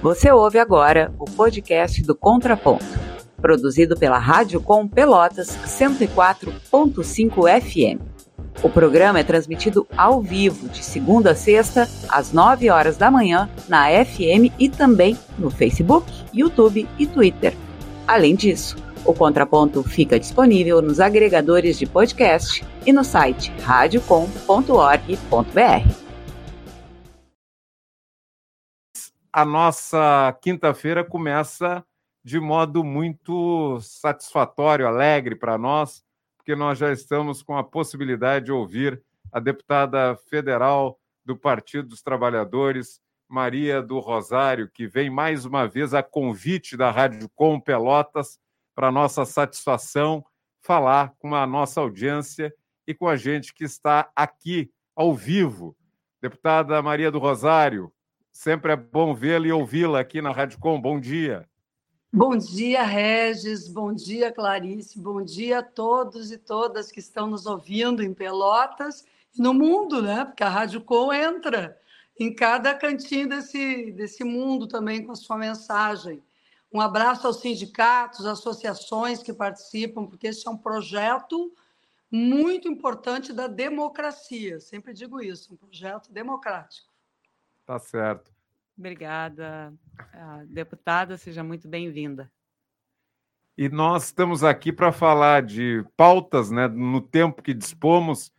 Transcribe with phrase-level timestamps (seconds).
[0.00, 2.86] Você ouve agora o podcast do Contraponto,
[3.42, 8.00] produzido pela Rádio Com Pelotas 104.5 FM.
[8.62, 13.50] O programa é transmitido ao vivo de segunda a sexta, às 9 horas da manhã,
[13.68, 17.52] na FM e também no Facebook, YouTube e Twitter.
[18.06, 26.07] Além disso, o Contraponto fica disponível nos agregadores de podcast e no site radiocom.org.br.
[29.32, 31.84] A nossa quinta-feira começa
[32.24, 36.02] de modo muito satisfatório, alegre para nós,
[36.36, 42.00] porque nós já estamos com a possibilidade de ouvir a deputada federal do Partido dos
[42.02, 48.38] Trabalhadores, Maria do Rosário, que vem mais uma vez a convite da Rádio Com Pelotas
[48.74, 50.24] para nossa satisfação
[50.62, 52.52] falar com a nossa audiência
[52.86, 55.76] e com a gente que está aqui ao vivo.
[56.20, 57.92] Deputada Maria do Rosário,
[58.38, 60.80] sempre é bom vê-la e ouvi-la aqui na Rádio Com.
[60.80, 61.48] Bom dia.
[62.12, 63.66] Bom dia, Regis.
[63.66, 64.96] Bom dia, Clarice.
[64.96, 69.04] Bom dia a todos e todas que estão nos ouvindo em Pelotas
[69.36, 70.24] e no mundo, né?
[70.24, 71.76] Porque a Rádio Com entra
[72.16, 76.22] em cada cantinho desse, desse mundo também com a sua mensagem.
[76.72, 81.52] Um abraço aos sindicatos, associações que participam, porque esse é um projeto
[82.08, 84.60] muito importante da democracia.
[84.60, 86.87] Sempre digo isso, um projeto democrático.
[87.68, 88.32] Tá certo.
[88.78, 89.74] Obrigada,
[90.46, 92.32] deputada, seja muito bem-vinda.
[93.58, 98.32] E nós estamos aqui para falar de pautas, né, no tempo que dispomos,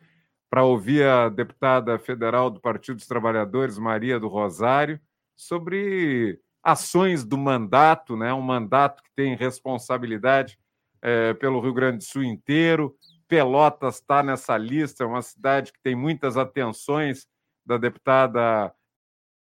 [0.50, 5.00] para ouvir a deputada federal do Partido dos Trabalhadores, Maria do Rosário,
[5.36, 8.34] sobre ações do mandato, né?
[8.34, 10.58] um mandato que tem responsabilidade
[11.04, 12.98] é, pelo Rio Grande do Sul inteiro.
[13.28, 17.28] Pelotas está nessa lista, é uma cidade que tem muitas atenções
[17.64, 18.74] da deputada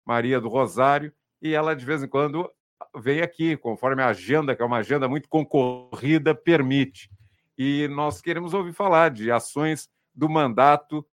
[0.04, 2.50] Maria do Rosário, e ela de vez em quando
[2.96, 7.10] vem aqui, conforme a agenda, que é uma agenda muito concorrida, permite.
[7.56, 11.06] E nós queremos ouvir falar de ações do mandato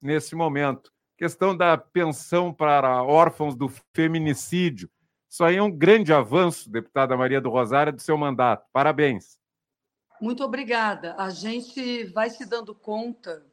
[0.00, 4.90] nesse momento questão da pensão para órfãos do feminicídio.
[5.28, 8.66] Isso aí é um grande avanço, deputada Maria do Rosário, do seu mandato.
[8.72, 9.38] Parabéns.
[10.18, 11.14] Muito obrigada.
[11.18, 13.46] A gente vai se dando conta,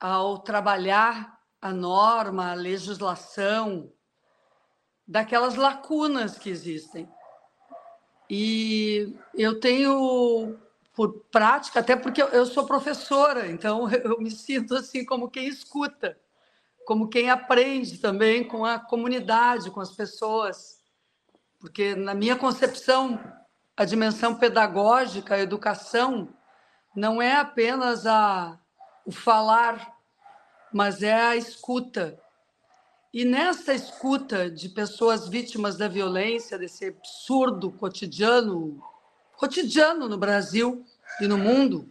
[0.00, 3.90] ao trabalhar a norma, a legislação,
[5.06, 7.08] daquelas lacunas que existem.
[8.28, 10.58] E eu tenho,
[10.94, 16.16] por prática, até porque eu sou professora, então eu me sinto assim como quem escuta
[16.84, 20.78] como quem aprende também com a comunidade, com as pessoas.
[21.58, 23.18] Porque, na minha concepção,
[23.76, 26.28] a dimensão pedagógica, a educação,
[26.94, 28.58] não é apenas a,
[29.04, 29.93] o falar,
[30.74, 32.20] mas é a escuta.
[33.12, 38.82] E nessa escuta de pessoas vítimas da violência, desse absurdo cotidiano,
[39.36, 40.84] cotidiano no Brasil
[41.20, 41.88] e no mundo,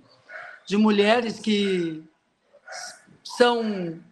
[0.68, 2.04] de mulheres que
[3.24, 4.04] são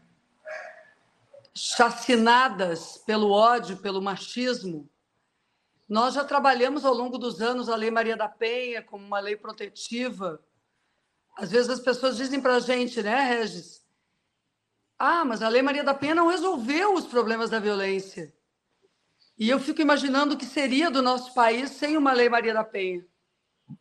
[1.54, 4.90] chacinadas pelo ódio, pelo machismo.
[5.88, 9.36] Nós já trabalhamos ao longo dos anos a Lei Maria da Penha como uma lei
[9.36, 10.42] protetiva.
[11.38, 13.81] Às vezes as pessoas dizem para a gente, né, Regis?
[15.03, 18.31] Ah, mas a Lei Maria da Penha não resolveu os problemas da violência.
[19.35, 22.63] E eu fico imaginando o que seria do nosso país sem uma Lei Maria da
[22.63, 23.03] Penha.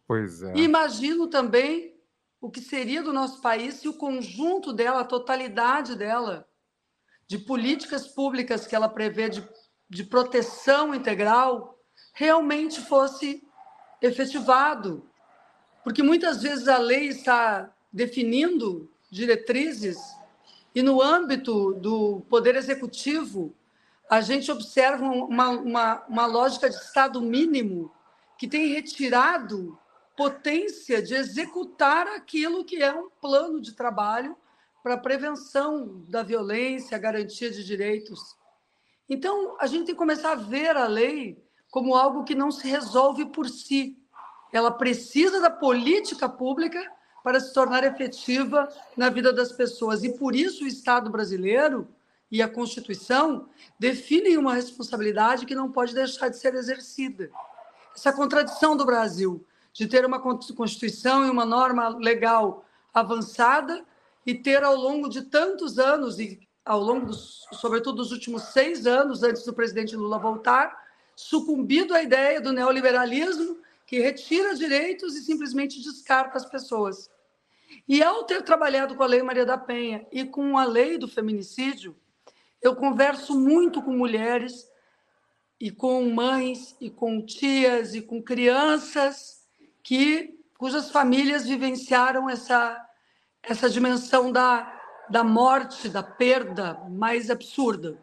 [0.07, 0.55] Pois é.
[0.57, 1.95] E imagino também
[2.41, 6.49] o que seria do nosso país se o conjunto dela, a totalidade dela,
[7.27, 9.47] de políticas públicas que ela prevê de,
[9.91, 11.79] de proteção integral
[12.15, 13.47] realmente fosse
[14.01, 15.07] efetivado.
[15.85, 20.19] Porque muitas vezes a lei está definindo diretrizes
[20.75, 23.55] e no âmbito do Poder Executivo
[24.09, 27.93] a gente observa uma, uma, uma lógica de Estado mínimo
[28.37, 29.79] que tem retirado
[30.17, 34.37] potência de executar aquilo que é um plano de trabalho
[34.83, 38.37] para prevenção da violência, garantia de direitos.
[39.09, 42.67] Então, a gente tem que começar a ver a lei como algo que não se
[42.67, 43.97] resolve por si.
[44.53, 46.81] Ela precisa da política pública
[47.23, 50.03] para se tornar efetiva na vida das pessoas.
[50.05, 51.89] E por isso o Estado brasileiro
[52.31, 57.31] e a Constituição definem uma responsabilidade que não pode deixar de ser exercida.
[57.95, 63.85] Essa contradição do Brasil de ter uma Constituição e uma norma legal avançada
[64.27, 68.87] e ter ao longo de tantos anos, e ao longo, dos, sobretudo dos últimos seis
[68.87, 70.77] anos, antes do presidente Lula voltar,
[71.17, 73.59] sucumbido à ideia do neoliberalismo,
[73.91, 77.11] que retira direitos e simplesmente descarta as pessoas.
[77.89, 81.09] E ao ter trabalhado com a Lei Maria da Penha e com a lei do
[81.09, 81.97] feminicídio,
[82.63, 84.71] eu converso muito com mulheres
[85.59, 89.45] e com mães e com tias e com crianças
[89.83, 92.81] que cujas famílias vivenciaram essa
[93.43, 94.73] essa dimensão da,
[95.09, 98.01] da morte, da perda mais absurda.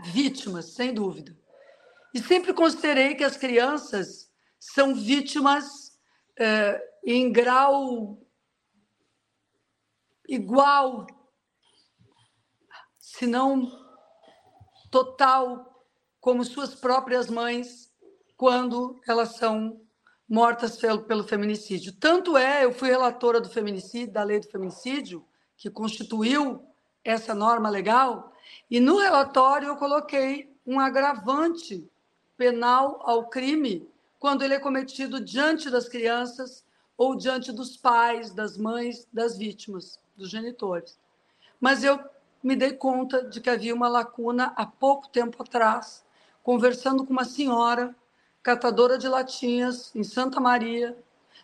[0.00, 1.36] Vítimas, sem dúvida.
[2.14, 4.31] E sempre considerei que as crianças
[4.62, 5.98] são vítimas
[6.38, 8.16] é, em grau
[10.28, 11.04] igual,
[12.96, 13.68] se não
[14.88, 15.84] total,
[16.20, 17.92] como suas próprias mães,
[18.36, 19.80] quando elas são
[20.28, 21.92] mortas pelo, pelo feminicídio.
[21.98, 25.26] Tanto é, eu fui relatora do feminicídio, da lei do feminicídio,
[25.56, 26.64] que constituiu
[27.02, 28.32] essa norma legal,
[28.70, 31.90] e no relatório eu coloquei um agravante
[32.36, 33.91] penal ao crime
[34.22, 36.64] quando ele é cometido diante das crianças
[36.96, 40.96] ou diante dos pais, das mães, das vítimas, dos genitores.
[41.60, 41.98] Mas eu
[42.40, 46.04] me dei conta de que havia uma lacuna há pouco tempo atrás,
[46.40, 47.96] conversando com uma senhora
[48.44, 50.96] catadora de latinhas em Santa Maria.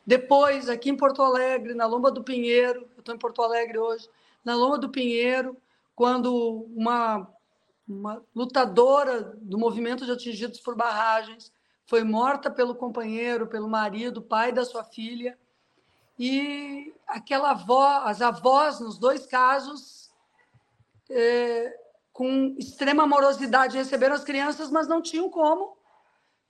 [0.07, 4.09] Depois, aqui em Porto Alegre, na Lomba do Pinheiro, eu estou em Porto Alegre hoje,
[4.45, 5.57] na Lomba do Pinheiro,
[5.97, 7.29] quando uma,
[7.89, 11.51] uma lutadora do movimento de atingidos por barragens
[11.89, 15.37] foi morta pelo companheiro, pelo marido, pai da sua filha.
[16.19, 20.11] E aquela avó, as avós, nos dois casos,
[21.09, 21.75] é,
[22.13, 25.77] com extrema amorosidade, receberam as crianças, mas não tinham como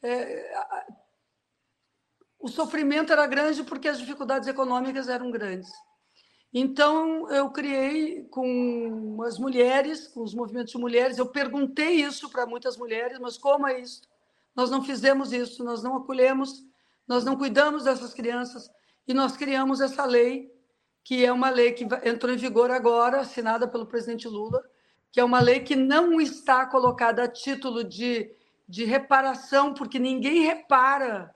[0.02, 0.76] é,
[2.38, 5.70] o sofrimento era grande porque as dificuldades econômicas eram grandes.
[6.52, 12.46] Então, eu criei com as mulheres, com os movimentos de mulheres, eu perguntei isso para
[12.46, 14.02] muitas mulheres, mas como é isso?
[14.54, 16.64] Nós não fizemos isso, nós não acolhemos,
[17.06, 18.70] nós não cuidamos dessas crianças
[19.06, 20.52] e nós criamos essa lei,
[21.04, 24.62] que é uma lei que entrou em vigor agora, assinada pelo presidente Lula,
[25.10, 28.36] que é uma lei que não está colocada a título de
[28.68, 31.34] de reparação, porque ninguém repara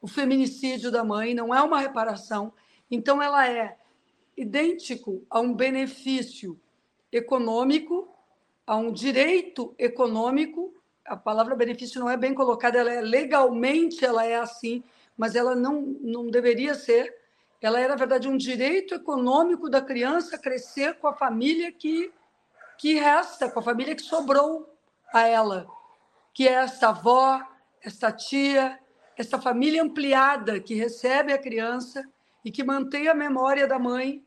[0.00, 2.52] o feminicídio da mãe, não é uma reparação.
[2.88, 3.76] Então, ela é
[4.36, 6.58] idêntico a um benefício
[7.10, 8.08] econômico,
[8.64, 10.72] a um direito econômico.
[11.08, 14.82] A palavra benefício não é bem colocada, ela é legalmente ela é assim,
[15.16, 17.16] mas ela não, não deveria ser.
[17.60, 22.12] Ela é, na verdade, um direito econômico da criança crescer com a família que,
[22.76, 24.72] que resta, com a família que sobrou
[25.12, 25.66] a ela
[26.38, 27.42] que é essa avó,
[27.82, 28.78] essa tia,
[29.16, 32.08] essa família ampliada que recebe a criança
[32.44, 34.24] e que mantém a memória da mãe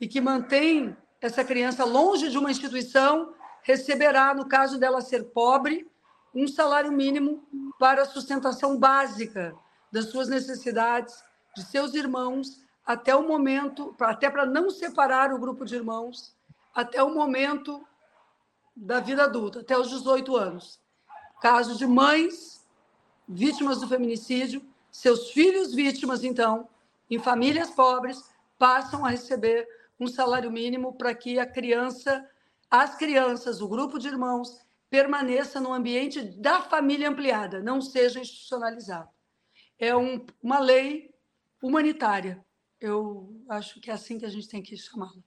[0.00, 3.34] e que mantém essa criança longe de uma instituição,
[3.64, 5.90] receberá, no caso dela ser pobre,
[6.34, 7.42] um salário mínimo
[7.78, 9.54] para a sustentação básica
[9.90, 11.22] das suas necessidades,
[11.56, 16.34] de seus irmãos, até o momento, até para não separar o grupo de irmãos,
[16.74, 17.84] até o momento
[18.74, 20.80] da vida adulta, até os 18 anos.
[21.40, 22.64] Casos de mães
[23.28, 26.68] vítimas do feminicídio, seus filhos vítimas, então,
[27.08, 28.24] em famílias pobres,
[28.58, 29.66] passam a receber
[29.98, 32.28] um salário mínimo para que a criança,
[32.70, 34.60] as crianças, o grupo de irmãos,
[34.90, 39.08] permaneça no ambiente da família ampliada, não seja institucionalizado.
[39.78, 41.14] É um, uma lei
[41.62, 42.44] humanitária.
[42.80, 45.22] Eu acho que é assim que a gente tem que chamá-la.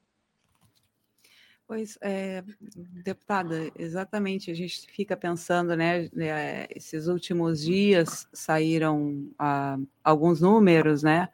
[1.66, 2.44] Pois é,
[3.04, 4.52] deputada, exatamente.
[4.52, 6.10] A gente fica pensando, né?
[6.18, 11.30] É, esses últimos dias saíram ah, alguns números, né,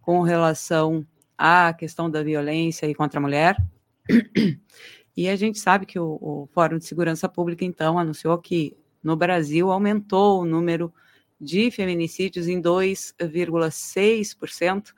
[0.00, 1.06] com relação
[1.36, 3.56] à questão da violência contra a mulher.
[5.16, 9.16] E a gente sabe que o, o Fórum de Segurança Pública, então, anunciou que no
[9.16, 10.92] Brasil aumentou o número
[11.40, 14.92] de feminicídios em 2,6%.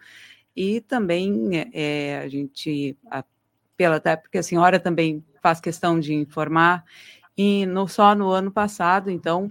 [0.55, 2.97] E também é, a gente
[3.77, 6.85] pela até porque a senhora também faz questão de informar,
[7.37, 9.51] e no, só no ano passado, então,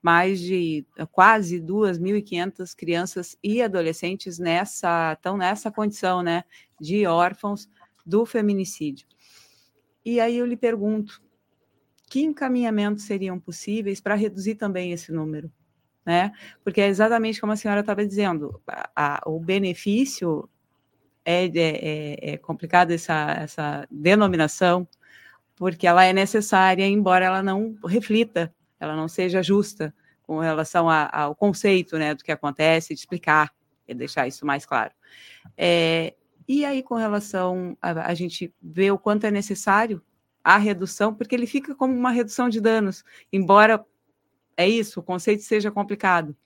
[0.00, 6.44] mais de quase 2.500 crianças e adolescentes nessa estão nessa condição, né,
[6.80, 7.68] de órfãos
[8.04, 9.06] do feminicídio.
[10.04, 11.22] E aí eu lhe pergunto,
[12.08, 15.50] que encaminhamentos seriam possíveis para reduzir também esse número?
[16.04, 16.32] Né?
[16.62, 20.48] Porque é exatamente como a senhora estava dizendo, a, a, o benefício
[21.24, 24.86] é, é, é, é complicado essa, essa denominação,
[25.56, 31.08] porque ela é necessária, embora ela não reflita, ela não seja justa com relação a,
[31.12, 33.52] ao conceito né, do que acontece, de explicar
[33.86, 34.92] e deixar isso mais claro.
[35.56, 36.14] É,
[36.60, 40.02] e aí, com relação a, a gente vê o quanto é necessário
[40.44, 43.84] a redução, porque ele fica como uma redução de danos, embora
[44.56, 46.36] é isso, o conceito seja complicado.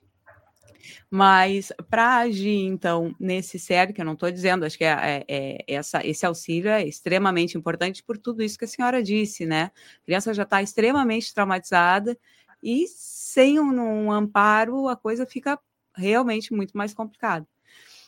[1.09, 5.25] Mas para agir, então, nesse sério, que eu não estou dizendo, acho que é, é,
[5.27, 9.71] é, essa, esse auxílio é extremamente importante por tudo isso que a senhora disse, né?
[10.01, 12.17] A criança já está extremamente traumatizada
[12.63, 15.59] E sem um, um amparo, a coisa fica
[15.95, 17.47] realmente muito mais complicada.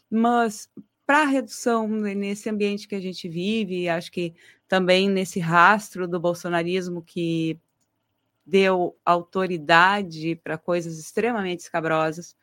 [0.10, 0.70] Mas
[1.10, 4.32] para a redução nesse ambiente que a gente vive, acho que
[4.68, 7.60] também nesse rastro do bolsonarismo que
[8.46, 12.38] deu autoridade para coisas extremamente escabrosas.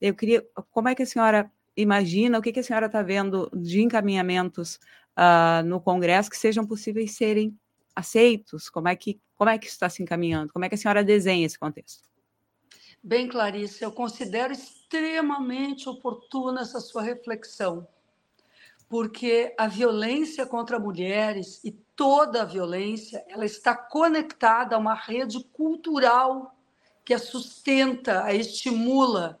[0.00, 3.50] Eu queria, como é que a senhora imagina, o que, que a senhora está vendo
[3.52, 4.78] de encaminhamentos
[5.18, 7.58] uh, no Congresso que sejam possíveis serem
[7.96, 8.70] aceitos?
[8.70, 10.52] Como é que como é que está se encaminhando?
[10.52, 12.08] Como é que a senhora desenha esse contexto?
[13.02, 17.86] Bem, Clarice, eu considero extremamente oportuna essa sua reflexão,
[18.94, 25.42] porque a violência contra mulheres e toda a violência, ela está conectada a uma rede
[25.52, 26.56] cultural
[27.04, 29.40] que a sustenta, a estimula,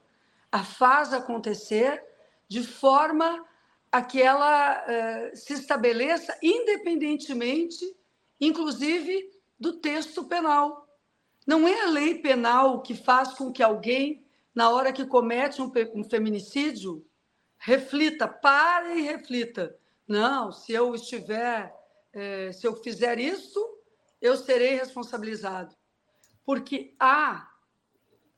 [0.50, 2.02] a faz acontecer
[2.48, 3.46] de forma
[3.92, 7.84] a que ela uh, se estabeleça independentemente,
[8.40, 10.84] inclusive, do texto penal.
[11.46, 15.70] Não é a lei penal que faz com que alguém, na hora que comete um,
[15.94, 17.06] um feminicídio,
[17.64, 19.74] reflita, pare e reflita.
[20.06, 21.74] Não, se eu estiver,
[22.12, 23.58] é, se eu fizer isso,
[24.20, 25.74] eu serei responsabilizado.
[26.44, 27.50] Porque há,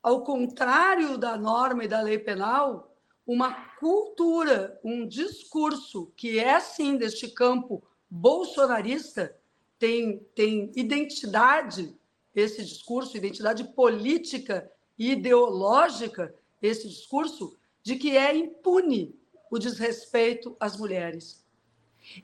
[0.01, 6.97] ao contrário da norma e da lei penal, uma cultura, um discurso que é, sim,
[6.97, 9.37] deste campo bolsonarista,
[9.77, 11.99] tem, tem identidade
[12.33, 19.15] esse discurso, identidade política e ideológica, esse discurso, de que é impune
[19.49, 21.41] o desrespeito às mulheres.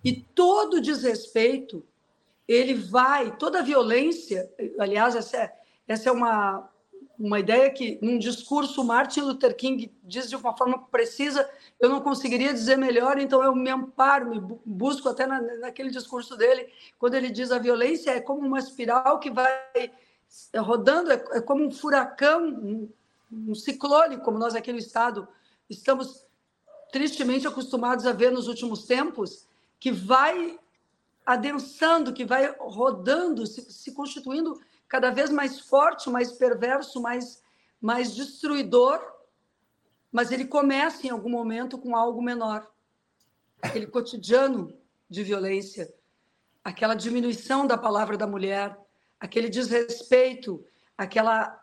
[0.03, 1.87] E todo desrespeito,
[2.49, 6.69] ele vai, toda violência, aliás, essa é, essa é uma,
[7.17, 12.01] uma ideia que, num discurso, Martin Luther King diz de uma forma precisa, eu não
[12.01, 17.15] conseguiria dizer melhor, então eu me amparo, me busco até na, naquele discurso dele, quando
[17.15, 19.93] ele diz a violência é como uma espiral que vai
[20.57, 22.89] rodando, é, é como um furacão, um,
[23.31, 25.29] um ciclone, como nós aqui no estado
[25.69, 26.27] estamos
[26.93, 29.49] tristemente acostumados a ver nos últimos tempos,
[29.81, 30.59] que vai
[31.25, 37.43] adensando, que vai rodando, se, se constituindo cada vez mais forte, mais perverso, mais,
[37.81, 39.01] mais destruidor,
[40.13, 42.71] mas ele começa em algum momento com algo menor.
[43.63, 44.77] Aquele cotidiano
[45.09, 45.93] de violência,
[46.63, 48.79] aquela diminuição da palavra da mulher,
[49.19, 50.63] aquele desrespeito,
[50.99, 51.63] aquela,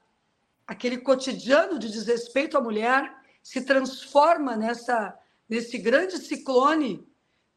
[0.66, 3.19] aquele cotidiano de desrespeito à mulher
[3.50, 5.18] se transforma nessa
[5.50, 7.04] nesse grande ciclone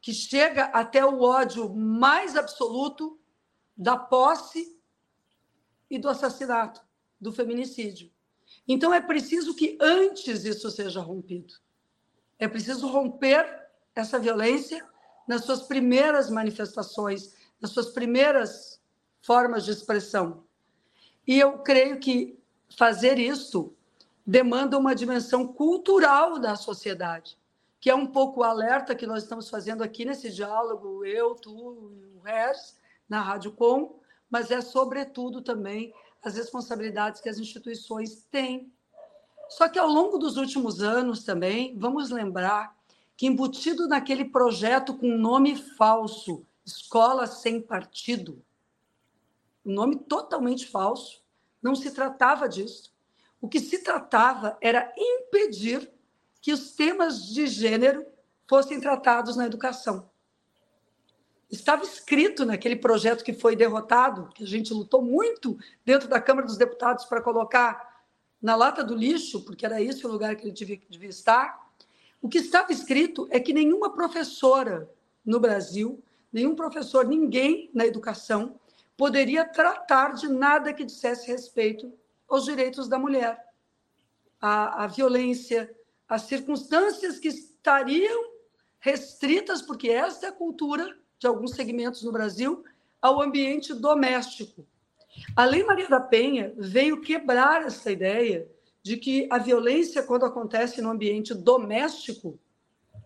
[0.01, 3.19] que chega até o ódio mais absoluto
[3.77, 4.75] da posse
[5.87, 6.81] e do assassinato,
[7.21, 8.11] do feminicídio.
[8.67, 11.53] Então é preciso que antes isso seja rompido.
[12.39, 13.45] É preciso romper
[13.93, 14.83] essa violência
[15.27, 18.81] nas suas primeiras manifestações, nas suas primeiras
[19.21, 20.43] formas de expressão.
[21.27, 22.35] E eu creio que
[22.75, 23.75] fazer isso
[24.25, 27.37] demanda uma dimensão cultural da sociedade,
[27.79, 31.51] que é um pouco o alerta que nós estamos fazendo aqui nesse diálogo, eu, tu
[31.51, 32.77] o Rez,
[33.09, 33.99] na Rádio Com,
[34.29, 38.71] mas é, sobretudo, também as responsabilidades que as instituições têm.
[39.49, 42.75] Só que ao longo dos últimos anos também, vamos lembrar
[43.17, 48.41] que embutido naquele projeto com nome falso, Escola Sem Partido,
[49.65, 51.21] um nome totalmente falso,
[51.61, 52.92] não se tratava disso.
[53.43, 55.91] O que se tratava era impedir
[56.39, 58.05] que os temas de gênero
[58.47, 60.09] fossem tratados na educação
[61.51, 66.47] estava escrito naquele projeto que foi derrotado, que a gente lutou muito dentro da Câmara
[66.47, 68.01] dos Deputados para colocar
[68.41, 71.69] na lata do lixo, porque era esse o lugar que ele devia, estar.
[72.21, 74.89] O que estava escrito é que nenhuma professora
[75.25, 78.57] no Brasil, nenhum professor, ninguém na educação
[78.95, 81.91] poderia tratar de nada que dissesse respeito
[82.33, 83.39] aos direitos da mulher,
[84.41, 85.71] a violência,
[86.09, 88.31] as circunstâncias que estariam
[88.79, 92.63] restritas, porque esta é a cultura de alguns segmentos no Brasil
[92.99, 94.65] ao ambiente doméstico.
[95.35, 98.49] A Lei Maria da Penha veio quebrar essa ideia
[98.81, 102.39] de que a violência, quando acontece no ambiente doméstico,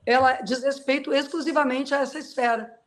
[0.05, 2.79] ela diz respeito exclusivamente a essa esfera.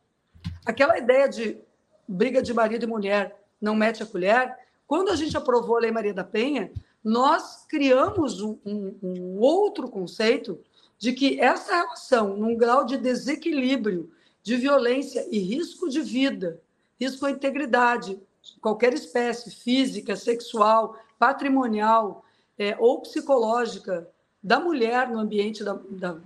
[0.65, 1.61] Aquela ideia de
[2.07, 4.57] briga de marido e mulher não mete a colher,
[4.91, 6.69] quando a gente aprovou a Lei Maria da Penha,
[7.01, 10.59] nós criamos um, um, um outro conceito
[10.99, 14.11] de que essa relação, num grau de desequilíbrio
[14.43, 16.59] de violência e risco de vida,
[16.99, 18.19] risco à integridade,
[18.59, 22.25] qualquer espécie, física, sexual, patrimonial
[22.59, 24.05] é, ou psicológica
[24.43, 26.17] da mulher no ambiente da, da,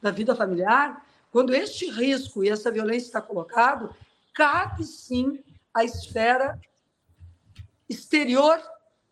[0.00, 3.94] da vida familiar, quando este risco e essa violência está colocado,
[4.32, 6.58] cabe sim à esfera
[7.88, 8.60] exterior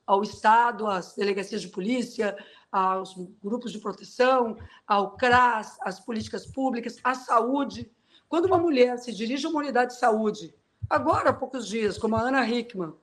[0.07, 2.37] ao Estado, às delegacias de polícia,
[2.71, 7.91] aos grupos de proteção, ao CRAS, às políticas públicas, à saúde.
[8.29, 10.55] Quando uma mulher se dirige a uma unidade de saúde,
[10.89, 12.95] agora há poucos dias, como a Ana Hickman,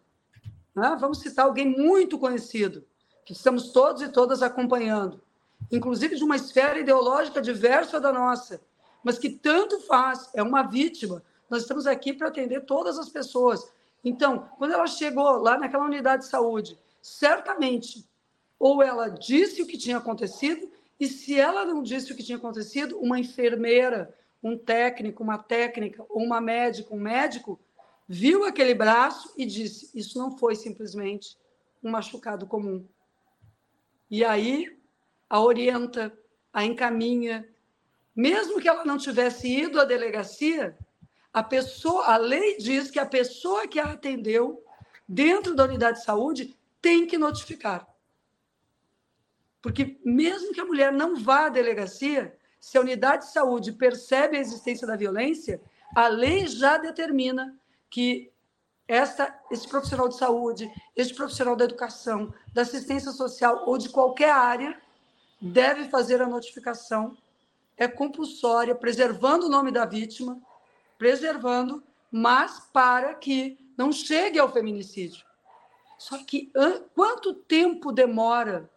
[0.75, 0.97] né?
[0.99, 2.83] vamos citar alguém muito conhecido,
[3.23, 5.21] que estamos todos e todas acompanhando,
[5.71, 8.59] inclusive de uma esfera ideológica diversa da nossa,
[9.03, 11.23] mas que tanto faz, é uma vítima.
[11.49, 13.71] Nós estamos aqui para atender todas as pessoas.
[14.03, 18.08] Então, quando ela chegou lá naquela unidade de saúde, certamente
[18.58, 22.38] ou ela disse o que tinha acontecido, e se ela não disse o que tinha
[22.38, 24.13] acontecido, uma enfermeira,
[24.44, 27.60] um técnico, uma técnica, ou uma médica, um médico,
[28.08, 31.38] viu aquele braço e disse: Isso não foi simplesmente
[31.82, 32.86] um machucado comum.
[34.12, 34.77] E aí
[35.29, 36.12] a orienta,
[36.51, 37.48] a encaminha.
[38.15, 40.77] Mesmo que ela não tivesse ido à delegacia,
[41.33, 44.63] a pessoa, a lei diz que a pessoa que a atendeu
[45.07, 47.88] dentro da unidade de saúde tem que notificar.
[49.62, 54.38] Porque mesmo que a mulher não vá à delegacia, se a unidade de saúde percebe
[54.38, 55.62] a existência da violência,
[55.95, 57.57] a lei já determina
[57.89, 58.31] que
[58.88, 64.31] esta, esse profissional de saúde, este profissional da educação, da assistência social ou de qualquer
[64.31, 64.79] área
[65.39, 67.15] deve fazer a notificação.
[67.77, 70.41] É compulsória, preservando o nome da vítima,
[71.00, 75.25] preservando, mas para que não chegue ao feminicídio.
[75.98, 76.51] Só que
[76.94, 78.70] quanto tempo demora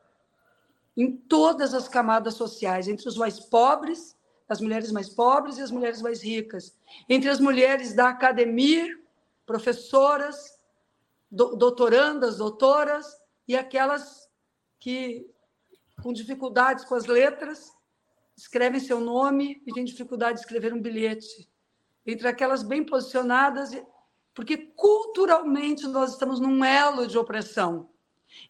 [0.96, 4.16] em todas as camadas sociais, entre os mais pobres,
[4.48, 6.76] as mulheres mais pobres e as mulheres mais ricas,
[7.08, 8.98] entre as mulheres da academia,
[9.44, 10.58] professoras,
[11.30, 13.16] do, doutorandas, doutoras,
[13.48, 14.28] e aquelas
[14.78, 15.28] que,
[16.02, 17.72] com dificuldades com as letras,
[18.36, 21.51] escrevem seu nome e têm dificuldade de escrever um bilhete.
[22.06, 23.70] Entre aquelas bem posicionadas,
[24.34, 27.90] porque culturalmente nós estamos num elo de opressão.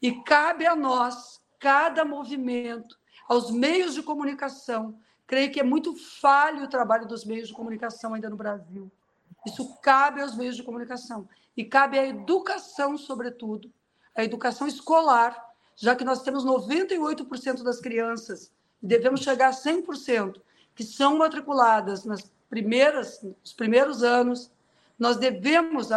[0.00, 2.98] E cabe a nós, cada movimento,
[3.28, 4.98] aos meios de comunicação.
[5.26, 8.90] Creio que é muito falho o trabalho dos meios de comunicação ainda no Brasil.
[9.46, 11.28] Isso cabe aos meios de comunicação.
[11.56, 13.72] E cabe à educação, sobretudo,
[14.14, 20.40] a educação escolar, já que nós temos 98% das crianças, e devemos chegar a 100%,
[20.74, 24.52] que são matriculadas nas primeiras, nos primeiros anos,
[24.98, 25.88] nós devemos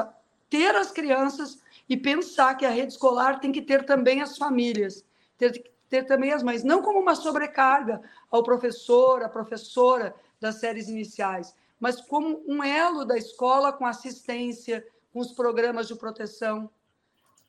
[0.50, 5.04] ter as crianças e pensar que a rede escolar tem que ter também as famílias
[5.38, 10.88] ter, ter também as mães, não como uma sobrecarga ao professor, à professora das séries
[10.88, 16.70] iniciais, mas como um elo da escola com assistência, com os programas de proteção.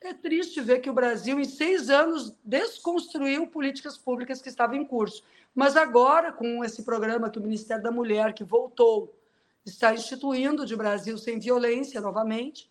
[0.01, 4.85] É triste ver que o Brasil, em seis anos, desconstruiu políticas públicas que estavam em
[4.85, 5.23] curso.
[5.57, 9.19] Mas agora, com esse programa que o Ministério da Mulher, que voltou,
[9.65, 12.71] está instituindo de Brasil sem violência novamente,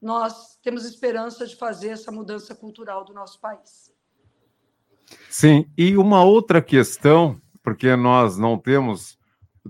[0.00, 3.92] nós temos esperança de fazer essa mudança cultural do nosso país.
[5.28, 9.18] Sim, e uma outra questão, porque nós não temos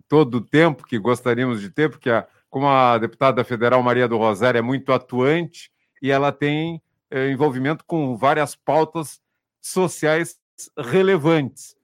[0.06, 4.18] todo o tempo que gostaríamos de ter, porque a, como a deputada federal Maria do
[4.18, 9.22] Rosário é muito atuante e ela tem é, envolvimento com várias pautas
[9.58, 10.38] sociais
[10.76, 11.79] relevantes.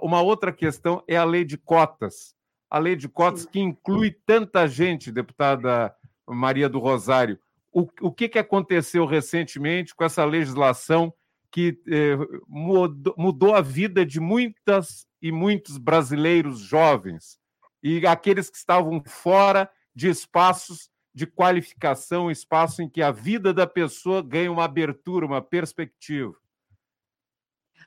[0.00, 2.34] Uma outra questão é a lei de cotas.
[2.70, 5.94] A lei de cotas que inclui tanta gente, deputada
[6.26, 7.38] Maria do Rosário.
[7.72, 11.12] O, o que, que aconteceu recentemente com essa legislação
[11.50, 12.16] que eh,
[12.48, 17.38] mudou, mudou a vida de muitas e muitos brasileiros jovens
[17.82, 23.66] e aqueles que estavam fora de espaços de qualificação, espaço em que a vida da
[23.66, 26.34] pessoa ganha uma abertura, uma perspectiva.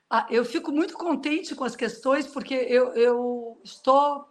[0.08, 4.28] Ah, eu fico muito contente com as questões, porque eu, eu estou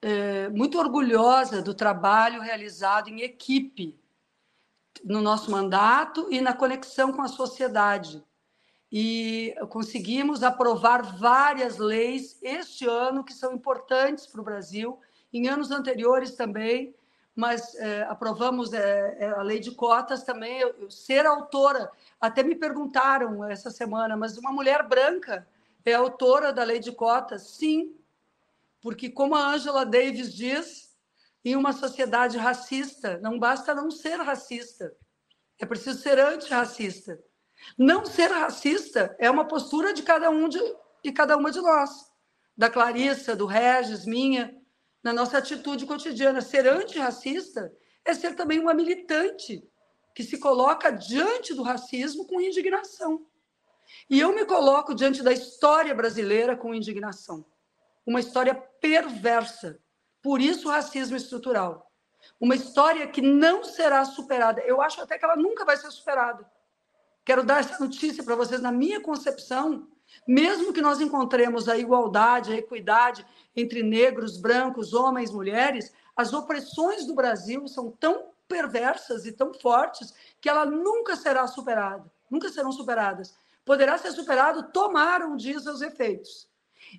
[0.00, 3.98] é, muito orgulhosa do trabalho realizado em equipe
[5.04, 8.24] no nosso mandato e na conexão com a sociedade.
[8.90, 14.98] E conseguimos aprovar várias leis este ano que são importantes para o Brasil,
[15.32, 16.94] em anos anteriores também,
[17.34, 20.58] mas é, aprovamos é, a lei de cotas também.
[20.58, 21.90] Eu, eu, ser autora,
[22.20, 25.46] até me perguntaram essa semana, mas uma mulher branca
[25.84, 27.42] é autora da lei de cotas?
[27.42, 27.94] Sim,
[28.80, 30.94] porque como a Angela Davis diz,
[31.44, 34.94] em uma sociedade racista, não basta não ser racista,
[35.58, 37.18] é preciso ser antirracista.
[37.76, 40.58] Não ser racista é uma postura de cada um de,
[41.04, 42.10] de cada uma de nós,
[42.56, 44.59] da Clarissa, do Regis, minha,
[45.02, 46.40] na nossa atitude cotidiana.
[46.40, 47.72] Ser antirracista
[48.04, 49.62] é ser também uma militante
[50.14, 53.26] que se coloca diante do racismo com indignação.
[54.08, 57.44] E eu me coloco diante da história brasileira com indignação.
[58.06, 59.80] Uma história perversa.
[60.22, 61.90] Por isso, o racismo estrutural.
[62.38, 64.60] Uma história que não será superada.
[64.62, 66.50] Eu acho até que ela nunca vai ser superada
[67.24, 68.60] Quero dar essa notícia para vocês.
[68.60, 69.86] Na minha concepção,
[70.26, 77.06] mesmo que nós encontremos a igualdade, a equidade entre negros, brancos, homens, mulheres, as opressões
[77.06, 82.72] do Brasil são tão perversas e tão fortes que ela nunca será superada, nunca serão
[82.72, 83.34] superadas.
[83.64, 86.48] Poderá ser superado tomar um dia seus efeitos.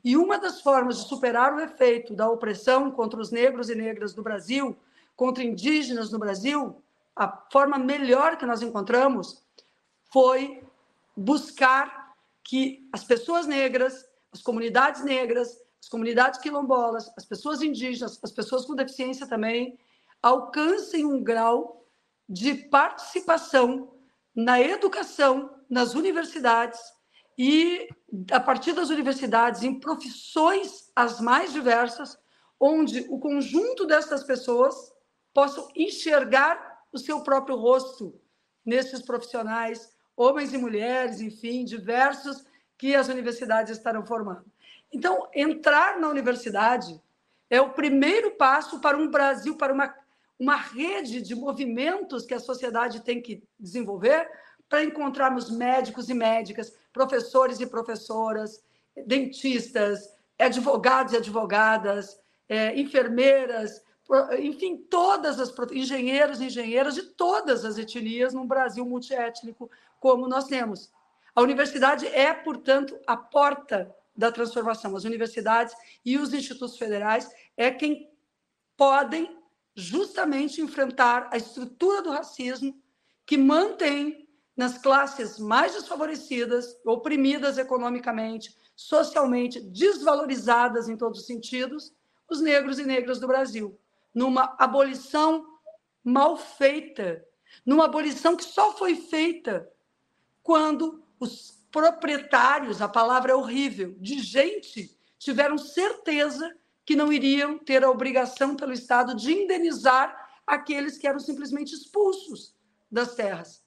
[0.04, 4.14] E uma das formas de superar o efeito da opressão contra os negros e negras
[4.14, 4.78] do Brasil,
[5.16, 6.82] contra indígenas no Brasil,
[7.16, 9.44] a forma melhor que nós encontramos
[10.12, 10.64] foi
[11.16, 12.01] buscar
[12.44, 15.50] que as pessoas negras, as comunidades negras,
[15.82, 19.78] as comunidades quilombolas, as pessoas indígenas, as pessoas com deficiência também,
[20.22, 21.88] alcancem um grau
[22.30, 23.92] de participação
[24.36, 26.80] na educação, nas universidades
[27.38, 27.90] e,
[28.32, 32.18] a partir das universidades, em profissões as mais diversas,
[32.60, 34.76] onde o conjunto dessas pessoas
[35.34, 38.20] possam enxergar o seu próprio rosto
[38.66, 42.46] nesses profissionais, homens e mulheres, enfim, diversos
[42.78, 44.46] que as universidades estarão formando.
[44.92, 47.02] Então, entrar na universidade
[47.50, 49.94] é o primeiro passo para um Brasil, para uma,
[50.40, 54.30] uma rede de movimentos que a sociedade tem que desenvolver
[54.68, 58.64] para encontrarmos médicos e médicas, professores e professoras,
[59.06, 63.82] dentistas, advogados e advogadas, é, enfermeiras,
[64.40, 69.70] enfim, todas as engenheiros e engenheiras de todas as etnias num Brasil multiétnico
[70.02, 70.92] como nós temos.
[71.34, 74.96] A universidade é, portanto, a porta da transformação.
[74.98, 78.12] As universidades e os institutos federais é quem
[78.76, 79.40] podem
[79.74, 82.78] justamente enfrentar a estrutura do racismo
[83.26, 91.94] que mantém nas classes mais desfavorecidas, oprimidas economicamente, socialmente, desvalorizadas em todos os sentidos,
[92.30, 93.80] os negros e negras do Brasil,
[94.14, 95.46] numa abolição
[96.04, 97.24] mal feita,
[97.66, 99.71] numa abolição que só foi feita
[100.44, 106.54] quando os proprietários, a palavra é horrível, de gente, tiveram certeza
[106.86, 112.56] que não iriam ter a obrigação pelo Estado de indenizar aqueles que eram simplesmente expulsos
[112.92, 113.64] das terras.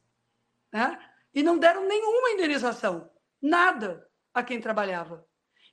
[0.73, 0.99] Né?
[1.33, 3.09] E não deram nenhuma indenização,
[3.41, 5.27] nada a quem trabalhava.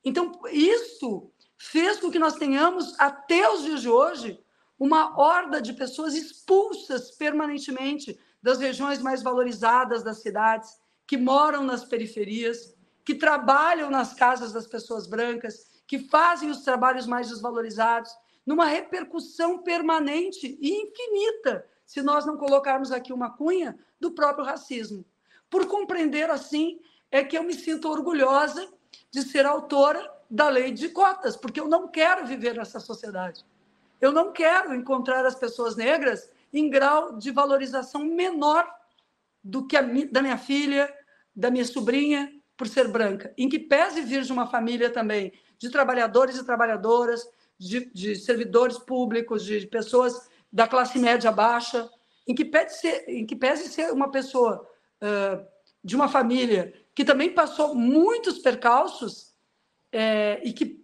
[0.04, 4.44] Então, isso fez com que nós tenhamos, até os dias de hoje,
[4.80, 10.81] uma horda de pessoas expulsas permanentemente das regiões mais valorizadas das cidades,
[11.12, 17.06] que moram nas periferias, que trabalham nas casas das pessoas brancas, que fazem os trabalhos
[17.06, 18.10] mais desvalorizados,
[18.46, 25.04] numa repercussão permanente e infinita, se nós não colocarmos aqui uma cunha do próprio racismo.
[25.50, 26.80] Por compreender assim,
[27.12, 28.72] é que eu me sinto orgulhosa
[29.12, 33.46] de ser autora da lei de cotas, porque eu não quero viver nessa sociedade.
[34.00, 38.66] Eu não quero encontrar as pessoas negras em grau de valorização menor
[39.44, 41.01] do que a da minha filha,
[41.36, 45.70] da minha sobrinha por ser branca, em que pese vir de uma família também de
[45.70, 51.90] trabalhadores e trabalhadoras, de, de servidores públicos, de pessoas da classe média baixa,
[52.28, 54.68] em que pese ser, em que pese ser uma pessoa
[55.02, 55.46] uh,
[55.84, 59.34] de uma família que também passou muitos percalços
[59.92, 60.84] é, e que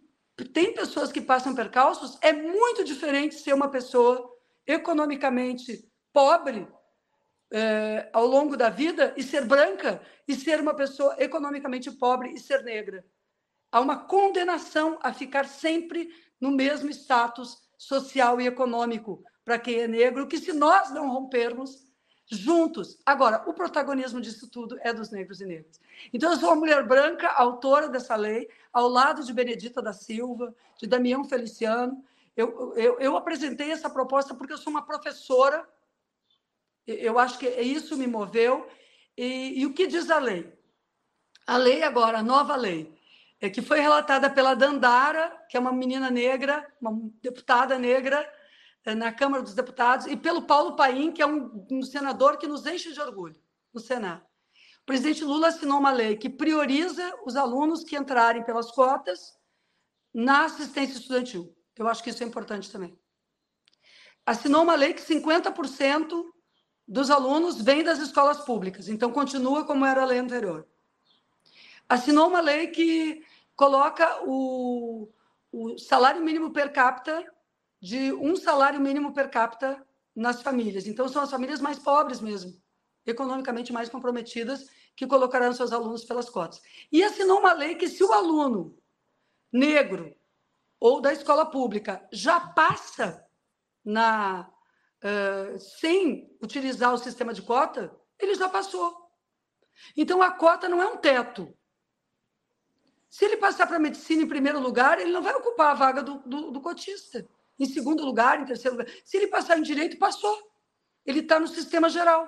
[0.53, 4.31] tem pessoas que passam percalços, é muito diferente ser uma pessoa
[4.65, 6.67] economicamente pobre
[7.51, 12.39] é, ao longo da vida e ser branca e ser uma pessoa economicamente pobre e
[12.39, 13.05] ser negra.
[13.71, 19.87] Há uma condenação a ficar sempre no mesmo status social e econômico para quem é
[19.87, 21.87] negro, que se nós não rompermos
[22.29, 22.99] juntos.
[23.05, 25.79] Agora, o protagonismo disso tudo é dos negros e negras.
[26.13, 30.53] Então, eu sou uma mulher branca, autora dessa lei, ao lado de Benedita da Silva,
[30.77, 32.03] de Damião Feliciano.
[32.35, 35.67] Eu, eu, eu apresentei essa proposta porque eu sou uma professora
[36.87, 38.67] eu acho que isso me moveu.
[39.17, 40.51] E, e, o que diz a lei?
[41.45, 42.95] A lei agora, a nova lei,
[43.41, 48.27] é que foi relatada pela Dandara, que é uma menina negra, uma deputada negra
[48.85, 52.47] eh, na Câmara dos Deputados, e pelo Paulo Paim, que é um, um senador que
[52.47, 53.39] nos enche de orgulho
[53.73, 54.23] no Senado.
[54.81, 59.37] O presidente Lula assinou uma lei que prioriza os alunos que entrarem pelas cotas
[60.13, 61.55] na assistência estudantil.
[61.77, 62.97] Eu acho que isso é importante também.
[64.25, 66.23] Assinou uma lei que 50%
[66.87, 70.65] dos alunos vem das escolas públicas, então continua como era a lei anterior.
[71.89, 75.09] Assinou uma lei que coloca o,
[75.51, 77.25] o salário mínimo per capita
[77.81, 80.87] de um salário mínimo per capita nas famílias.
[80.87, 82.59] Então, são as famílias mais pobres mesmo,
[83.05, 86.61] economicamente mais comprometidas, que colocarão seus alunos pelas cotas.
[86.91, 88.77] E assinou uma lei que, se o aluno
[89.51, 90.15] negro
[90.79, 93.25] ou da escola pública já passa
[93.85, 94.51] na
[95.59, 98.95] sem utilizar o sistema de cota, ele já passou.
[99.95, 101.53] Então, a cota não é um teto.
[103.09, 106.03] Se ele passar para a medicina em primeiro lugar, ele não vai ocupar a vaga
[106.03, 107.27] do, do, do cotista.
[107.59, 108.91] Em segundo lugar, em terceiro lugar.
[109.03, 110.35] Se ele passar em direito, passou.
[111.05, 112.27] Ele está no sistema geral.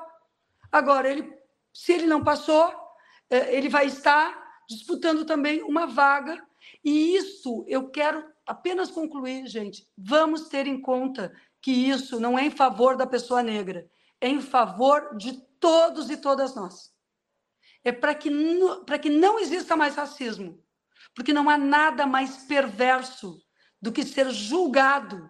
[0.71, 1.32] Agora, ele,
[1.73, 2.73] se ele não passou,
[3.29, 6.43] é, ele vai estar disputando também uma vaga.
[6.84, 9.88] E isso eu quero apenas concluir, gente.
[9.97, 13.89] Vamos ter em conta que isso não é em favor da pessoa negra,
[14.22, 16.91] é em favor de todos e todas nós.
[17.84, 18.30] É para que,
[19.02, 20.63] que não exista mais racismo,
[21.15, 23.41] porque não há nada mais perverso
[23.82, 25.30] do que ser julgado,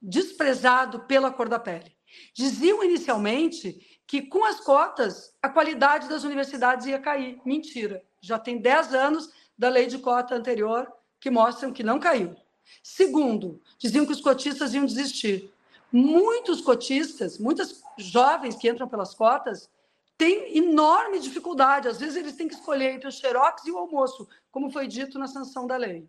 [0.00, 1.96] desprezado pela cor da pele.
[2.34, 7.40] Diziam inicialmente que com as cotas a qualidade das universidades ia cair.
[7.46, 8.02] Mentira.
[8.20, 10.86] Já tem 10 anos da lei de cota anterior
[11.18, 12.36] que mostram que não caiu.
[12.82, 15.52] Segundo, diziam que os cotistas iam desistir.
[15.90, 19.70] Muitos cotistas, muitas jovens que entram pelas cotas,
[20.16, 21.88] têm enorme dificuldade.
[21.88, 25.18] Às vezes eles têm que escolher entre o xerox e o almoço, como foi dito
[25.18, 26.08] na sanção da lei.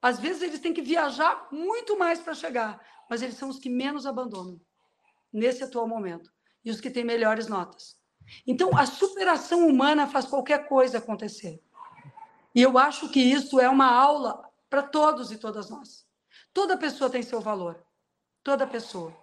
[0.00, 3.68] Às vezes eles têm que viajar muito mais para chegar, mas eles são os que
[3.68, 4.60] menos abandonam
[5.32, 6.32] nesse atual momento
[6.64, 7.96] e os que têm melhores notas.
[8.46, 11.60] Então, a superação humana faz qualquer coisa acontecer.
[12.54, 16.06] E eu acho que isso é uma aula para todos e todas nós.
[16.50, 17.84] Toda pessoa tem seu valor.
[18.42, 19.14] Toda pessoa.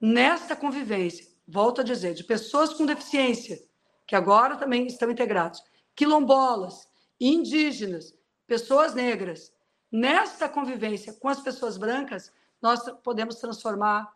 [0.00, 3.60] Nesta convivência, volto a dizer, de pessoas com deficiência,
[4.06, 5.60] que agora também estão integrados,
[5.96, 6.88] quilombolas,
[7.20, 8.14] indígenas,
[8.46, 9.52] pessoas negras,
[9.90, 14.08] nesta convivência com as pessoas brancas, nós podemos transformar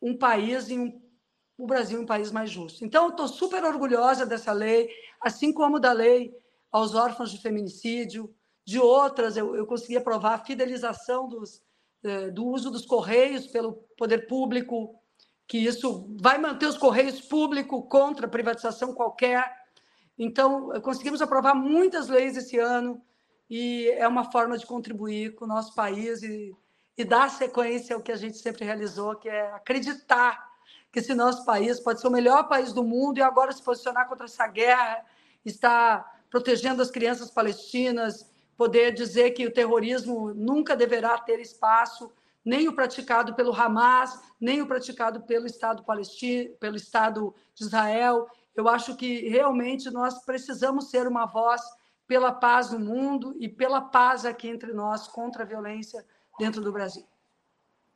[0.00, 1.02] um país em um,
[1.58, 2.84] o Brasil um país mais justo.
[2.84, 4.88] Então, estou super orgulhosa dessa lei,
[5.20, 6.32] assim como da lei
[6.70, 8.32] aos órfãos de feminicídio,
[8.70, 11.60] de outras, eu, eu consegui aprovar a fidelização dos,
[12.04, 14.94] eh, do uso dos correios pelo poder público,
[15.44, 19.44] que isso vai manter os correios públicos contra privatização qualquer.
[20.16, 23.02] Então, conseguimos aprovar muitas leis esse ano
[23.50, 26.54] e é uma forma de contribuir com o nosso país e,
[26.96, 30.48] e dar sequência ao que a gente sempre realizou, que é acreditar
[30.92, 34.08] que esse nosso país pode ser o melhor país do mundo e agora se posicionar
[34.08, 35.04] contra essa guerra,
[35.44, 38.30] está protegendo as crianças palestinas,
[38.60, 42.12] poder dizer que o terrorismo nunca deverá ter espaço,
[42.44, 48.28] nem o praticado pelo Hamas, nem o praticado pelo Estado palestino, pelo Estado de Israel.
[48.54, 51.62] Eu acho que realmente nós precisamos ser uma voz
[52.06, 56.04] pela paz no mundo e pela paz aqui entre nós contra a violência
[56.38, 57.06] dentro do Brasil.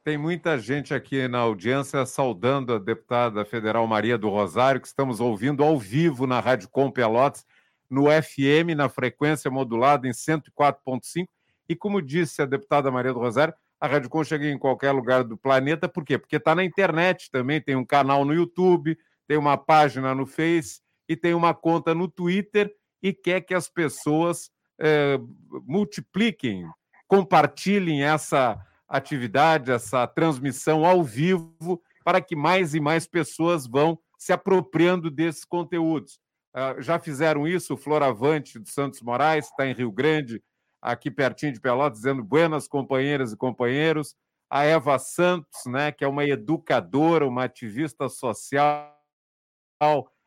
[0.03, 5.21] Tem muita gente aqui na audiência saudando a deputada federal Maria do Rosário, que estamos
[5.21, 7.45] ouvindo ao vivo na Rádio Com Pelotas
[7.91, 11.27] no FM, na frequência modulada em 104.5.
[11.69, 15.25] E como disse a deputada Maria do Rosário, a Rádio Com chega em qualquer lugar
[15.25, 15.89] do planeta.
[15.89, 16.19] Por quê?
[16.19, 20.81] Porque está na internet também, tem um canal no YouTube, tem uma página no Face
[21.09, 25.19] e tem uma conta no Twitter e quer que as pessoas é,
[25.67, 26.67] multipliquem,
[27.07, 34.33] compartilhem essa atividade, essa transmissão ao vivo, para que mais e mais pessoas vão se
[34.33, 36.19] apropriando desses conteúdos.
[36.55, 40.41] Uh, já fizeram isso, o Floravante do Santos Moraes, está em Rio Grande,
[40.81, 44.15] aqui pertinho de Pelotas, dizendo buenas companheiras e companheiros.
[44.49, 48.95] A Eva Santos, né, que é uma educadora, uma ativista social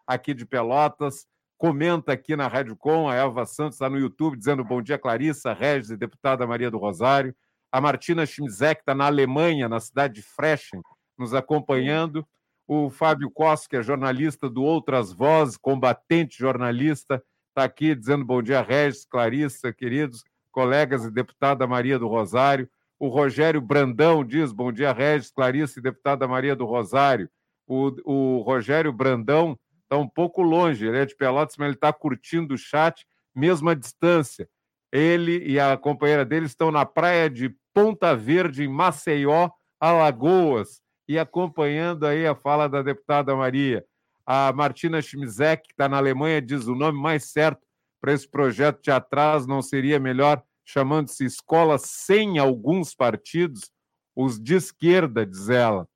[0.05, 1.25] aqui de Pelotas,
[1.57, 5.53] comenta aqui na Rádio Com, a Eva Santos está no YouTube dizendo bom dia, Clarissa,
[5.53, 7.35] Regis e deputada Maria do Rosário.
[7.71, 10.81] A Martina Schmizek está na Alemanha, na cidade de Frechen,
[11.17, 12.27] nos acompanhando
[12.67, 18.41] o Fábio Costa, que é jornalista do Outras Vozes, combatente jornalista, está aqui dizendo bom
[18.41, 22.69] dia, Regis, Clarissa, queridos colegas e deputada Maria do Rosário.
[22.99, 27.29] O Rogério Brandão diz bom dia, Regis, Clarissa e deputada Maria do Rosário.
[27.65, 31.93] O, o Rogério Brandão está um pouco longe, ele é de Pelotas, mas ele está
[31.93, 34.49] curtindo o chat, mesmo à distância.
[34.91, 39.49] Ele e a companheira dele estão na praia de Ponta Verde, em Maceió,
[39.79, 43.85] Alagoas e acompanhando aí a fala da deputada Maria.
[44.25, 47.61] A Martina Schmizek, que está na Alemanha, diz o nome mais certo
[48.01, 53.71] para esse projeto de atraso não seria melhor chamando-se Escola Sem Alguns Partidos,
[54.13, 55.87] os de esquerda, diz ela.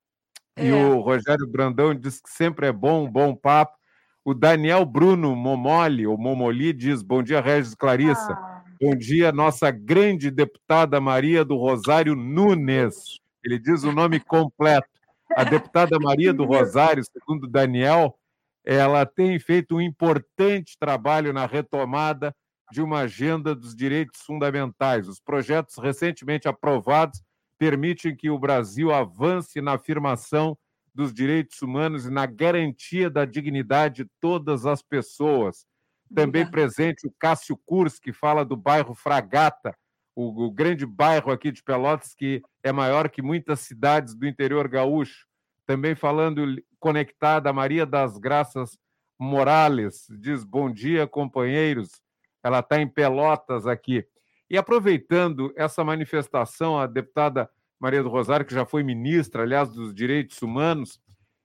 [0.56, 0.66] É.
[0.66, 3.78] E o Rogério Brandão diz que sempre é bom, um bom papo.
[4.24, 8.34] O Daniel Bruno Momoli, ou Momoli, diz: Bom dia, Regis Clarissa.
[8.34, 8.64] Ah.
[8.80, 13.20] Bom dia, nossa grande deputada Maria do Rosário Nunes.
[13.44, 14.88] Ele diz o nome completo.
[15.36, 18.18] A deputada Maria do Rosário, segundo Daniel,
[18.66, 22.36] ela tem feito um importante trabalho na retomada
[22.72, 25.08] de uma agenda dos direitos fundamentais.
[25.08, 27.22] Os projetos recentemente aprovados
[27.58, 30.58] permitem que o Brasil avance na afirmação
[30.94, 35.66] dos direitos humanos e na garantia da dignidade de todas as pessoas.
[36.14, 39.74] Também presente o Cássio Kurs, que fala do bairro Fragata,
[40.16, 44.68] o, o, grande bairro aqui de Pelotas, que é maior que muitas cidades do interior
[44.68, 45.26] gaúcho.
[45.66, 48.78] Também falando conectada a Maria das Graças
[49.20, 52.02] Morales, diz bom dia, companheiros.
[52.44, 54.06] Ela está em Pelotas aqui.
[54.50, 59.94] E aproveitando essa manifestação, a deputada Maria do Rosário, que já foi ministra, aliás, dos
[59.94, 61.00] direitos humanos,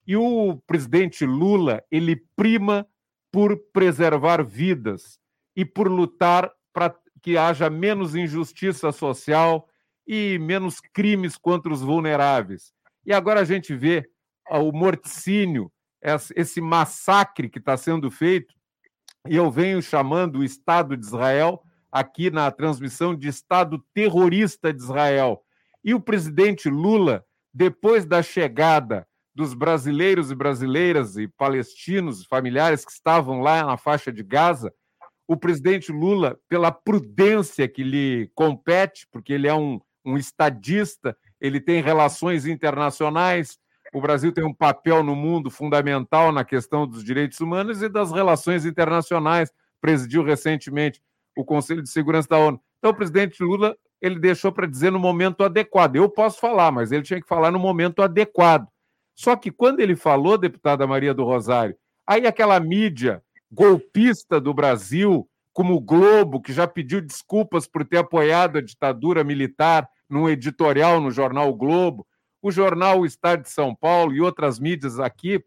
[0.06, 2.86] e o presidente Lula, ele prima
[3.32, 5.18] por preservar vidas
[5.54, 9.68] e por lutar para que haja menos injustiça social
[10.06, 12.72] e menos crimes contra os vulneráveis.
[13.04, 14.08] E agora a gente vê
[14.48, 15.72] o morticínio,
[16.34, 18.54] esse massacre que está sendo feito,
[19.28, 24.82] e eu venho chamando o Estado de Israel aqui na transmissão de Estado terrorista de
[24.82, 25.42] Israel.
[25.82, 32.92] E o presidente Lula, depois da chegada dos brasileiros e brasileiras e palestinos, familiares que
[32.92, 34.72] estavam lá na faixa de Gaza,
[35.28, 41.60] o presidente Lula, pela prudência que lhe compete, porque ele é um, um estadista, ele
[41.60, 43.58] tem relações internacionais,
[43.92, 48.12] o Brasil tem um papel no mundo fundamental na questão dos direitos humanos e das
[48.12, 51.00] relações internacionais, presidiu recentemente
[51.36, 52.60] o Conselho de Segurança da ONU.
[52.78, 55.96] Então, o presidente Lula ele deixou para dizer no momento adequado.
[55.96, 58.66] Eu posso falar, mas ele tinha que falar no momento adequado.
[59.14, 65.28] Só que quando ele falou, deputada Maria do Rosário, aí aquela mídia golpista do Brasil,
[65.52, 71.00] como o Globo, que já pediu desculpas por ter apoiado a ditadura militar num editorial
[71.00, 72.06] no jornal o Globo,
[72.42, 75.42] o jornal O Estado de São Paulo e outras mídias aqui,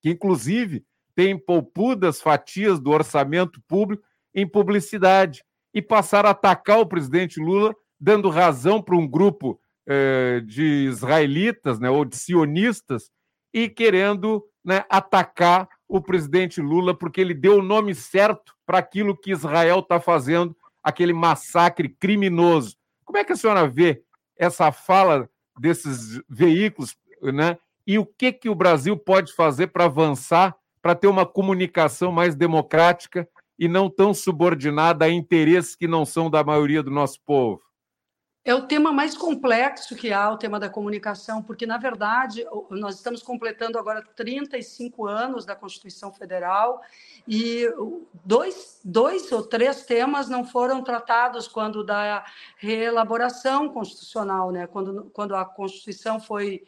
[0.00, 4.02] que inclusive têm poupudas fatias do orçamento público
[4.34, 10.42] em publicidade, e passaram a atacar o presidente Lula, dando razão para um grupo eh,
[10.44, 13.10] de israelitas né, ou de sionistas
[13.52, 19.16] e querendo né, atacar o presidente Lula porque ele deu o nome certo para aquilo
[19.16, 22.76] que Israel está fazendo, aquele massacre criminoso.
[23.04, 24.02] Como é que a senhora vê
[24.36, 27.58] essa fala desses veículos, né?
[27.86, 32.34] E o que que o Brasil pode fazer para avançar, para ter uma comunicação mais
[32.34, 37.60] democrática e não tão subordinada a interesses que não são da maioria do nosso povo?
[38.44, 42.96] É o tema mais complexo que há, o tema da comunicação, porque, na verdade, nós
[42.96, 46.80] estamos completando agora 35 anos da Constituição Federal
[47.26, 47.68] e
[48.24, 52.24] dois, dois ou três temas não foram tratados quando da
[52.56, 54.66] reelaboração constitucional, né?
[54.66, 56.64] quando, quando a Constituição foi.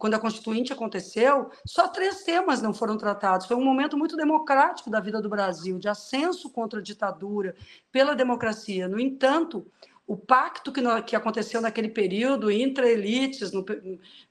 [0.00, 3.46] Quando a Constituinte aconteceu, só três temas não foram tratados.
[3.46, 7.54] Foi um momento muito democrático da vida do Brasil, de ascenso contra a ditadura,
[7.92, 8.88] pela democracia.
[8.88, 9.64] No entanto,
[10.06, 13.64] o pacto que, no, que aconteceu naquele período entre elites, no,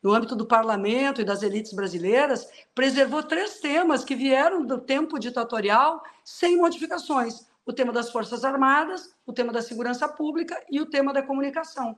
[0.01, 5.19] no âmbito do parlamento e das elites brasileiras, preservou três temas que vieram do tempo
[5.19, 10.85] ditatorial sem modificações: o tema das Forças Armadas, o tema da segurança pública e o
[10.85, 11.97] tema da comunicação.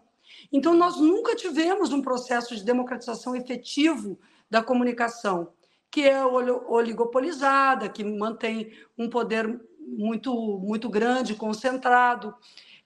[0.51, 5.53] Então, nós nunca tivemos um processo de democratização efetivo da comunicação,
[5.91, 12.35] que é oligopolizada, que mantém um poder muito, muito grande, concentrado.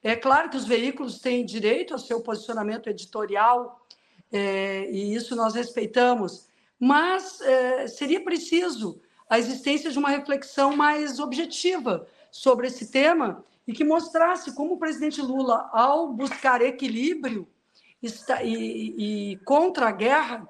[0.03, 3.85] É claro que os veículos têm direito ao seu posicionamento editorial,
[4.31, 6.47] é, e isso nós respeitamos,
[6.79, 13.73] mas é, seria preciso a existência de uma reflexão mais objetiva sobre esse tema e
[13.73, 17.47] que mostrasse como o presidente Lula, ao buscar equilíbrio
[18.01, 20.47] está, e, e contra a guerra,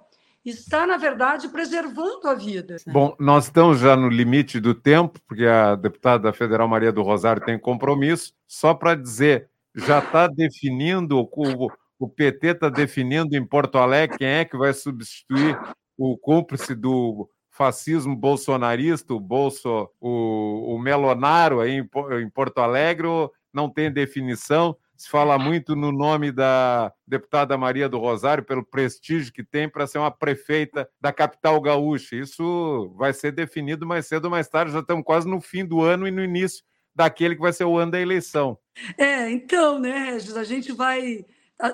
[0.49, 2.77] está, na verdade, preservando a vida.
[2.87, 7.43] Bom, nós estamos já no limite do tempo, porque a deputada federal Maria do Rosário
[7.43, 8.33] tem compromisso.
[8.47, 14.27] Só para dizer, já está definindo, o, o PT está definindo em Porto Alegre quem
[14.27, 15.59] é que vai substituir
[15.97, 21.89] o cúmplice do fascismo bolsonarista, o Bolso, o, o Melonaro aí em,
[22.21, 23.07] em Porto Alegre,
[23.53, 29.33] não tem definição se fala muito no nome da deputada Maria do Rosário, pelo prestígio
[29.33, 32.15] que tem para ser uma prefeita da capital gaúcha.
[32.15, 35.81] Isso vai ser definido mais cedo ou mais tarde, já estamos quase no fim do
[35.81, 38.59] ano e no início daquele que vai ser o ano da eleição.
[38.95, 41.25] É, então, né, Regis, a gente vai.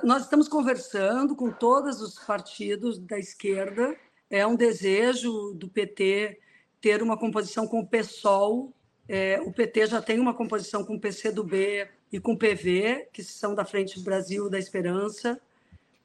[0.04, 3.94] Nós estamos conversando com todos os partidos da esquerda.
[4.30, 6.40] É um desejo do PT
[6.80, 8.74] ter uma composição com o PSOL.
[9.10, 13.24] É, o PT já tem uma composição com o PCdoB, e com o PV, que
[13.24, 15.40] são da Frente Brasil da Esperança.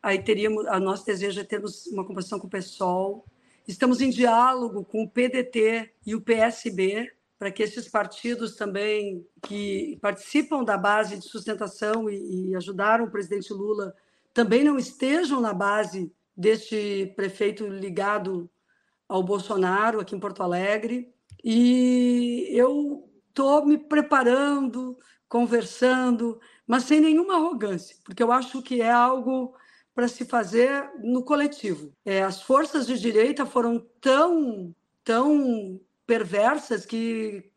[0.02, 3.24] Aí teríamos, a nosso desejo é termos uma composição com o PSOL.
[3.66, 9.98] Estamos em diálogo com o PDT e o PSB, para que esses partidos também que
[10.00, 13.94] participam da base de sustentação e, e ajudaram o presidente Lula
[14.34, 18.50] também não estejam na base deste prefeito ligado
[19.08, 21.12] ao Bolsonaro aqui em Porto Alegre.
[21.44, 24.98] E eu estou me preparando,
[25.32, 29.54] conversando, mas sem nenhuma arrogância, porque eu acho que é algo
[29.94, 31.90] para se fazer no coletivo.
[32.04, 37.50] É, as forças de direita foram tão, tão perversas que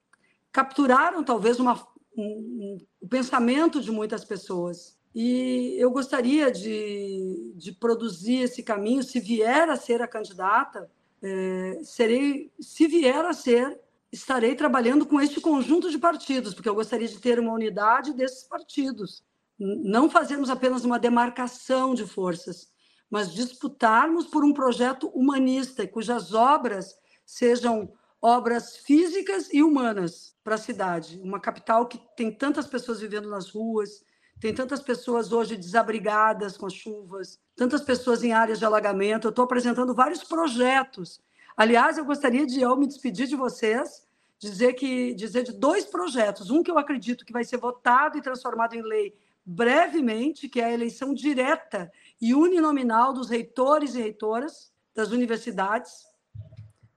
[0.53, 4.97] capturaram talvez uma, um, um, o pensamento de muitas pessoas.
[5.13, 10.89] E eu gostaria de, de produzir esse caminho, se vier a ser a candidata,
[11.21, 13.77] é, serei, se vier a ser,
[14.11, 18.43] estarei trabalhando com este conjunto de partidos, porque eu gostaria de ter uma unidade desses
[18.43, 19.23] partidos.
[19.57, 22.69] Não fazermos apenas uma demarcação de forças,
[23.09, 26.95] mas disputarmos por um projeto humanista, cujas obras
[27.25, 27.91] sejam
[28.21, 31.19] obras físicas e humanas para a cidade.
[31.23, 34.03] Uma capital que tem tantas pessoas vivendo nas ruas,
[34.39, 39.27] tem tantas pessoas hoje desabrigadas com as chuvas, tantas pessoas em áreas de alagamento.
[39.27, 41.21] Eu estou apresentando vários projetos.
[41.57, 44.05] Aliás, eu gostaria de, ao me despedir de vocês,
[44.37, 46.49] dizer, que, dizer de dois projetos.
[46.49, 50.65] Um que eu acredito que vai ser votado e transformado em lei brevemente, que é
[50.65, 56.05] a eleição direta e uninominal dos reitores e reitoras das universidades.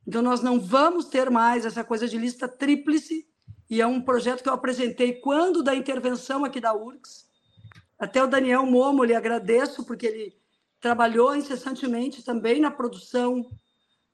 [0.06, 3.28] Então, nós não vamos ter mais essa coisa de lista tríplice,
[3.70, 7.28] e é um projeto que eu apresentei quando da intervenção aqui da URGS.
[7.98, 10.36] Até o Daniel Momo, lhe agradeço, porque ele
[10.80, 13.44] trabalhou incessantemente também na produção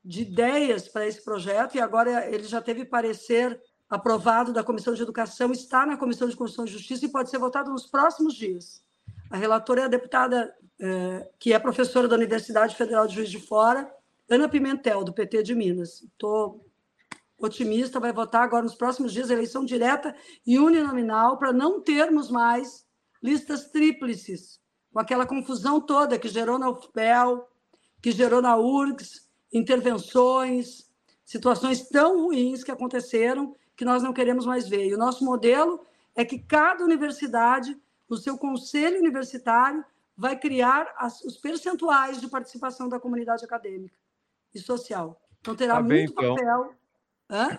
[0.04, 5.02] de ideias para esse projeto, e agora ele já teve parecer aprovado da Comissão de
[5.02, 8.82] Educação, está na Comissão de Constituição e Justiça e pode ser votado nos próximos dias.
[9.30, 13.40] A relatora é a deputada, eh, que é professora da Universidade Federal de Juiz de
[13.40, 13.90] Fora,
[14.28, 16.02] Ana Pimentel, do PT de Minas.
[16.02, 16.66] Estou
[17.38, 20.14] otimista, vai votar agora nos próximos dias eleição direta
[20.46, 22.86] e uninominal para não termos mais
[23.22, 24.60] listas tríplices,
[24.92, 27.48] com aquela confusão toda que gerou na UFPEL,
[28.02, 30.90] que gerou na URGS, intervenções,
[31.24, 34.86] situações tão ruins que aconteceram que nós não queremos mais ver.
[34.86, 37.80] E o nosso modelo é que cada universidade,
[38.10, 39.84] no seu conselho universitário,
[40.16, 43.96] vai criar as, os percentuais de participação da comunidade acadêmica
[44.52, 45.20] e social.
[45.40, 46.34] Então terá tá bem, muito então.
[46.34, 46.74] papel.
[47.30, 47.58] Hã?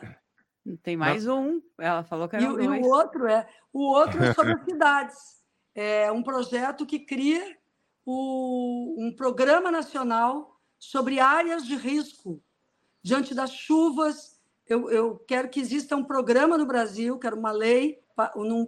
[0.82, 1.62] Tem mais um.
[1.78, 2.66] Ela falou que era e, dois.
[2.66, 5.44] E o outro é o outro é sobre as cidades.
[5.74, 7.58] É um projeto que cria
[8.06, 12.42] o, um programa nacional sobre áreas de risco
[13.02, 14.40] diante das chuvas.
[14.68, 18.00] Eu, eu quero que exista um programa no Brasil, quero uma lei
[18.36, 18.68] um,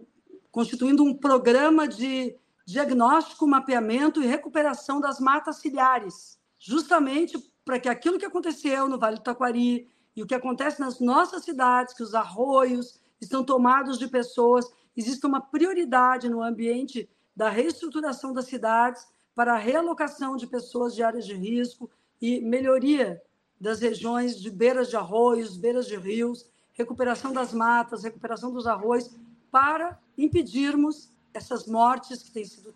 [0.52, 2.36] constituindo um programa de
[2.66, 9.18] diagnóstico, mapeamento e recuperação das matas ciliares, justamente para que aquilo que aconteceu no Vale
[9.18, 14.08] do Taquari e o que acontece nas nossas cidades, que os arroios estão tomados de
[14.08, 20.96] pessoas, exista uma prioridade no ambiente da reestruturação das cidades para a realocação de pessoas
[20.96, 21.88] de áreas de risco
[22.20, 23.22] e melhoria
[23.62, 29.12] das regiões de beiras de arroios, beiras de rios, recuperação das matas, recuperação dos arroios,
[29.52, 32.74] para impedirmos essas mortes que têm sido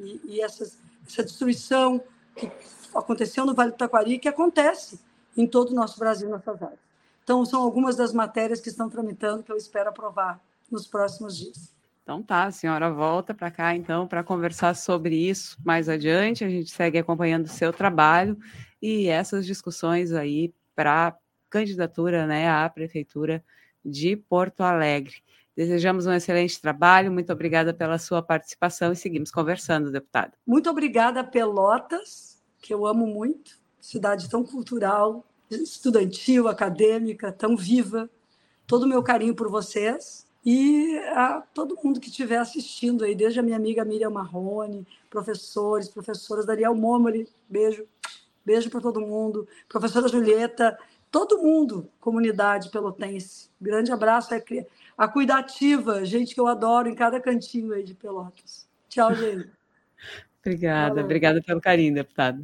[0.00, 2.02] e, e essas, essa destruição
[2.34, 2.50] que
[2.94, 4.98] aconteceu no Vale do Taquari, que acontece
[5.36, 6.80] em todo o nosso Brasil nessas áreas.
[7.22, 10.40] Então, são algumas das matérias que estão tramitando que eu espero aprovar
[10.70, 11.77] nos próximos dias.
[12.08, 16.42] Então tá, a senhora volta para cá então para conversar sobre isso mais adiante.
[16.42, 18.34] A gente segue acompanhando o seu trabalho
[18.80, 21.14] e essas discussões aí para
[21.50, 23.44] candidatura né, à prefeitura
[23.84, 25.16] de Porto Alegre.
[25.54, 30.32] Desejamos um excelente trabalho, muito obrigada pela sua participação e seguimos conversando, deputada.
[30.46, 38.08] Muito obrigada, Pelotas que eu amo muito, cidade tão cultural, estudantil, acadêmica, tão viva.
[38.66, 43.40] Todo o meu carinho por vocês e a todo mundo que estiver assistindo aí, desde
[43.40, 47.86] a minha amiga Miriam Marrone, professores, professoras, Daniel Momoli, beijo,
[48.44, 50.78] beijo para todo mundo, professora Julieta,
[51.10, 53.50] todo mundo, comunidade pelotense.
[53.60, 54.42] Grande abraço é
[54.96, 58.68] a cuidativa, gente que eu adoro em cada cantinho aí de Pelotas.
[58.88, 59.50] Tchau, gente.
[60.40, 61.04] Obrigada, Falou.
[61.04, 62.42] obrigada pelo carinho, deputada.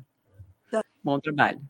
[0.70, 0.82] Tá.
[1.03, 1.61] Bom trabalho.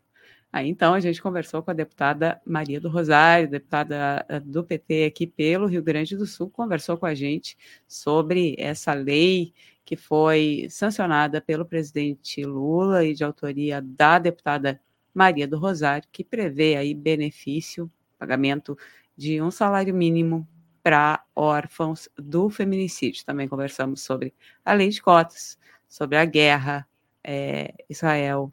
[0.55, 5.07] Aí então a gente conversou com a deputada Maria do Rosário, deputada eh, do PT
[5.07, 9.53] aqui pelo Rio Grande do Sul, conversou com a gente sobre essa lei
[9.85, 14.81] que foi sancionada pelo presidente Lula e de autoria da deputada
[15.13, 18.79] Maria do Rosário, que prevê aí benefício, pagamento
[19.17, 20.47] de um salário mínimo
[20.85, 23.27] para órfãos do feminicídio.
[23.27, 24.33] Também conversamos sobre
[24.65, 26.87] a lei de cotas, sobre a guerra
[27.25, 28.53] é, Israel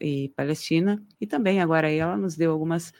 [0.00, 2.92] e Palestina, e também agora ela nos deu algumas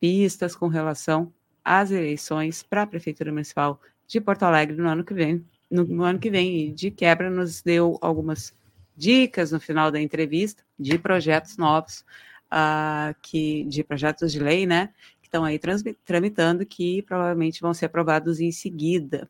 [0.00, 1.32] pistas com relação
[1.64, 5.44] às eleições para a Prefeitura Municipal de Porto Alegre no ano que vem.
[5.70, 8.54] No ano que vem, e de quebra, nos deu algumas
[8.96, 12.04] dicas no final da entrevista de projetos novos
[12.52, 14.90] uh, que, de projetos de lei, né?
[15.20, 15.58] Que estão aí
[16.04, 19.28] tramitando, que provavelmente vão ser aprovados em seguida.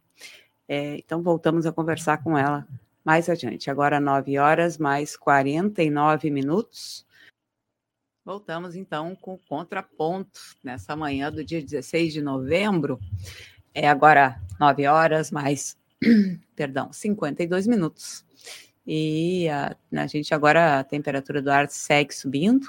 [0.68, 2.66] É, então, voltamos a conversar com ela
[3.04, 3.70] mais adiante.
[3.70, 7.06] Agora, 9 horas mais 49 minutos.
[8.24, 12.98] Voltamos então com o contraponto nessa manhã do dia 16 de novembro.
[13.74, 15.76] É agora 9 horas mais,
[16.56, 18.24] perdão, 52 minutos.
[18.86, 22.66] E a, a gente agora, a temperatura do ar segue subindo.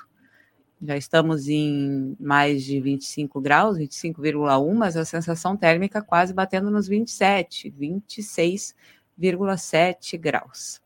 [0.81, 6.85] Já estamos em mais de 25 graus, 25,1, mas a sensação térmica quase batendo nos
[6.85, 10.81] 27, 26,7 graus.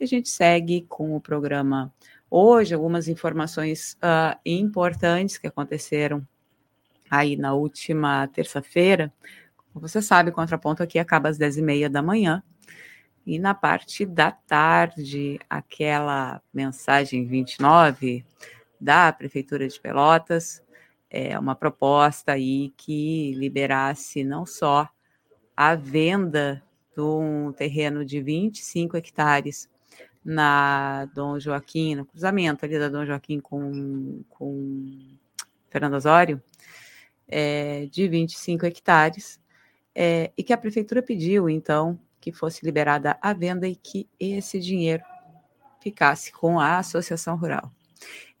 [0.00, 1.92] E a gente segue com o programa
[2.30, 6.26] hoje, algumas informações uh, importantes que aconteceram
[7.10, 9.12] aí na última terça-feira.
[9.74, 12.42] Você sabe, o contraponto aqui acaba às 10h30 da manhã.
[13.26, 18.24] E na parte da tarde, aquela mensagem 29
[18.80, 20.62] da Prefeitura de Pelotas,
[21.10, 24.88] é uma proposta aí que liberasse não só
[25.56, 26.62] a venda
[26.94, 29.68] de um terreno de 25 hectares
[30.26, 35.16] na Dom Joaquim, no cruzamento ali da Dom Joaquim com, com
[35.70, 36.42] Fernando Osório,
[37.28, 39.40] é, de 25 hectares,
[39.94, 44.58] é, e que a prefeitura pediu, então, que fosse liberada a venda e que esse
[44.58, 45.04] dinheiro
[45.80, 47.70] ficasse com a associação rural.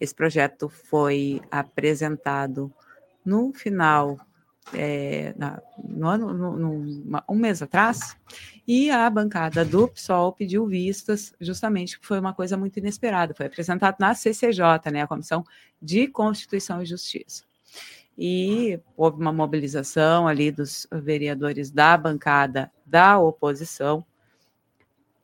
[0.00, 2.72] Esse projeto foi apresentado
[3.24, 4.18] no final,
[4.72, 8.16] é, na, no ano, no, no, um mês atrás,
[8.66, 13.34] e a bancada do PSOL pediu vistas, justamente porque foi uma coisa muito inesperada.
[13.34, 15.44] Foi apresentado na CCJ, né, a Comissão
[15.80, 17.44] de Constituição e Justiça.
[18.18, 24.04] E houve uma mobilização ali dos vereadores da bancada da oposição,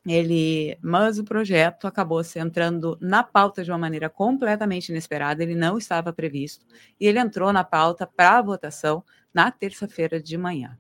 [0.07, 5.55] ele, mas o projeto acabou se entrando na pauta de uma maneira completamente inesperada, ele
[5.55, 6.67] não estava previsto,
[6.99, 10.77] e ele entrou na pauta para votação na terça-feira de manhã.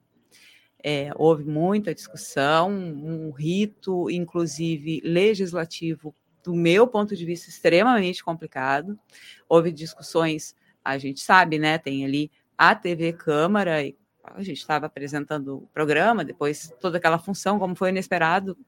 [0.82, 6.12] É, houve muita discussão, um rito, inclusive legislativo,
[6.42, 8.98] do meu ponto de vista, extremamente complicado.
[9.48, 11.78] Houve discussões, a gente sabe, né?
[11.78, 13.76] Tem ali a TV Câmara,
[14.24, 18.58] a gente estava apresentando o programa, depois toda aquela função, como foi inesperado,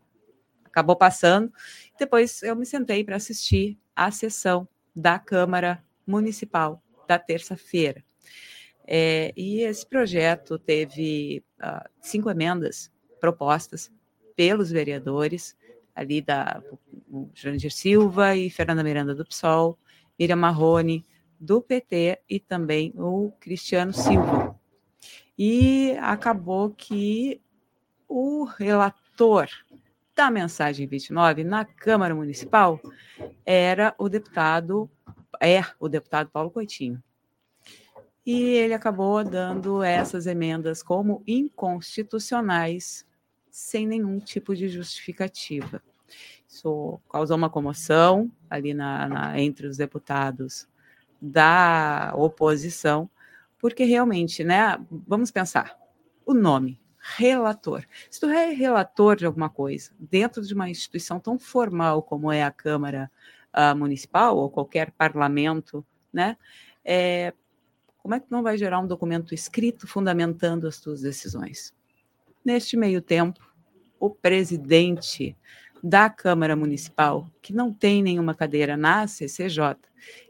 [0.74, 1.52] acabou passando.
[1.96, 8.04] Depois eu me sentei para assistir a sessão da Câmara Municipal da terça-feira.
[8.84, 13.90] É, e esse projeto teve uh, cinco emendas propostas
[14.36, 15.56] pelos vereadores,
[15.94, 16.60] ali da
[17.32, 19.78] Jandir Silva e Fernanda Miranda do PSOL,
[20.18, 21.06] Miriam Marrone
[21.38, 24.58] do PT e também o Cristiano Silva.
[25.38, 27.40] E acabou que
[28.08, 29.48] o relator
[30.14, 32.80] da mensagem 29 na Câmara Municipal
[33.44, 34.88] era o deputado,
[35.40, 37.02] é o deputado Paulo Coitinho.
[38.24, 43.06] E ele acabou dando essas emendas como inconstitucionais,
[43.50, 45.82] sem nenhum tipo de justificativa.
[46.48, 50.66] Isso causou uma comoção ali na, na, entre os deputados
[51.20, 53.10] da oposição,
[53.58, 54.78] porque realmente, né?
[54.90, 55.76] Vamos pensar,
[56.24, 57.84] o nome relator.
[58.10, 62.42] Se tu é relator de alguma coisa dentro de uma instituição tão formal como é
[62.42, 63.10] a Câmara
[63.54, 66.38] uh, Municipal ou qualquer parlamento, né?
[66.82, 67.34] É,
[67.98, 71.74] como é que não vai gerar um documento escrito fundamentando as tuas decisões?
[72.42, 73.40] Neste meio tempo,
[74.00, 75.36] o presidente
[75.82, 79.76] da Câmara Municipal, que não tem nenhuma cadeira na CCJ,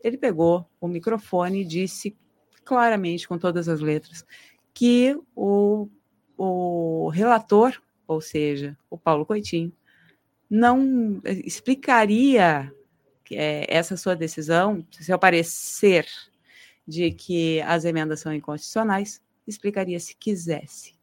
[0.02, 2.16] ele pegou o microfone e disse
[2.64, 4.24] claramente, com todas as letras,
[4.72, 5.88] que o
[6.37, 9.72] o relator, ou seja, o Paulo Coitinho,
[10.49, 12.72] não explicaria
[13.30, 16.07] é, essa sua decisão, seu parecer
[16.87, 20.95] de que as emendas são inconstitucionais, explicaria se quisesse.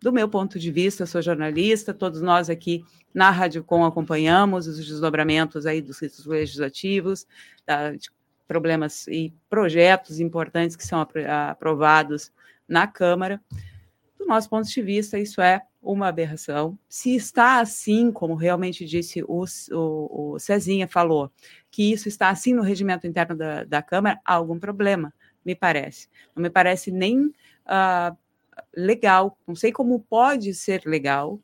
[0.00, 4.76] Do meu ponto de vista, sou jornalista, todos nós aqui na Rádio Com acompanhamos os
[4.76, 7.26] desdobramentos aí dos ritos legislativos,
[7.66, 8.08] da, de
[8.46, 11.04] problemas e projetos importantes que são
[11.50, 12.30] aprovados
[12.68, 13.40] na Câmara
[14.28, 16.78] nosso ponto de vista, isso é uma aberração.
[16.88, 21.30] Se está assim, como realmente disse o, o, o Cezinha falou,
[21.70, 25.12] que isso está assim no regimento interno da, da Câmara, há algum problema,
[25.44, 26.08] me parece.
[26.34, 28.16] Não me parece nem uh,
[28.76, 31.40] legal, não sei como pode ser legal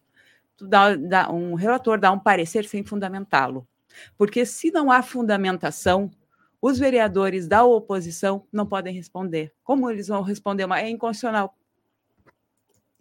[0.61, 3.67] dá, dá, um relator dar um parecer sem fundamentá-lo.
[4.17, 6.11] Porque se não há fundamentação,
[6.61, 9.53] os vereadores da oposição não podem responder.
[9.63, 10.69] Como eles vão responder?
[10.73, 11.57] É inconstitucional.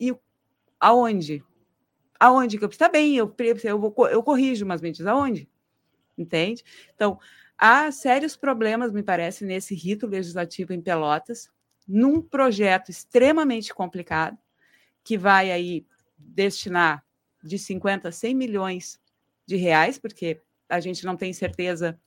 [0.03, 0.13] E
[0.79, 1.41] aonde?
[2.19, 3.33] Aonde que eu está bem, eu,
[3.63, 5.49] eu, vou, eu corrijo umas mentiras, aonde?
[6.17, 6.63] Entende?
[6.93, 7.17] Então,
[7.57, 11.49] há sérios problemas, me parece, nesse rito legislativo em Pelotas,
[11.87, 14.37] num projeto extremamente complicado,
[15.03, 15.85] que vai aí
[16.17, 17.05] destinar
[17.41, 18.99] de 50 a 100 milhões
[19.45, 21.99] de reais, porque a gente não tem certeza,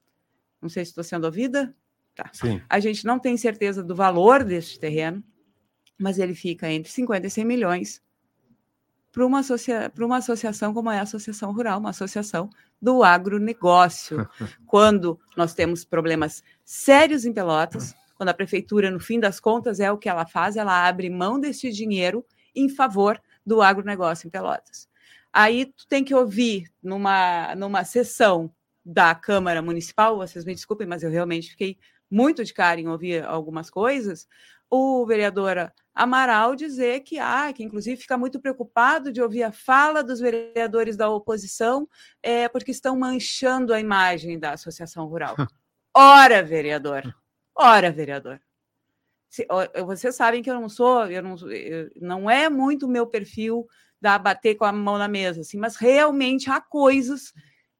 [0.60, 1.74] não sei se estou sendo ouvida,
[2.14, 2.30] tá.
[2.68, 5.22] A gente não tem certeza do valor deste terreno,
[5.98, 8.02] mas ele fica entre 50 e 100 milhões
[9.16, 14.28] para uma, associa uma associação como é a Associação Rural, uma associação do agronegócio.
[14.66, 19.90] quando nós temos problemas sérios em Pelotas, quando a prefeitura, no fim das contas, é
[19.90, 22.24] o que ela faz, ela abre mão desse dinheiro
[22.54, 24.86] em favor do agronegócio em Pelotas.
[25.32, 28.52] Aí tu tem que ouvir numa, numa sessão
[28.84, 31.78] da Câmara Municipal, vocês me desculpem, mas eu realmente fiquei
[32.10, 34.28] muito de cara em ouvir algumas coisas,
[34.70, 40.04] o vereador Amaral dizer que, ah, que inclusive fica muito preocupado de ouvir a fala
[40.04, 41.88] dos vereadores da oposição,
[42.22, 45.34] é, porque estão manchando a imagem da Associação Rural.
[45.98, 47.02] Ora, vereador,
[47.54, 48.38] ora, vereador.
[49.30, 49.46] Se,
[49.86, 53.66] vocês sabem que eu não sou, eu não, eu, não é muito o meu perfil
[53.98, 57.32] da bater com a mão na mesa, assim, mas realmente há coisas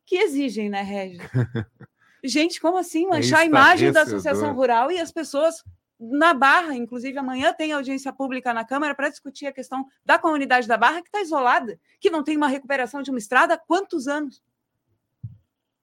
[0.07, 1.21] que exigem, né, Regis?
[2.25, 5.63] Gente, como assim é manchar é a imagem da Associação Rural e as pessoas
[5.99, 10.69] na Barra, inclusive amanhã tem audiência pública na Câmara para discutir a questão da comunidade
[10.69, 14.07] da Barra, que está isolada, que não tem uma recuperação de uma estrada há quantos
[14.07, 14.43] anos?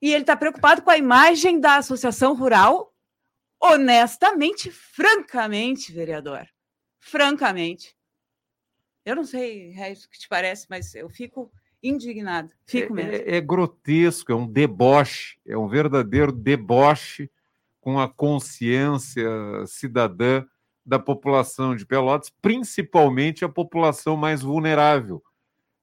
[0.02, 2.94] E ele está preocupado com a imagem da Associação Rural?
[3.60, 6.46] Honestamente, francamente, vereador,
[7.00, 7.96] francamente.
[9.06, 11.52] Eu não sei, Regis, o que te parece, mas eu fico
[11.82, 12.52] indignado.
[12.66, 13.12] Fico é, mesmo.
[13.12, 17.30] É, é, grotesco, é um deboche, é um verdadeiro deboche
[17.84, 19.30] com a consciência
[19.68, 20.46] cidadã
[20.86, 25.22] da população de Pelotas, principalmente a população mais vulnerável.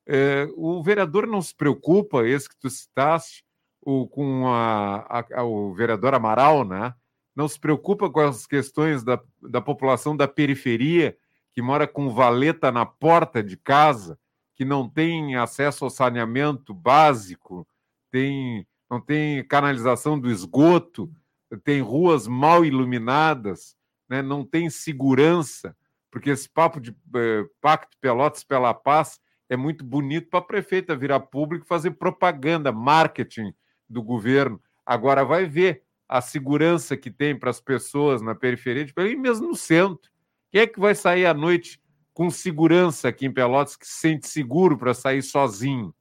[0.06, 3.44] É, o vereador não se preocupa, esse que tu citaste,
[3.82, 6.94] o, com a, a, o vereador Amaral, né?
[7.36, 11.14] não se preocupa com as questões da, da população da periferia,
[11.52, 14.18] que mora com valeta na porta de casa,
[14.56, 17.68] que não tem acesso ao saneamento básico,
[18.10, 21.10] tem, não tem canalização do esgoto,
[21.58, 23.76] tem ruas mal iluminadas,
[24.08, 24.22] né?
[24.22, 25.76] não tem segurança,
[26.10, 30.96] porque esse papo de eh, Pacto Pelotas pela Paz é muito bonito para a prefeita
[30.96, 33.52] virar público e fazer propaganda, marketing
[33.88, 34.60] do governo.
[34.86, 39.20] Agora vai ver a segurança que tem para as pessoas na periferia de Pelotas e
[39.20, 40.10] mesmo no centro.
[40.50, 41.80] Quem é que vai sair à noite
[42.12, 45.94] com segurança aqui em Pelotas que se sente seguro para sair sozinho,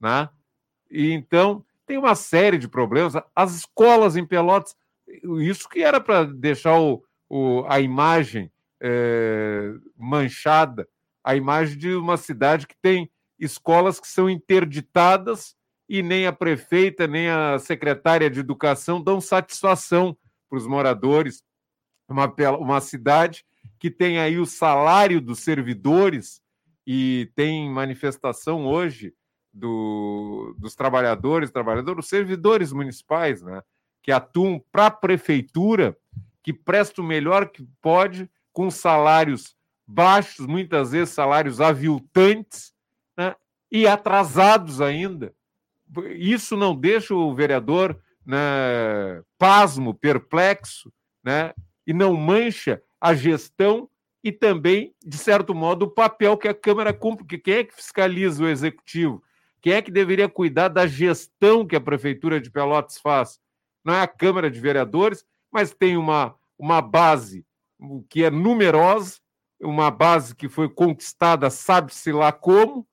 [0.00, 0.28] né?
[0.90, 3.14] E então tem uma série de problemas.
[3.34, 4.76] As escolas em Pelotas
[5.40, 8.50] isso que era para deixar o, o, a imagem
[8.80, 10.88] é, manchada,
[11.22, 15.56] a imagem de uma cidade que tem escolas que são interditadas
[15.88, 20.16] e nem a prefeita, nem a secretária de educação dão satisfação
[20.48, 21.42] para os moradores.
[22.08, 23.44] Uma, uma cidade
[23.78, 26.42] que tem aí o salário dos servidores
[26.86, 29.14] e tem manifestação hoje
[29.52, 33.62] do, dos trabalhadores, trabalhadores, servidores municipais, né?
[34.04, 35.96] Que atuam para a prefeitura,
[36.42, 42.74] que prestam o melhor que pode, com salários baixos, muitas vezes salários aviltantes,
[43.16, 43.34] né?
[43.72, 45.34] e atrasados ainda.
[46.14, 50.92] Isso não deixa o vereador né, pasmo, perplexo,
[51.24, 51.54] né?
[51.86, 53.88] e não mancha a gestão
[54.22, 57.74] e também, de certo modo, o papel que a Câmara cumpre, porque quem é que
[57.74, 59.22] fiscaliza o executivo?
[59.62, 63.40] Quem é que deveria cuidar da gestão que a Prefeitura de Pelotas faz?
[63.84, 67.44] Não é a Câmara de Vereadores, mas tem uma, uma base
[68.08, 69.18] que é numerosa,
[69.60, 72.86] uma base que foi conquistada, sabe-se lá como,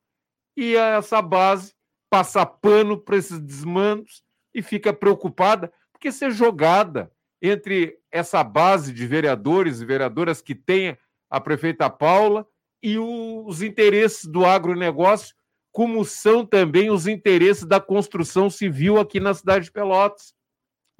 [0.55, 1.73] e essa base
[2.09, 4.23] passa pano para esses desmandos
[4.53, 7.11] e fica preocupada, porque ser jogada
[7.41, 10.97] entre essa base de vereadores e vereadoras que tem
[11.29, 12.45] a prefeita Paula
[12.83, 15.35] e os interesses do agronegócio,
[15.71, 20.33] como são também os interesses da construção civil aqui na cidade de Pelotas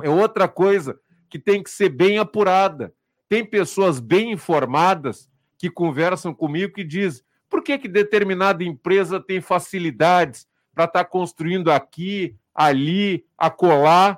[0.04, 1.00] é outra coisa
[1.30, 2.94] que tem que ser bem apurada.
[3.30, 9.42] Tem pessoas bem informadas que conversam comigo que dizem por que, que determinada empresa tem
[9.42, 14.18] facilidades para estar tá construindo aqui, ali, acolá,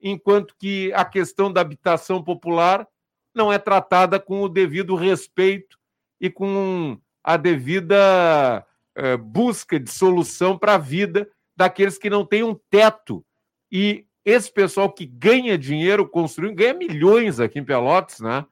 [0.00, 2.86] enquanto que a questão da habitação popular
[3.34, 5.78] não é tratada com o devido respeito
[6.20, 12.42] e com a devida eh, busca de solução para a vida daqueles que não têm
[12.42, 13.24] um teto.
[13.70, 18.46] E esse pessoal que ganha dinheiro construindo, ganha milhões aqui em Pelotas, né?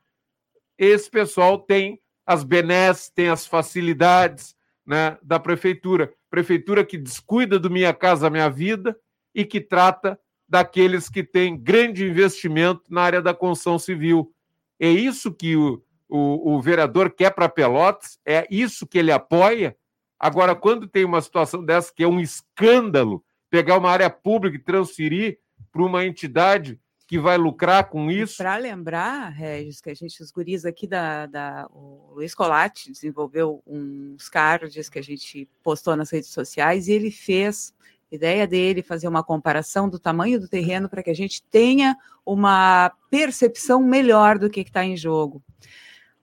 [0.77, 4.57] Esse pessoal tem as benesses, tem as facilidades
[4.87, 6.13] né, da prefeitura.
[6.31, 8.97] Prefeitura que descuida do Minha Casa Minha Vida
[9.35, 10.19] e que trata
[10.49, 14.33] daqueles que têm grande investimento na área da construção civil.
[14.79, 18.19] É isso que o, o, o vereador quer para Pelotas?
[18.25, 19.77] É isso que ele apoia?
[20.19, 24.63] Agora, quando tem uma situação dessa que é um escândalo, pegar uma área pública e
[24.63, 25.39] transferir
[25.73, 28.37] para uma entidade que vai lucrar com isso.
[28.37, 33.61] Para lembrar, Regis, que a gente, os guris aqui da, da o Luiz Colatti desenvolveu
[33.67, 37.75] uns cards que a gente postou nas redes sociais e ele fez
[38.11, 42.93] ideia dele fazer uma comparação do tamanho do terreno para que a gente tenha uma
[43.11, 45.43] percepção melhor do que está em jogo.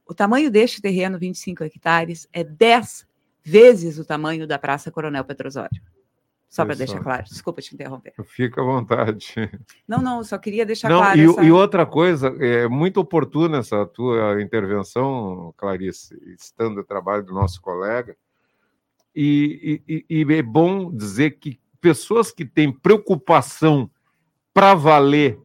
[0.06, 3.06] O tamanho deste terreno, 25 hectares, é 10
[3.44, 5.82] vezes o tamanho da Praça Coronel Petrosório.
[6.50, 7.26] Só para deixar claro.
[7.26, 8.14] Desculpa te interromper.
[8.26, 9.34] Fica à vontade.
[9.88, 11.20] Não, não, só queria deixar não, claro.
[11.20, 11.44] E, essa...
[11.44, 17.62] e outra coisa, é muito oportuna essa tua intervenção, Clarice, estando o trabalho do nosso
[17.62, 18.16] colega.
[19.16, 23.90] E, e, e é bom dizer que pessoas que têm preocupação
[24.54, 25.40] para valer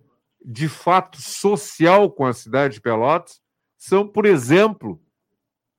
[0.45, 3.41] de fato social com a cidade de Pelotas
[3.77, 5.01] são, por exemplo,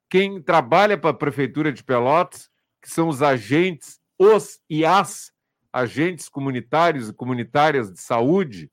[0.09, 2.49] quem trabalha para a Prefeitura de Pelotas,
[2.82, 5.32] que são os agentes, os e as
[5.71, 8.71] agentes comunitários e comunitárias de saúde,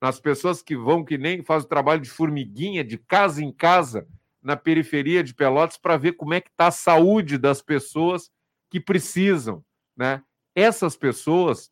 [0.00, 4.06] nas pessoas que vão, que nem fazem o trabalho de formiguinha, de casa em casa,
[4.42, 8.30] na periferia de Pelotas, para ver como é que está a saúde das pessoas
[8.70, 9.64] que precisam.
[9.96, 10.22] Né?
[10.54, 11.70] Essas pessoas,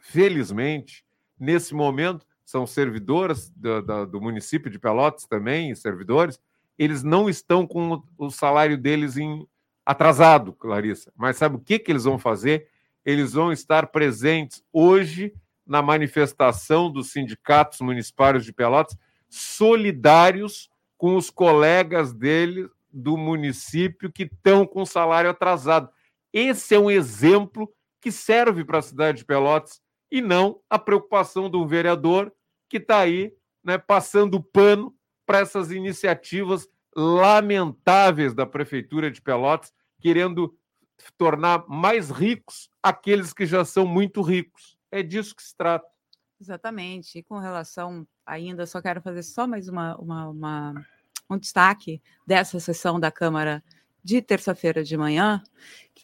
[0.00, 1.04] felizmente,
[1.38, 6.40] nesse momento, são servidoras do, do, do município de Pelotas também, servidores,
[6.78, 9.46] eles não estão com o salário deles em
[9.90, 11.12] atrasado, Clarissa.
[11.16, 12.68] Mas sabe o que, que eles vão fazer?
[13.04, 15.34] Eles vão estar presentes hoje
[15.66, 18.96] na manifestação dos sindicatos municipais de Pelotas,
[19.28, 25.88] solidários com os colegas dele do município que estão com salário atrasado.
[26.32, 29.80] Esse é um exemplo que serve para a cidade de Pelotas
[30.10, 32.32] e não a preocupação do vereador
[32.68, 33.32] que está aí
[33.62, 34.94] né, passando pano
[35.26, 40.56] para essas iniciativas lamentáveis da Prefeitura de Pelotas, querendo
[41.16, 44.78] tornar mais ricos aqueles que já são muito ricos.
[44.90, 45.86] É disso que se trata.
[46.40, 47.18] Exatamente.
[47.18, 50.86] E com relação, ainda só quero fazer só mais uma, uma, uma
[51.28, 53.62] um destaque dessa sessão da Câmara
[54.02, 55.42] de terça-feira de manhã,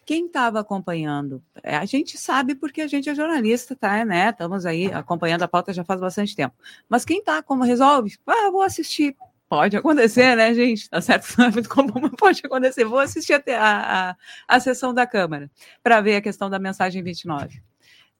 [0.04, 4.30] quem estava acompanhando, é, a gente sabe porque a gente é jornalista, tá, né?
[4.30, 6.54] Estamos aí acompanhando a pauta já faz bastante tempo.
[6.88, 9.16] Mas quem está como resolve, ah, vou assistir.
[9.48, 10.90] Pode acontecer, né, gente?
[10.90, 11.34] Tá certo?
[11.38, 12.84] Não é muito comum, mas pode acontecer.
[12.84, 14.16] Vou assistir a, a,
[14.48, 15.50] a sessão da Câmara
[15.82, 17.62] para ver a questão da mensagem 29.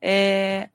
[0.01, 0.69] É,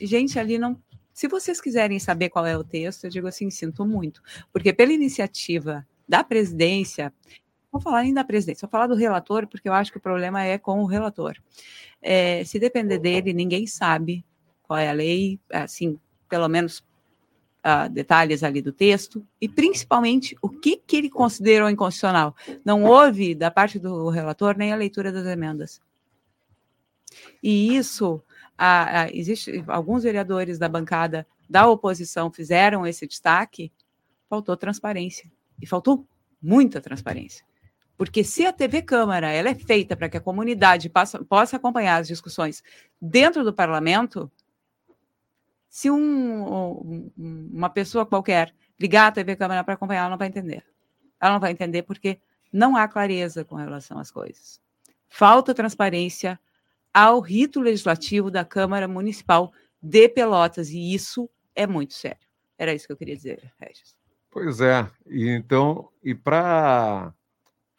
[0.00, 0.80] gente, ali não.
[1.12, 4.92] Se vocês quiserem saber qual é o texto, eu digo assim: sinto muito, porque pela
[4.92, 7.12] iniciativa da presidência,
[7.72, 10.44] Vou falar ainda da presidência, vou falar do relator, porque eu acho que o problema
[10.44, 11.38] é com o relator.
[12.02, 14.22] É, se depender dele, ninguém sabe
[14.62, 15.98] qual é a lei, assim,
[16.28, 16.84] pelo menos
[17.64, 22.34] uh, detalhes ali do texto, e principalmente o que, que ele considerou inconstitucional.
[22.64, 25.80] Não houve, da parte do relator, nem a leitura das emendas.
[27.42, 33.70] E isso, uh, uh, existe, alguns vereadores da bancada da oposição fizeram esse destaque,
[34.28, 35.30] faltou transparência.
[35.60, 36.06] E faltou
[36.42, 37.44] muita transparência.
[37.96, 42.00] Porque se a TV Câmara ela é feita para que a comunidade possa, possa acompanhar
[42.00, 42.62] as discussões
[43.00, 44.30] dentro do parlamento,
[45.72, 50.62] se um, uma pessoa qualquer ligar a TV Câmara para acompanhar, ela não vai entender.
[51.18, 52.20] Ela não vai entender porque
[52.52, 54.60] não há clareza com relação às coisas.
[55.08, 56.38] Falta transparência
[56.92, 59.50] ao rito legislativo da Câmara Municipal
[59.80, 62.28] de Pelotas, e isso é muito sério.
[62.58, 63.96] Era isso que eu queria dizer, Regis.
[64.30, 67.14] Pois é, e então, e para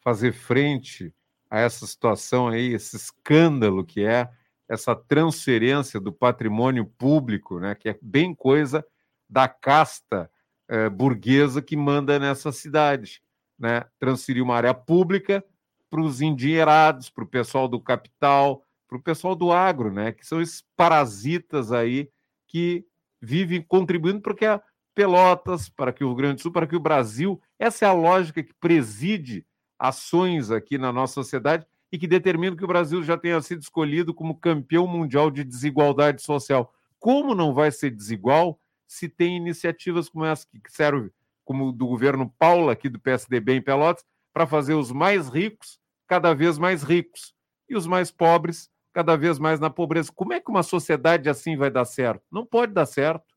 [0.00, 1.14] fazer frente
[1.48, 4.28] a essa situação aí, esse escândalo que é
[4.68, 8.84] essa transferência do patrimônio público, né, que é bem coisa
[9.28, 10.30] da casta
[10.68, 13.22] eh, burguesa que manda nessa cidade,
[13.58, 13.84] né?
[13.98, 15.44] Transferir uma área pública
[15.90, 20.12] para os endinheirados, para o pessoal do capital, para o pessoal do agro, né?
[20.12, 22.08] Que são esses parasitas aí
[22.46, 22.86] que
[23.20, 24.62] vivem contribuindo para que a
[24.94, 27.92] Pelotas, para que o Rio Grande do Sul, para que o Brasil, essa é a
[27.92, 29.44] lógica que preside
[29.78, 34.12] ações aqui na nossa sociedade e que determinam que o Brasil já tenha sido escolhido
[34.12, 36.74] como campeão mundial de desigualdade social.
[36.98, 41.12] Como não vai ser desigual se tem iniciativas como essa que serve
[41.44, 45.78] como do governo Paula aqui do PSDB em Pelotas para fazer os mais ricos
[46.08, 47.32] cada vez mais ricos
[47.68, 50.10] e os mais pobres cada vez mais na pobreza.
[50.12, 52.24] Como é que uma sociedade assim vai dar certo?
[52.28, 53.36] Não pode dar certo.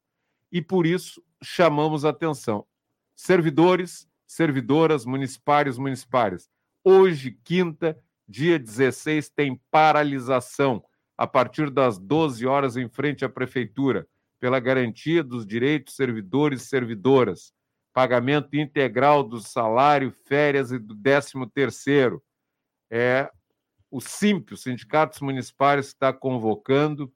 [0.51, 2.65] E por isso chamamos a atenção.
[3.15, 6.49] Servidores, servidoras municipários municipais.
[6.83, 7.95] Hoje, quinta,
[8.27, 10.83] dia 16, tem paralisação
[11.17, 14.07] a partir das 12 horas em frente à prefeitura.
[14.39, 17.51] pela garantia dos direitos servidores e servidoras,
[17.91, 22.21] pagamento integral do salário, férias e do décimo terceiro.
[22.87, 23.31] É
[23.89, 27.11] o SIMP, os sindicatos municipais, está convocando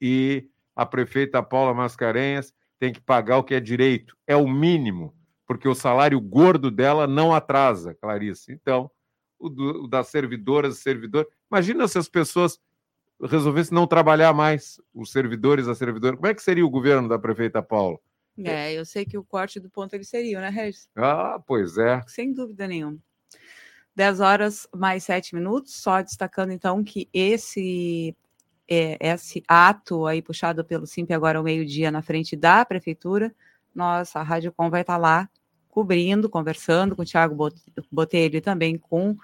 [0.00, 4.16] e a prefeita Paula Mascarenhas tem que pagar o que é direito.
[4.26, 5.14] É o mínimo,
[5.46, 8.52] porque o salário gordo dela não atrasa, Clarice.
[8.52, 8.90] Então,
[9.44, 11.28] o, do, o das servidoras e servidores.
[11.50, 12.58] Imagina se as pessoas
[13.22, 16.16] resolvessem não trabalhar mais, os servidores, as servidoras.
[16.16, 17.98] Como é que seria o governo da prefeita Paula?
[18.38, 20.88] É, eu sei que o corte do ponto ele seria, né, Regis?
[20.96, 22.00] Ah, pois é.
[22.08, 22.98] Sem dúvida nenhuma.
[23.94, 28.16] 10 horas mais 7 minutos, só destacando então que esse
[28.68, 33.32] é, esse ato aí puxado pelo Simp agora ao meio-dia na frente da prefeitura,
[33.72, 35.28] nossa, a Rádio Com vai estar lá
[35.74, 37.36] cobrindo, conversando com o Tiago
[37.90, 39.16] Botelho e também com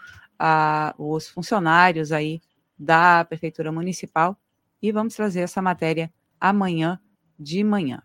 [0.98, 2.42] os funcionários aí
[2.76, 4.36] da Prefeitura Municipal
[4.82, 7.00] e vamos trazer essa matéria amanhã
[7.38, 8.02] de manhã.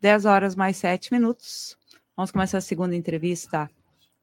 [0.00, 1.76] 10 horas mais 7 minutos.
[2.16, 3.70] Vamos começar a segunda entrevista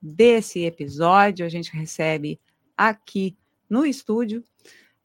[0.02, 1.46] desse episódio.
[1.46, 2.38] A gente recebe
[2.76, 3.38] aqui
[3.70, 4.44] no estúdio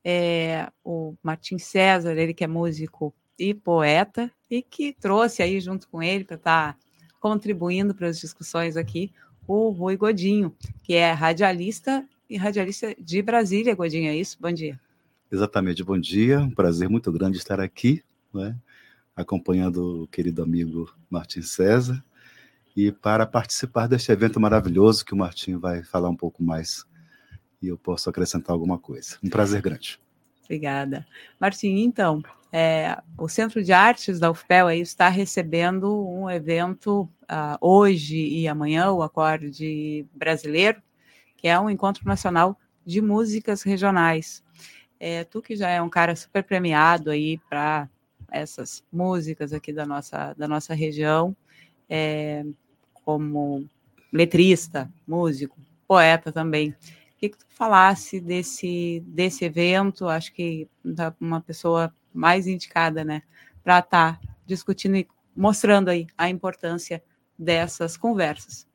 [0.02, 5.88] é, o Martim César, ele que é músico e poeta, e que trouxe aí junto
[5.88, 6.78] com ele para estar tá
[7.20, 9.12] contribuindo para as discussões aqui
[9.46, 14.36] o Rui Godinho, que é radialista e radialista de Brasília, Godinho, é isso?
[14.40, 14.78] Bom dia.
[15.30, 16.40] Exatamente, bom dia.
[16.40, 18.02] Um prazer muito grande estar aqui,
[18.32, 18.56] né,
[19.16, 22.02] acompanhando o querido amigo Martim César,
[22.76, 26.84] e para participar deste evento maravilhoso que o Martim vai falar um pouco mais
[27.60, 29.18] e eu posso acrescentar alguma coisa.
[29.22, 30.00] Um prazer grande.
[30.44, 31.06] Obrigada.
[31.38, 32.22] Martim, então,
[32.52, 38.48] é, o Centro de Artes da UFPEL aí está recebendo um evento uh, hoje e
[38.48, 40.82] amanhã, o Acorde Brasileiro,
[41.36, 44.42] que é um encontro nacional de músicas regionais.
[44.98, 47.88] É, tu que já é um cara super premiado aí para
[48.30, 51.34] essas músicas aqui da nossa, da nossa região,
[51.88, 52.44] é,
[53.04, 53.64] como
[54.12, 56.74] letrista, músico, poeta também.
[57.16, 60.68] Queria que tu falasse desse, desse evento, acho que
[61.20, 63.22] uma pessoa mais indicada, né,
[63.62, 67.02] para estar tá discutindo e mostrando aí a importância
[67.38, 68.66] dessas conversas.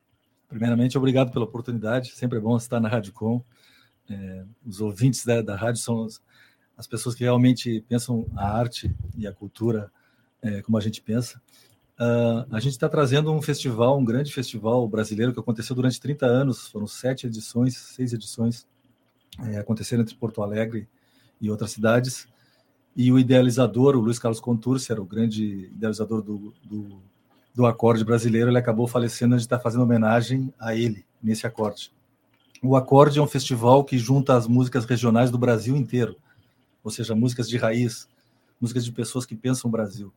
[0.48, 2.12] Primeiramente, obrigado pela oportunidade.
[2.12, 3.42] Sempre é bom estar na Rádio Com.
[4.08, 6.22] É, os ouvintes da, da rádio são as,
[6.76, 9.90] as, pessoas que realmente pensam a arte e a cultura
[10.40, 11.42] é, como a gente pensa.
[11.98, 16.24] Uh, a gente está trazendo um festival, um grande festival brasileiro que aconteceu durante 30
[16.26, 16.68] anos.
[16.68, 18.66] Foram sete edições, seis edições
[19.44, 20.88] é, aconteceram entre Porto Alegre
[21.40, 22.28] e outras cidades.
[22.96, 26.98] E o idealizador, o Luiz Carlos Contursi, era o grande idealizador do, do
[27.56, 31.90] do acorde brasileiro, ele acabou falecendo, a gente está fazendo homenagem a ele nesse acorde.
[32.62, 36.16] O acorde é um festival que junta as músicas regionais do Brasil inteiro,
[36.84, 38.06] ou seja, músicas de raiz,
[38.60, 40.12] músicas de pessoas que pensam o Brasil.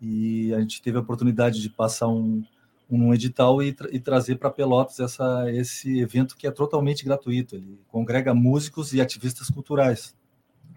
[0.00, 2.42] E a gente teve a oportunidade de passar um,
[2.90, 7.54] um edital e, tra e trazer para Pelotas essa, esse evento que é totalmente gratuito.
[7.54, 10.16] Ele congrega músicos e ativistas culturais,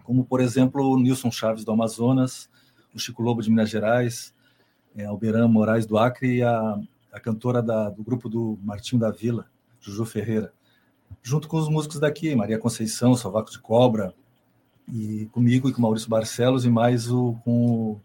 [0.06, 2.48] como, por exemplo, o Nilson Chaves do Amazonas,
[2.94, 4.32] o Chico Lobo de Minas Gerais,
[4.94, 6.78] é, Alberan Moraes do Acre e a,
[7.12, 9.46] a cantora da, do grupo do Martinho da Vila,
[9.80, 10.52] Juju Ferreira,
[11.22, 14.14] junto com os músicos daqui, Maria Conceição, Salvaco de Cobra,
[14.88, 17.98] e comigo e com Maurício Barcelos e mais o, com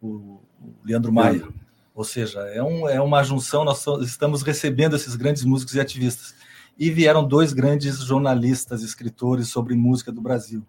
[0.00, 0.40] o, o
[0.84, 1.48] Leandro Maia.
[1.92, 6.32] Ou seja, é, um, é uma junção, nós estamos recebendo esses grandes músicos e ativistas.
[6.78, 10.64] E vieram dois grandes jornalistas, escritores sobre música do Brasil.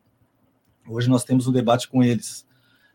[0.88, 2.45] Hoje nós temos um debate com eles.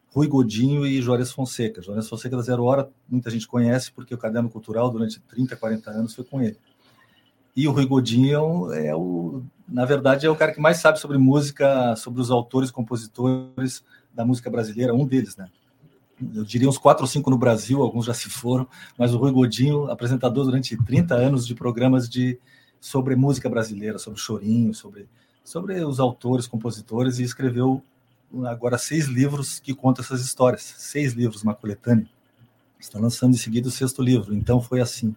[0.08, 1.82] Rui Godinho e Juarez Fonseca.
[1.82, 5.90] Juarez Fonseca da Zero Hora, muita gente conhece, porque o Caderno Cultural, durante 30, 40
[5.90, 6.56] anos, foi com ele.
[7.54, 11.18] E o Rui Godinho é o, na verdade, é o cara que mais sabe sobre
[11.18, 15.48] música, sobre os autores, compositores da música brasileira, um deles, né?
[16.34, 18.68] Eu diria uns quatro ou cinco no Brasil, alguns já se foram,
[18.98, 22.38] mas o Rui Godinho, apresentador durante 30 anos de programas de
[22.80, 25.08] sobre música brasileira, sobre chorinho, sobre,
[25.50, 27.82] sobre os autores, compositores, e escreveu
[28.46, 30.62] agora seis livros que contam essas histórias.
[30.62, 32.06] Seis livros, uma coletânea.
[32.78, 34.32] Está lançando em seguida o sexto livro.
[34.32, 35.12] Então foi assim.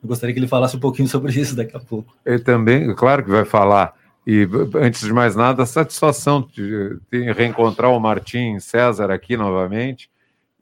[0.00, 2.14] Eu gostaria que ele falasse um pouquinho sobre isso daqui a pouco.
[2.24, 3.94] Ele também, claro que vai falar.
[4.24, 10.08] E antes de mais nada, a satisfação de, de reencontrar o Martim César aqui novamente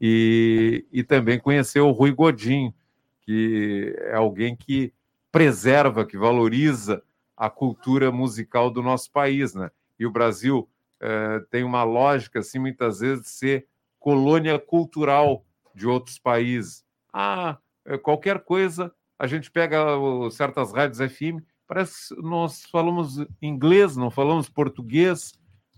[0.01, 2.73] e, e também conhecer o Rui Godinho,
[3.27, 4.91] que é alguém que
[5.31, 7.03] preserva, que valoriza
[7.43, 9.69] a cultura musical do nosso país, né?
[9.99, 10.71] E o Brasil
[11.01, 13.67] é, tem uma lógica, assim, muitas vezes, de ser
[13.99, 16.85] colônia cultural de outros países.
[17.13, 19.85] Ah, é, qualquer coisa, a gente pega
[20.31, 25.33] certas rádios FM, parece que nós falamos inglês, não falamos português,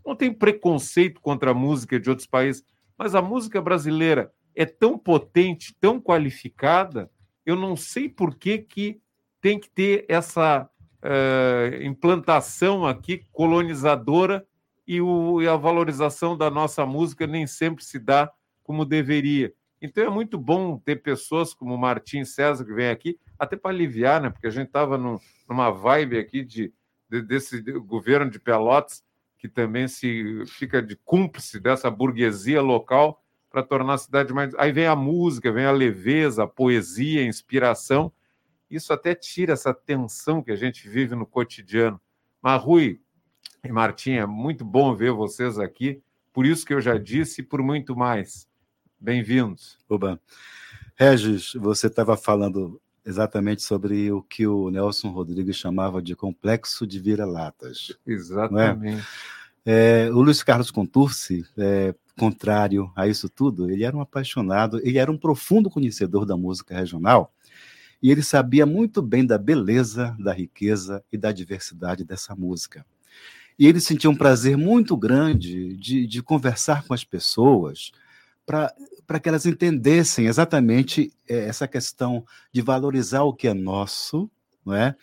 [0.04, 2.62] não tem preconceito contra a música de outros países.
[2.98, 7.10] Mas a música brasileira é tão potente, tão qualificada,
[7.46, 9.00] eu não sei por que, que
[9.40, 10.68] tem que ter essa
[11.04, 14.46] uh, implantação aqui colonizadora
[14.86, 18.32] e, o, e a valorização da nossa música nem sempre se dá
[18.62, 19.52] como deveria.
[19.80, 23.70] Então é muito bom ter pessoas como o Martim César que vem aqui, até para
[23.70, 24.30] aliviar, né?
[24.30, 26.72] Porque a gente estava num, numa vibe aqui de,
[27.10, 29.02] de, desse governo de Pelotas
[29.38, 34.54] que também se fica de cúmplice dessa burguesia local para tornar a cidade mais.
[34.54, 38.10] Aí vem a música, vem a leveza, a poesia, a inspiração.
[38.74, 42.00] Isso até tira essa tensão que a gente vive no cotidiano.
[42.42, 43.00] Mas, Rui
[43.62, 46.02] e Martinha, é muito bom ver vocês aqui.
[46.32, 48.48] Por isso que eu já disse e por muito mais.
[48.98, 49.78] Bem-vindos.
[49.88, 50.20] Oba.
[50.96, 56.98] Regis, você estava falando exatamente sobre o que o Nelson Rodrigues chamava de complexo de
[56.98, 57.96] vira-latas.
[58.04, 58.10] É?
[58.12, 59.06] Exatamente.
[59.64, 60.06] É?
[60.06, 64.98] É, o Luiz Carlos Contursi, é, contrário a isso tudo, ele era um apaixonado, ele
[64.98, 67.32] era um profundo conhecedor da música regional
[68.04, 72.84] e ele sabia muito bem da beleza, da riqueza e da diversidade dessa música.
[73.58, 77.92] E ele sentia um prazer muito grande de, de conversar com as pessoas,
[78.44, 84.30] para que elas entendessem exatamente é, essa questão de valorizar o que é nosso,
[84.62, 84.94] não é?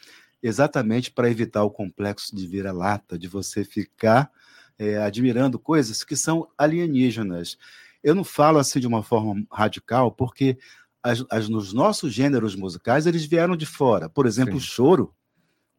[0.44, 4.30] exatamente para evitar o complexo de vira-lata, de você ficar
[4.78, 7.58] é, admirando coisas que são alienígenas.
[8.04, 10.60] Eu não falo assim de uma forma radical, porque
[11.04, 14.10] as, as, nos nossos gêneros musicais eles vieram de fora.
[14.10, 14.58] Por exemplo, Sim.
[14.58, 15.16] o choro.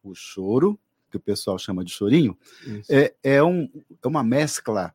[0.03, 0.77] O choro,
[1.09, 2.37] que o pessoal chama de chorinho,
[2.89, 3.69] é, é, um,
[4.03, 4.93] é uma mescla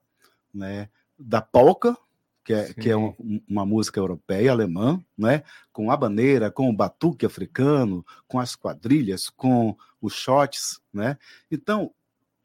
[0.52, 1.96] né, da polca,
[2.44, 3.14] que é, que é um,
[3.46, 5.42] uma música europeia, alemã, né?
[5.70, 10.80] com a bandeira, com o batuque africano, com as quadrilhas, com os shots.
[10.90, 11.18] Né?
[11.50, 11.92] Então,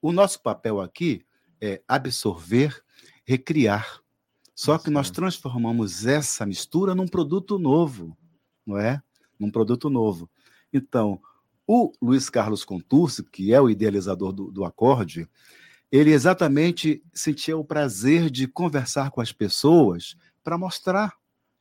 [0.02, 1.26] o nosso papel aqui
[1.62, 2.84] é absorver,
[3.26, 4.03] recriar.
[4.56, 8.16] Só que nós transformamos essa mistura num produto novo,
[8.66, 9.01] não é?
[9.39, 10.30] Num produto novo.
[10.72, 11.20] Então,
[11.66, 15.28] o Luiz Carlos Contursi, que é o idealizador do, do acorde,
[15.91, 21.14] ele exatamente sentia o prazer de conversar com as pessoas para mostrar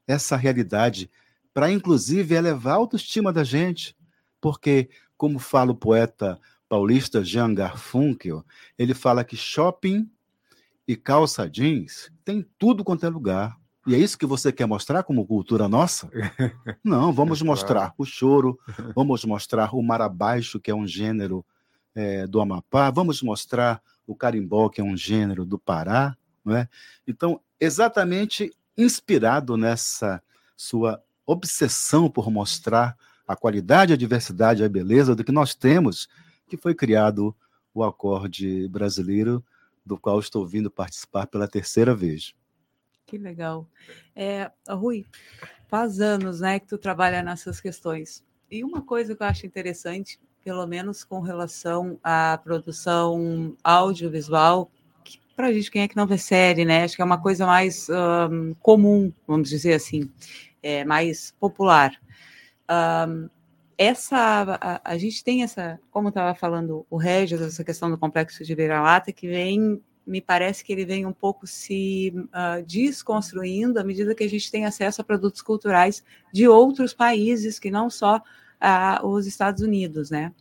[0.06, 1.10] essa realidade,
[1.54, 3.96] para inclusive elevar a autoestima da gente,
[4.40, 8.44] porque, como fala o poeta paulista Jean Garfunkel,
[8.78, 10.10] ele fala que shopping
[10.92, 13.56] e calça jeans tem tudo quanto é lugar.
[13.86, 16.08] E é isso que você quer mostrar como cultura nossa?
[16.84, 18.58] Não, vamos mostrar o choro,
[18.94, 21.44] vamos mostrar o mar abaixo, que é um gênero
[21.94, 26.68] é, do Amapá, vamos mostrar o carimbó, que é um gênero do Pará, não é?
[27.06, 30.22] Então, exatamente inspirado nessa
[30.56, 36.08] sua obsessão por mostrar a qualidade, a diversidade, a beleza do que nós temos,
[36.46, 37.34] que foi criado
[37.74, 39.42] o acorde brasileiro,
[39.84, 42.34] do qual estou vindo participar pela terceira vez.
[43.06, 43.68] Que legal.
[44.14, 45.06] É, Rui,
[45.68, 48.24] faz anos né, que tu trabalha nessas questões.
[48.50, 54.70] E uma coisa que eu acho interessante pelo menos com relação à produção audiovisual,
[55.36, 56.84] para a gente, quem é que não vê série, né?
[56.84, 60.10] Acho que é uma coisa mais um, comum, vamos dizer assim,
[60.62, 61.92] é, mais popular.
[62.70, 63.28] Um,
[63.82, 68.44] essa, a, a, gente tem essa, como estava falando o Regis, essa questão do complexo
[68.44, 73.84] de vira-lata, que vem, me parece que ele vem um pouco se uh, desconstruindo à
[73.84, 78.20] medida que a gente tem acesso a produtos culturais de outros países, que não só
[79.02, 80.32] os Estados Unidos, né?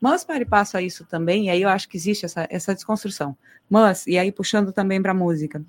[0.00, 3.36] Mas para passo a isso também, e aí eu acho que existe essa, essa desconstrução.
[3.68, 5.62] Mas, e aí puxando também para a música,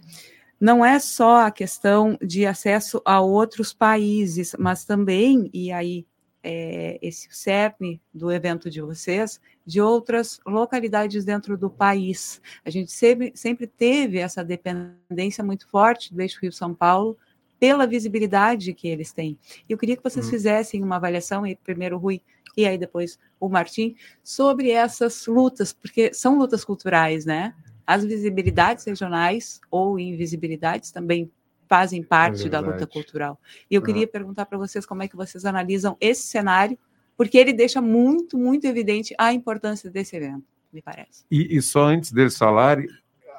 [0.59, 6.05] não é só a questão de acesso a outros países, mas também, e aí
[6.43, 12.41] é, esse cerne do evento de vocês, de outras localidades dentro do país.
[12.63, 17.17] A gente sempre, sempre teve essa dependência muito forte do eixo Rio-São Paulo,
[17.59, 19.37] pela visibilidade que eles têm.
[19.67, 20.31] Eu queria que vocês uhum.
[20.31, 22.21] fizessem uma avaliação, e primeiro o Rui
[22.55, 27.53] e aí depois o Martim, sobre essas lutas, porque são lutas culturais, né?
[27.85, 31.31] As visibilidades regionais ou invisibilidades também
[31.69, 33.39] fazem parte é da luta cultural.
[33.69, 36.77] E eu queria perguntar para vocês como é que vocês analisam esse cenário,
[37.15, 40.43] porque ele deixa muito, muito evidente a importância desse evento,
[40.73, 41.23] me parece.
[41.29, 42.87] E, e só antes deles falarem,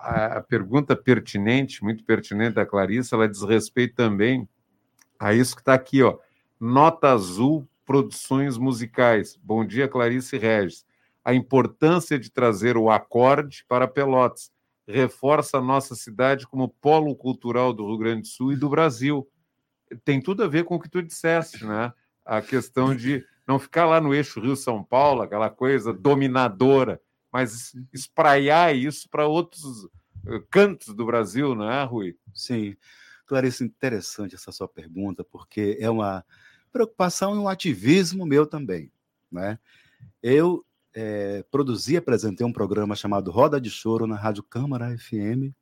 [0.01, 4.49] a pergunta pertinente, muito pertinente da Clarissa, ela diz respeito também
[5.19, 6.17] a isso que está aqui, ó.
[6.59, 9.39] Nota Azul Produções Musicais.
[9.43, 10.87] Bom dia, Clarice Regis.
[11.25, 14.51] A importância de trazer o acorde para Pelotas
[14.91, 19.29] reforça a nossa cidade como polo cultural do Rio Grande do Sul e do Brasil.
[20.05, 21.93] Tem tudo a ver com o que tu disseste, né?
[22.25, 27.01] A questão de não ficar lá no eixo Rio-São Paulo, aquela coisa dominadora
[27.33, 32.17] mas espraiar isso para outros uh, cantos do Brasil, não é, Rui?
[32.35, 32.77] Sim.
[33.27, 36.25] Clarice, interessante essa sua pergunta, porque é uma
[36.73, 38.93] preocupação e um ativismo meu também.
[39.31, 39.59] Né?
[40.21, 40.65] Eu
[40.95, 45.55] é, produzi e apresentei um programa chamado Roda de Choro na Rádio Câmara FM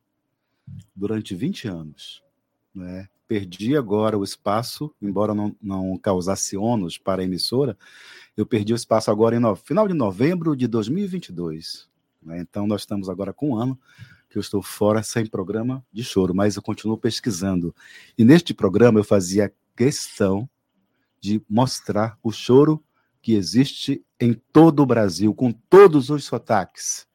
[0.95, 2.23] durante 20 anos.
[2.75, 3.09] Né?
[3.27, 7.77] Perdi agora o espaço, embora não, não causasse ônus para a emissora,
[8.37, 11.89] eu perdi o espaço agora em no, final de novembro de 2022.
[12.23, 12.41] Né?
[12.41, 13.79] Então, nós estamos agora com um ano
[14.31, 17.75] que eu estou fora sem programa de choro, mas eu continuo pesquisando.
[18.17, 20.49] E neste programa eu fazia questão
[21.21, 22.83] de mostrar o choro
[23.29, 27.07] que existe em todo o Brasil, com todos os sotaques.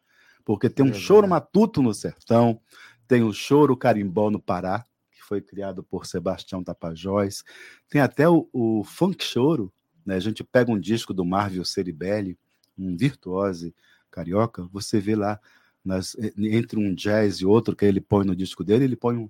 [0.46, 2.62] Porque tem um é choro matuto no sertão,
[3.08, 7.44] tem o choro carimbó no Pará, que foi criado por Sebastião Tapajós,
[7.90, 9.74] tem até o, o funk choro,
[10.06, 10.14] né?
[10.14, 12.38] A gente pega um disco do Marvel Ceribelli,
[12.78, 13.74] um virtuose
[14.12, 15.40] carioca, você vê lá
[15.84, 19.28] nas, entre um jazz e outro que ele põe no disco dele, ele põe um,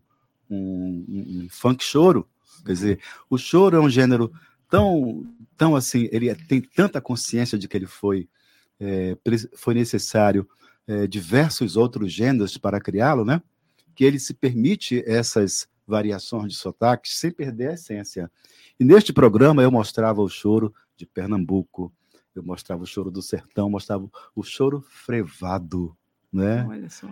[0.49, 2.27] um, um funk choro.
[2.65, 4.33] Quer dizer, o choro é um gênero
[4.73, 5.23] tão,
[5.55, 8.27] tão assim, ele tem tanta consciência de que ele foi,
[8.79, 9.15] é,
[9.55, 10.49] foi necessário
[10.87, 13.39] é, diversos outros gêneros para criá-lo, né?
[13.93, 18.31] Que ele se permite essas variações de sotaques sem perder a essência.
[18.79, 21.93] E neste programa eu mostrava o choro de Pernambuco,
[22.33, 25.95] eu mostrava o choro do sertão, mostrava o choro frevado,
[26.31, 26.65] né?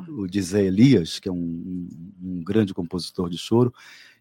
[0.09, 3.71] o de Zé Elias, que é um, um, um, grande compositor de choro,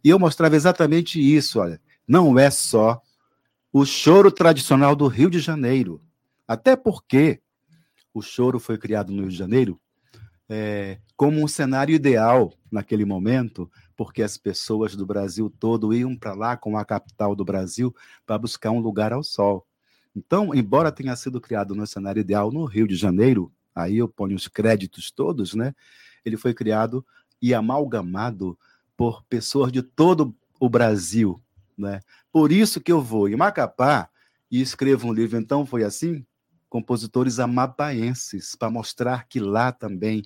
[0.05, 3.01] e eu mostrava exatamente isso, olha, não é só
[3.73, 6.01] o choro tradicional do Rio de Janeiro,
[6.47, 7.41] até porque
[8.13, 9.81] o choro foi criado no Rio de Janeiro
[10.49, 16.35] é, como um cenário ideal naquele momento, porque as pessoas do Brasil todo iam para
[16.35, 17.95] lá, com a capital do Brasil,
[18.27, 19.65] para buscar um lugar ao sol.
[20.15, 24.35] Então, embora tenha sido criado no cenário ideal no Rio de Janeiro, aí eu ponho
[24.35, 25.73] os créditos todos, né?
[26.25, 27.07] Ele foi criado
[27.41, 28.59] e amalgamado
[28.97, 31.41] por pessoas de todo o Brasil,
[31.81, 32.01] né?
[32.31, 34.09] Por isso que eu vou em Macapá
[34.51, 36.25] e escrevo um livro, então foi assim,
[36.69, 40.23] compositores amapaenses, para mostrar que lá também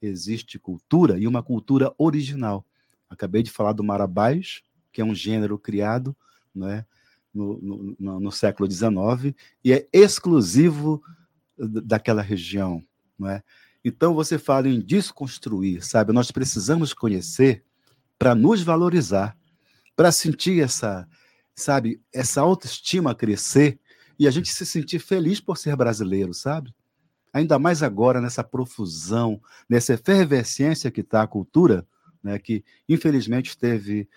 [0.00, 2.66] existe cultura e uma cultura original.
[3.08, 6.14] Acabei de falar do marabás, que é um gênero criado,
[6.54, 6.84] né?
[7.32, 11.02] No, no, no século XIX e é exclusivo
[11.58, 12.82] daquela região,
[13.18, 13.42] não é?
[13.84, 16.14] Então você fala em desconstruir, sabe?
[16.14, 17.62] Nós precisamos conhecer
[18.18, 19.36] para nos valorizar,
[19.96, 21.08] para sentir essa,
[21.54, 23.80] sabe, essa autoestima crescer
[24.18, 26.72] e a gente se sentir feliz por ser brasileiro, sabe?
[27.32, 31.86] Ainda mais agora nessa profusão, nessa efervescência que está a cultura,
[32.22, 34.08] né, que infelizmente teve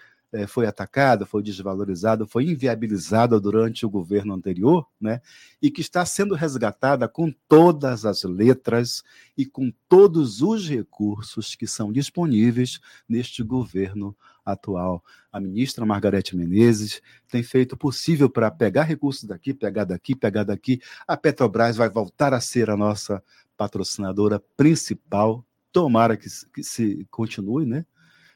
[0.47, 5.21] foi atacada, foi desvalorizada, foi inviabilizada durante o governo anterior, né?
[5.61, 9.03] e que está sendo resgatada com todas as letras
[9.37, 14.15] e com todos os recursos que são disponíveis neste governo
[14.45, 15.03] atual.
[15.31, 20.43] A ministra Margarete Menezes tem feito o possível para pegar recursos daqui, pegar daqui, pegar
[20.43, 20.79] daqui.
[21.07, 23.23] A Petrobras vai voltar a ser a nossa
[23.57, 25.45] patrocinadora principal.
[25.71, 27.85] Tomara que, que se continue, né?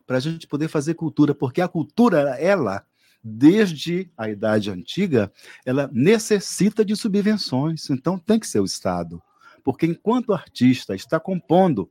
[0.05, 2.85] Para a gente poder fazer cultura, porque a cultura, ela,
[3.23, 5.31] desde a Idade Antiga,
[5.65, 9.21] ela necessita de subvenções, então tem que ser o Estado.
[9.63, 11.89] Porque enquanto o artista está compondo,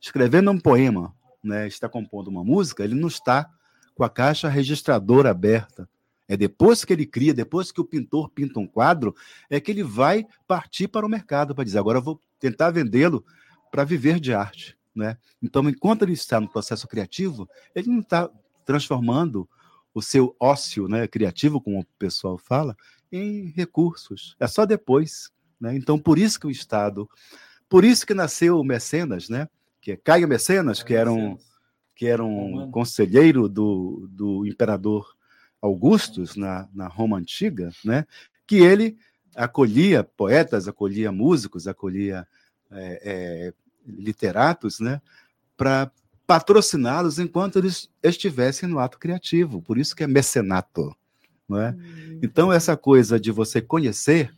[0.00, 1.12] escrevendo um poema,
[1.42, 3.50] né, está compondo uma música, ele não está
[3.94, 5.88] com a caixa registradora aberta.
[6.28, 9.16] É depois que ele cria, depois que o pintor pinta um quadro,
[9.50, 13.24] é que ele vai partir para o mercado para dizer: agora eu vou tentar vendê-lo
[13.70, 14.77] para viver de arte.
[14.98, 15.16] Né?
[15.40, 18.28] Então, enquanto ele está no processo criativo, ele não está
[18.66, 19.48] transformando
[19.94, 22.76] o seu ócio né, criativo, como o pessoal fala,
[23.10, 24.34] em recursos.
[24.40, 25.30] É só depois.
[25.60, 25.76] Né?
[25.76, 27.08] Então, por isso que o Estado,
[27.68, 29.48] por isso que nasceu o Mecenas, né?
[29.80, 31.38] que é Caio Mecenas, que era um,
[31.94, 35.16] que era um conselheiro do, do imperador
[35.62, 38.04] Augustus na, na Roma Antiga, né?
[38.48, 38.98] que ele
[39.36, 42.26] acolhia poetas, acolhia músicos, acolhia
[42.72, 43.00] é,
[43.48, 43.54] é,
[43.88, 45.00] literatos, né,
[45.56, 45.90] para
[46.26, 49.62] patrociná-los enquanto eles estivessem no ato criativo.
[49.62, 50.94] Por isso que é mecenato.
[51.48, 51.70] Não é?
[51.70, 52.20] Hum.
[52.22, 54.30] Então, essa coisa de você conhecer,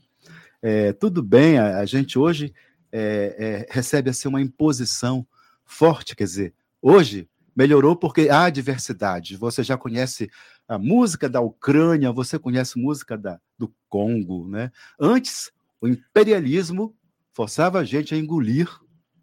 [0.62, 2.54] é, tudo bem, a, a gente hoje
[2.92, 5.26] é, é, recebe assim, uma imposição
[5.64, 9.36] forte, quer dizer, hoje melhorou porque há diversidade.
[9.36, 10.30] Você já conhece
[10.68, 14.48] a música da Ucrânia, você conhece música da, do Congo.
[14.48, 14.70] Né?
[14.98, 15.50] Antes,
[15.80, 16.94] o imperialismo
[17.32, 18.68] forçava a gente a engolir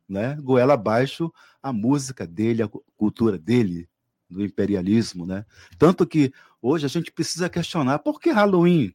[0.07, 1.31] né, goela abaixo
[1.61, 3.89] a música dele, a cultura dele,
[4.29, 5.45] do imperialismo, né?
[5.77, 8.93] Tanto que hoje a gente precisa questionar por que Halloween?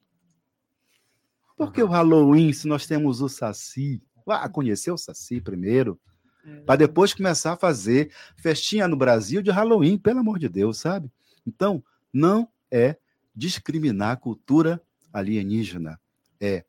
[1.57, 4.03] Por que o Halloween se nós temos o Saci?
[4.27, 5.99] Ah, conhecer o Saci primeiro,
[6.45, 6.61] É.
[6.63, 11.09] Para depois começar a fazer festinha no Brasil de Halloween, pelo amor de Deus, sabe?
[11.47, 12.97] Então, não é
[13.35, 14.83] discriminar a cultura
[15.13, 16.01] alienígena.
[16.41, 16.65] É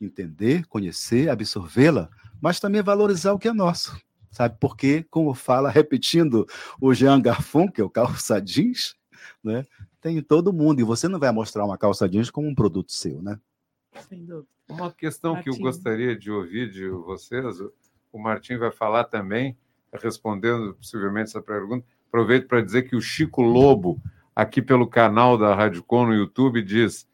[0.00, 2.08] entender, conhecer, absorvê-la,
[2.44, 3.98] mas também valorizar o que é nosso.
[4.30, 4.54] Sabe?
[4.60, 6.46] Porque, como fala, repetindo
[6.78, 8.94] o Jean Garfunkel, calça jeans,
[9.42, 9.64] né?
[9.98, 10.78] tem em todo mundo.
[10.78, 13.40] E você não vai mostrar uma calça jeans como um produto seu, né?
[14.10, 14.46] Sem dúvida.
[14.68, 15.50] Uma questão Martim.
[15.50, 17.60] que eu gostaria de ouvir de vocês,
[18.12, 19.56] o Martim vai falar também,
[19.94, 21.86] respondendo possivelmente essa pergunta.
[22.08, 23.98] Aproveito para dizer que o Chico Lobo,
[24.36, 27.08] aqui pelo canal da Rádio Com no YouTube, diz: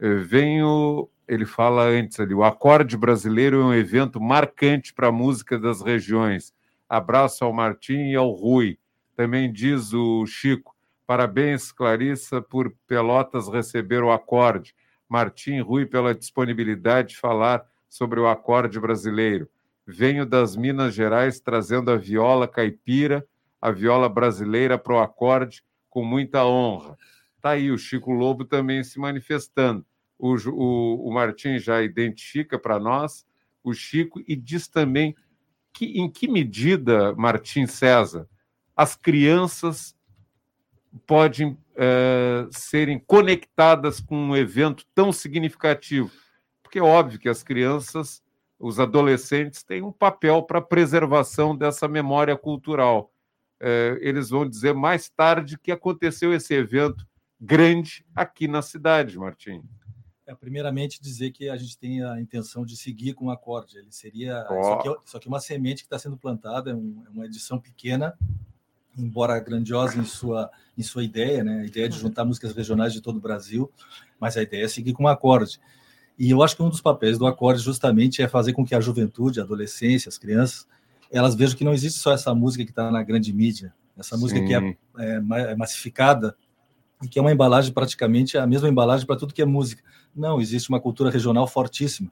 [0.00, 1.08] eh, venho.
[1.32, 5.80] Ele fala antes ali: o acorde brasileiro é um evento marcante para a música das
[5.80, 6.52] regiões.
[6.86, 8.78] Abraço ao Martim e ao Rui.
[9.16, 10.76] Também diz o Chico:
[11.06, 14.74] parabéns, Clarissa, por Pelotas receber o acorde.
[15.08, 19.48] Martim Rui, pela disponibilidade de falar sobre o acorde brasileiro.
[19.86, 23.26] Venho das Minas Gerais trazendo a viola caipira,
[23.58, 26.94] a viola brasileira para o acorde, com muita honra.
[27.36, 29.82] Está aí o Chico Lobo também se manifestando.
[30.22, 33.26] O, o, o Martim já identifica para nós
[33.64, 35.16] o Chico e diz também
[35.72, 38.28] que, em que medida, Martim César,
[38.76, 39.96] as crianças
[41.08, 46.12] podem é, serem conectadas com um evento tão significativo.
[46.62, 48.22] Porque é óbvio que as crianças,
[48.60, 53.10] os adolescentes, têm um papel para a preservação dessa memória cultural.
[53.58, 57.04] É, eles vão dizer mais tarde que aconteceu esse evento
[57.40, 59.64] grande aqui na cidade, Martim.
[60.26, 63.78] É, primeiramente, dizer que a gente tem a intenção de seguir com o acorde.
[63.78, 64.46] Ele seria.
[64.48, 64.62] Oh.
[65.04, 68.16] Só, que, é uma semente que está sendo plantada, é, um, é uma edição pequena,
[68.96, 71.60] embora grandiosa em sua, em sua ideia, né?
[71.62, 73.70] a ideia de juntar músicas regionais de todo o Brasil,
[74.20, 75.58] mas a ideia é seguir com o acorde.
[76.18, 78.80] E eu acho que um dos papéis do acorde justamente é fazer com que a
[78.80, 80.68] juventude, a adolescência, as crianças,
[81.10, 84.40] elas vejam que não existe só essa música que está na grande mídia, essa música
[84.40, 84.46] Sim.
[84.46, 86.36] que é, é, é, massificada
[87.02, 89.82] e que é uma embalagem praticamente a mesma embalagem para tudo que é música.
[90.14, 92.10] Não, existe uma cultura regional fortíssima.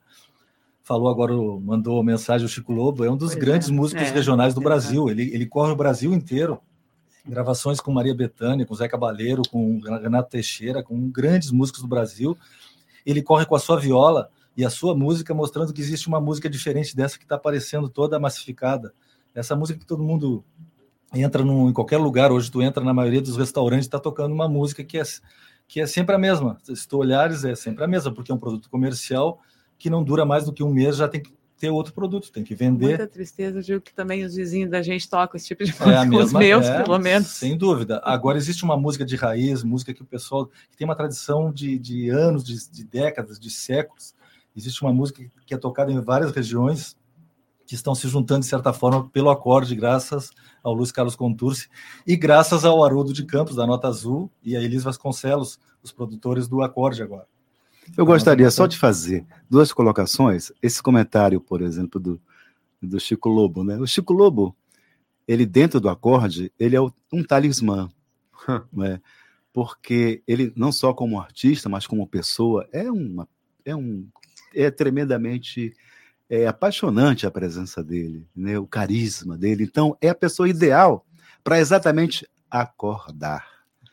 [0.83, 3.73] Falou agora, mandou mensagem o Chico Lobo, é um dos pois grandes é.
[3.73, 5.09] músicos é, regionais do Brasil.
[5.09, 6.61] Ele, ele corre o Brasil inteiro
[7.27, 12.37] gravações com Maria Bethânia, com Zé Cabaleiro, com Renato Teixeira, com grandes músicos do Brasil.
[13.05, 16.49] Ele corre com a sua viola e a sua música, mostrando que existe uma música
[16.49, 18.93] diferente dessa que está aparecendo toda massificada.
[19.35, 20.45] Essa música que todo mundo
[21.15, 24.49] entra num, em qualquer lugar, hoje tu entra na maioria dos restaurantes, está tocando uma
[24.49, 25.03] música que é,
[25.71, 26.59] que é sempre a mesma.
[26.65, 29.41] Se tu olhares, é sempre a mesma, porque é um produto comercial
[29.79, 32.43] que não dura mais do que um mês, já tem que ter outro produto, tem
[32.43, 32.89] que vender.
[32.89, 36.05] Muita tristeza, digo que também os vizinhos da gente tocam esse tipo de música, é
[36.05, 37.29] mesma, os meus, é, pelo menos.
[37.29, 38.01] Sem dúvida.
[38.03, 41.79] Agora, existe uma música de raiz, música que o pessoal que tem uma tradição de,
[41.79, 44.13] de anos, de, de décadas, de séculos.
[44.57, 46.97] Existe uma música que é tocada em várias regiões
[47.71, 51.69] que estão se juntando, de certa forma, pelo acorde, graças ao Luiz Carlos Contursi
[52.05, 56.49] e graças ao Haroldo de Campos, da Nota Azul, e a Elis Vasconcelos, os produtores
[56.49, 57.29] do acorde agora.
[57.97, 60.51] Eu gostaria só de fazer duas colocações.
[60.61, 62.21] Esse comentário, por exemplo, do,
[62.83, 63.79] do Chico Lobo, né?
[63.79, 64.53] O Chico Lobo,
[65.29, 67.89] ele dentro do acorde, ele é um talismã,
[68.73, 69.01] né?
[69.53, 73.29] Porque ele não só como artista, mas como pessoa é uma
[73.65, 74.09] é um
[74.57, 75.73] é tremendamente
[76.31, 78.57] é apaixonante a presença dele, né?
[78.57, 79.65] O carisma dele.
[79.65, 81.05] Então é a pessoa ideal
[81.43, 83.45] para exatamente acordar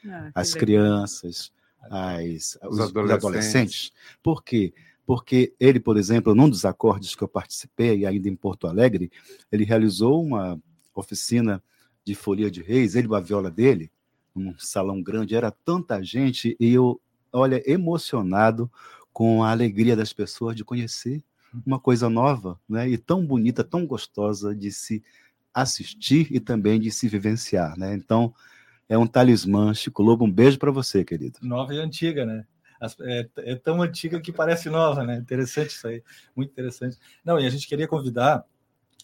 [0.06, 0.60] ah, as legal.
[0.60, 1.52] crianças,
[1.90, 3.26] as, os, os adolescentes.
[3.26, 3.92] adolescentes.
[4.22, 4.72] Por quê?
[5.04, 9.12] Porque ele, por exemplo, num dos acordes que eu participei, ainda em Porto Alegre,
[9.52, 10.62] ele realizou uma
[10.94, 11.64] oficina
[12.06, 13.92] de folia de reis, ele e a viola dele,
[14.36, 17.02] num salão grande, era tanta gente, e eu,
[17.34, 18.72] olha, emocionado
[19.12, 21.24] com a alegria das pessoas de conhecer
[21.66, 22.90] uma coisa nova, né?
[22.90, 25.04] E tão bonita, tão gostosa de se
[25.54, 27.94] assistir e também de se vivenciar, né?
[27.94, 28.34] Então,
[28.88, 29.74] é um talismã.
[29.74, 31.40] Chico Lobo, um beijo para você, querido.
[31.42, 32.46] Nova e antiga, né?
[33.02, 35.18] É, é, tão antiga que parece nova, né?
[35.18, 36.04] Interessante isso aí,
[36.36, 36.98] muito interessante.
[37.26, 38.46] Não, e a gente queria convidar,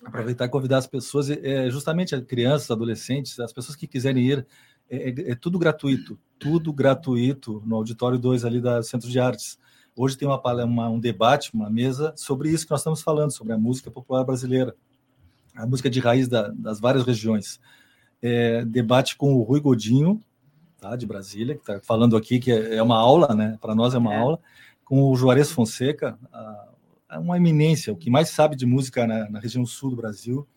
[0.06, 4.46] aproveitar e convidar as pessoas, é, justamente as crianças, adolescentes, as pessoas que quiserem ir,
[4.90, 9.58] é, é, é tudo gratuito, tudo gratuito no Auditório 2 ali da Centro de Artes.
[9.96, 13.54] Hoje tem uma, uma, um debate, uma mesa sobre isso que nós estamos falando, sobre
[13.54, 14.76] a música popular brasileira,
[15.56, 17.60] a música de raiz da, das várias regiões
[18.22, 20.20] é, debate com o Rui Godinho,
[20.80, 23.58] tá, de Brasília, que está falando aqui que é, é uma aula, né?
[23.62, 24.18] Para nós é uma é.
[24.18, 24.40] aula,
[24.84, 29.40] com o Juarez Fonseca, a, uma eminência, o que mais sabe de música na, na,
[29.40, 30.48] região sul do Brasil,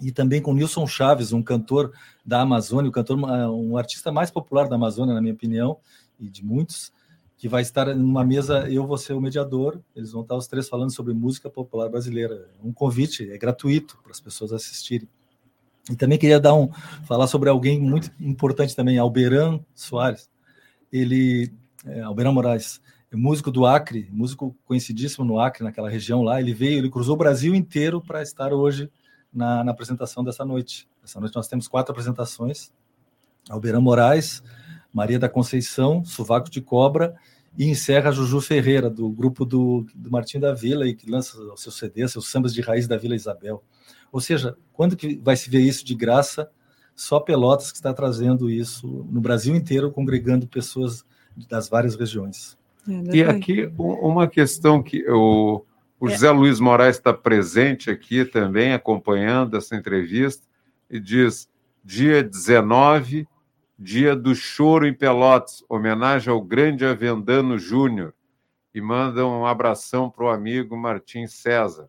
[0.00, 1.92] e também com Nilson Chaves, um cantor
[2.24, 5.78] da Amazônia, o cantor, um artista mais popular da Amazônia, na minha opinião,
[6.18, 6.92] e de muitos.
[7.36, 10.68] Que vai estar numa mesa, eu vou ser o mediador, eles vão estar os três
[10.68, 12.48] falando sobre música popular brasileira.
[12.62, 15.08] Um convite, é gratuito para as pessoas assistirem.
[15.90, 16.70] E também queria dar um,
[17.06, 20.30] falar sobre alguém muito importante também, Alberan Soares.
[20.90, 21.52] Ele,
[21.84, 22.80] é, Alberan Moraes,
[23.12, 26.40] é músico do Acre, músico conhecidíssimo no Acre, naquela região lá.
[26.40, 28.90] Ele veio, ele cruzou o Brasil inteiro para estar hoje
[29.32, 30.88] na, na, apresentação dessa noite.
[31.04, 32.72] Essa noite nós temos quatro apresentações:
[33.50, 34.42] Alberan Moraes,
[34.94, 37.16] Maria da Conceição, Suvaco de Cobra
[37.58, 41.56] e encerra Juju Ferreira, do grupo do, do Martim da Vila, e que lança o
[41.56, 43.62] seu CD, seus sambas de raiz da Vila Isabel.
[44.12, 46.48] Ou seja, quando que vai se ver isso de graça?
[46.94, 51.04] Só Pelotas que está trazendo isso no Brasil inteiro, congregando pessoas
[51.48, 52.56] das várias regiões.
[52.88, 55.64] É, e aqui uma questão que o,
[55.98, 56.12] o é.
[56.12, 60.44] José Luiz Moraes está presente aqui também, acompanhando essa entrevista,
[60.88, 61.48] e diz:
[61.84, 63.26] dia 19
[63.76, 68.14] Dia do Choro em Pelotas, homenagem ao grande Avendano Júnior.
[68.72, 71.88] E manda um abração para o amigo Martim César.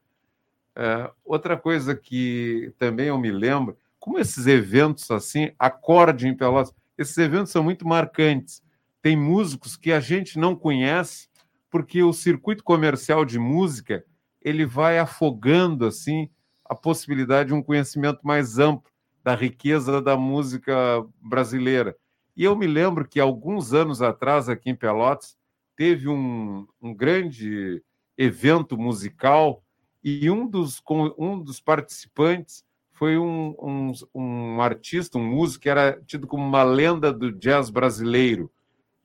[0.76, 6.74] É, outra coisa que também eu me lembro, como esses eventos assim, acorde em Pelotas,
[6.98, 8.64] esses eventos são muito marcantes.
[9.00, 11.30] Tem músicos que a gente não conhece,
[11.70, 14.04] porque o circuito comercial de música
[14.42, 16.30] ele vai afogando assim
[16.64, 18.92] a possibilidade de um conhecimento mais amplo
[19.26, 21.98] da riqueza da música brasileira.
[22.38, 25.36] E eu me lembro que alguns anos atrás, aqui em Pelotas,
[25.76, 27.82] teve um, um grande
[28.16, 29.64] evento musical
[30.04, 30.80] e um dos,
[31.18, 36.62] um dos participantes foi um, um, um artista, um músico que era tido como uma
[36.62, 38.52] lenda do jazz brasileiro,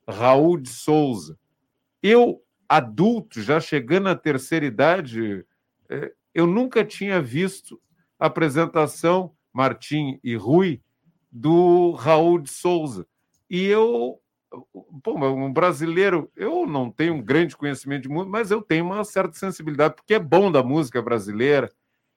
[0.06, 1.38] Raul de Souza.
[2.02, 5.46] Eu, adulto, já chegando à terceira idade,
[5.88, 7.80] é, eu nunca tinha visto
[8.18, 10.80] apresentação Martim e Rui,
[11.30, 13.06] do Raul de Souza.
[13.48, 14.20] E eu,
[15.06, 19.38] um brasileiro, eu não tenho um grande conhecimento de música, mas eu tenho uma certa
[19.38, 21.70] sensibilidade, porque é bom da música brasileira.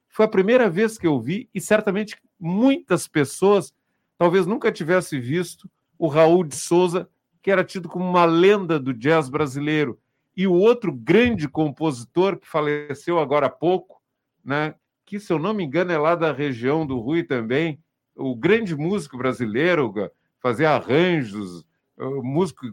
[0.09, 3.73] Foi a primeira vez que eu vi, e certamente muitas pessoas
[4.17, 7.09] talvez nunca tivessem visto o Raul de Souza,
[7.41, 9.99] que era tido como uma lenda do jazz brasileiro.
[10.35, 14.01] E o outro grande compositor que faleceu agora há pouco,
[14.43, 17.79] né, que, se eu não me engano, é lá da região do Rui também,
[18.15, 19.93] o grande músico brasileiro,
[20.39, 21.65] fazia arranjos,
[21.97, 22.67] músico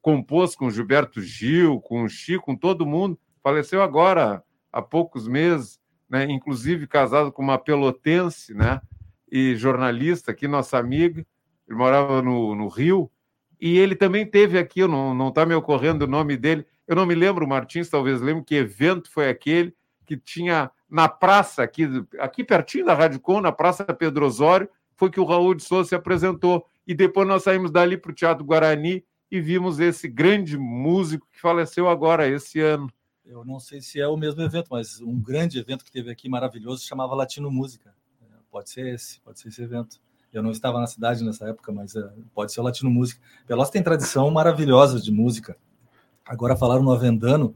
[0.00, 4.42] compôs com Gilberto Gil, com Chico, com todo mundo, faleceu agora,
[4.72, 5.78] há poucos meses,
[6.08, 6.24] né?
[6.24, 8.80] inclusive casado com uma pelotense, né?
[9.30, 11.24] e jornalista aqui, nossa amiga,
[11.68, 13.10] ele morava no, no Rio,
[13.60, 17.14] e ele também teve aqui, não está me ocorrendo o nome dele, eu não me
[17.14, 19.74] lembro, Martins talvez lembre que evento foi aquele
[20.04, 21.88] que tinha na praça, aqui,
[22.18, 25.88] aqui pertinho da Rádio Com, na Praça Pedro Osório, foi que o Raul de Souza
[25.90, 26.66] se apresentou.
[26.86, 31.40] E depois nós saímos dali para o Teatro Guarani e vimos esse grande músico que
[31.40, 32.92] faleceu agora, esse ano.
[33.24, 36.28] Eu não sei se é o mesmo evento, mas um grande evento que teve aqui
[36.28, 37.94] maravilhoso chamava Latino Música.
[38.50, 40.00] Pode ser esse, pode ser esse evento.
[40.32, 43.20] Eu não estava na cidade nessa época, mas é, pode ser o Latino Música.
[43.46, 45.56] Pelotas tem tradição maravilhosa de música.
[46.26, 47.54] Agora falaram no Avendano,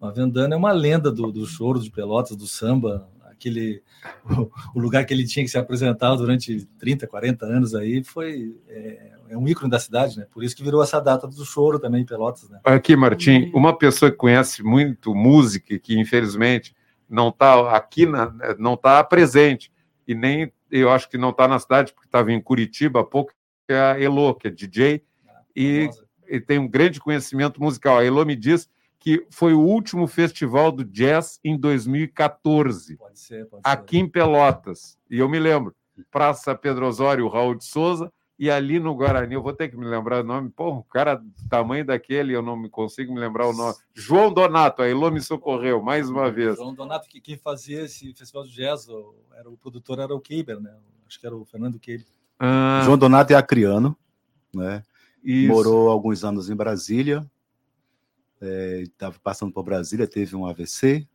[0.00, 3.82] o Avendano é uma lenda do, do choro de Pelotas, do samba, aquele
[4.24, 8.58] o, o, lugar que ele tinha que se apresentar durante 30, 40 anos aí foi
[8.68, 10.26] é, é, um ícone da cidade, né?
[10.30, 12.60] Por isso que virou essa data do choro também em Pelotas, né?
[12.64, 16.74] Aqui, Martim, uma pessoa que conhece muito música que infelizmente
[17.08, 19.70] não está aqui, na, não está presente
[20.06, 23.32] e nem eu acho que não está na cidade porque estava em Curitiba há pouco,
[23.68, 25.90] é a Elo, que é DJ ah, e,
[26.28, 27.98] e, tem um grande conhecimento musical.
[27.98, 28.68] A Elo me diz
[29.00, 34.02] que foi o último festival do jazz em 2014, pode ser, pode aqui ser.
[34.02, 34.98] em Pelotas.
[35.10, 35.74] E eu me lembro,
[36.10, 39.86] Praça Pedro Osório, Raul de Souza, e ali no Guarani, eu vou ter que me
[39.86, 43.46] lembrar o nome, pô, um cara do tamanho daquele, eu não me consigo me lembrar
[43.46, 43.74] o nome.
[43.94, 46.56] João Donato, a Elô me socorreu, mais uma vez.
[46.56, 48.86] João Donato, que quem fazia esse festival de jazz,
[49.34, 50.74] era o produtor era o Keiber, né?
[51.06, 52.06] Acho que era o Fernando Keiber.
[52.38, 52.82] Ah.
[52.84, 53.96] João Donato é acriano,
[54.54, 54.82] né?
[55.22, 55.52] Isso.
[55.52, 57.26] Morou alguns anos em Brasília,
[58.40, 61.06] estava é, passando por Brasília, teve um AVC,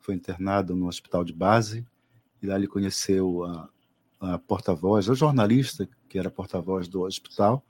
[0.00, 1.86] foi internado no hospital de base,
[2.42, 3.68] e lá ele conheceu a,
[4.20, 7.64] a porta-voz, a jornalista que era porta-voz do hospital,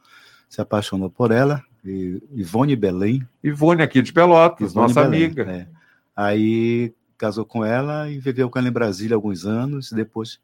[0.49, 3.27] se apaixonou por ela, e, Ivone Belém.
[3.43, 5.43] Ivone aqui de Pelotas, Ivone nossa Belém, amiga.
[5.51, 5.69] É.
[6.17, 10.41] Aí casou com ela e viveu com ela em Brasília alguns anos, e depois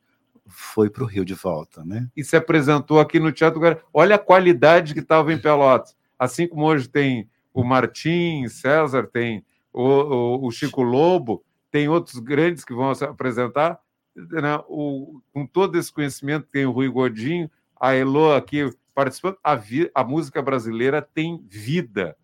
[0.47, 2.09] foi para o Rio de volta, né?
[2.17, 3.81] E se apresentou aqui no Teatro Guarani.
[3.93, 5.97] Olha a qualidade que estava em Pelotas.
[6.19, 7.29] Assim como hoje tem
[7.59, 13.05] o Martim César, tem o, o, o, Chico Lobo, tem outros grandes que vão se
[13.05, 13.81] apresentar.
[14.15, 14.63] Né?
[14.69, 19.39] O, com todo esse conhecimento, tem o Rui Godinho, a Elo aqui participando.
[19.43, 22.17] A, vi, a música brasileira tem vida.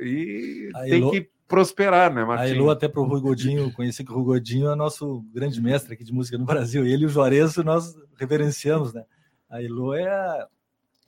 [0.00, 1.10] e a tem Elo...
[1.10, 2.44] que prosperar, né, Martim?
[2.44, 5.60] A Elo até para o Rui Godinho, conheci que o Rui Godinho é nosso grande
[5.60, 6.86] mestre aqui de música no Brasil.
[6.86, 9.04] Ele e o Juarez nós reverenciamos, né?
[9.50, 10.46] A Elo é a,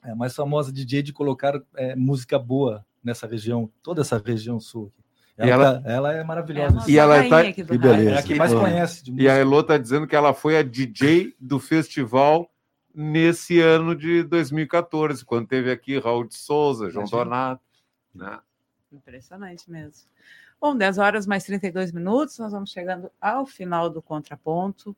[0.07, 4.59] é a mais famosa DJ de colocar é, música boa nessa região, toda essa região
[4.59, 4.93] sul.
[5.37, 6.79] Ela, ela, tá, ela, é maravilhosa.
[6.79, 8.11] É e ela tá, que beleza.
[8.11, 9.03] É a que mais conhece.
[9.17, 12.49] e a Elo está dizendo que ela foi a DJ do festival
[12.95, 17.63] nesse ano de 2014, quando teve aqui Raul de Souza, João Donato.
[18.15, 18.39] Né?
[18.93, 20.09] Impressionante mesmo.
[20.61, 24.97] Bom, 10 horas mais 32 minutos, nós vamos chegando ao final do contraponto.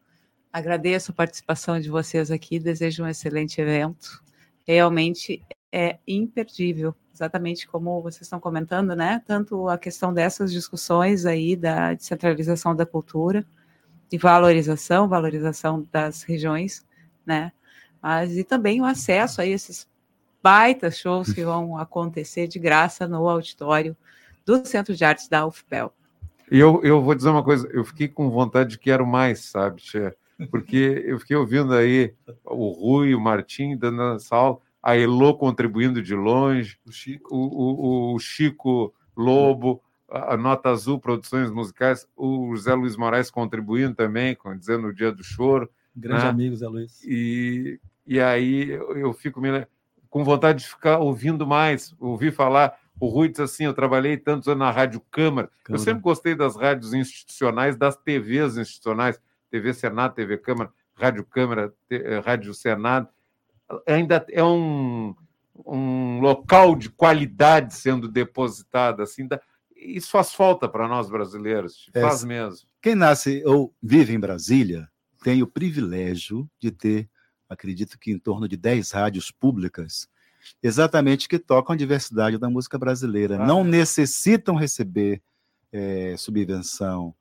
[0.52, 4.22] Agradeço a participação de vocês aqui, desejo um excelente evento.
[4.66, 5.42] Realmente
[5.72, 9.22] é imperdível, exatamente como vocês estão comentando, né?
[9.26, 13.44] Tanto a questão dessas discussões aí da descentralização da cultura,
[14.08, 16.86] de valorização, valorização das regiões,
[17.24, 17.52] né?
[18.00, 19.88] Mas e também o acesso a esses
[20.42, 23.96] baitas shows que vão acontecer de graça no auditório
[24.44, 25.92] do Centro de Artes da UFPEL.
[26.50, 29.82] E eu, eu vou dizer uma coisa, eu fiquei com vontade de quero mais, sabe,
[29.82, 30.14] Tchê?
[30.50, 32.14] Porque eu fiquei ouvindo aí
[32.44, 38.12] o Rui, o Martim dando essa aula, a Elo contribuindo de longe, o Chico, o,
[38.12, 44.38] o, o Chico Lobo, a Nota Azul Produções Musicais, o José Luiz Moraes contribuindo também,
[44.56, 45.68] dizendo o Dia do Choro.
[45.96, 46.28] Grande né?
[46.30, 47.02] amigo, Zé Luiz.
[47.02, 49.66] E, e aí eu fico me,
[50.08, 52.78] com vontade de ficar ouvindo mais, ouvir falar.
[53.00, 55.50] O Rui disse assim: eu trabalhei tantos anos na Rádio Câmara.
[55.64, 55.80] Câmara.
[55.80, 61.74] Eu sempre gostei das rádios institucionais, das TVs institucionais, TV Senado, TV Câmara, Rádio Câmara,
[61.90, 63.08] eh, Rádio Senado
[63.86, 65.14] ainda é um,
[65.64, 69.02] um local de qualidade sendo depositada.
[69.02, 69.28] Assim,
[69.76, 72.68] isso faz falta para nós brasileiros, é, faz mesmo.
[72.80, 74.88] Quem nasce ou vive em Brasília
[75.22, 77.08] tem o privilégio de ter,
[77.48, 80.08] acredito que em torno de 10 rádios públicas,
[80.62, 83.42] exatamente que tocam a diversidade da música brasileira.
[83.42, 83.46] Ah.
[83.46, 85.20] Não necessitam receber
[85.72, 87.14] é, subvenção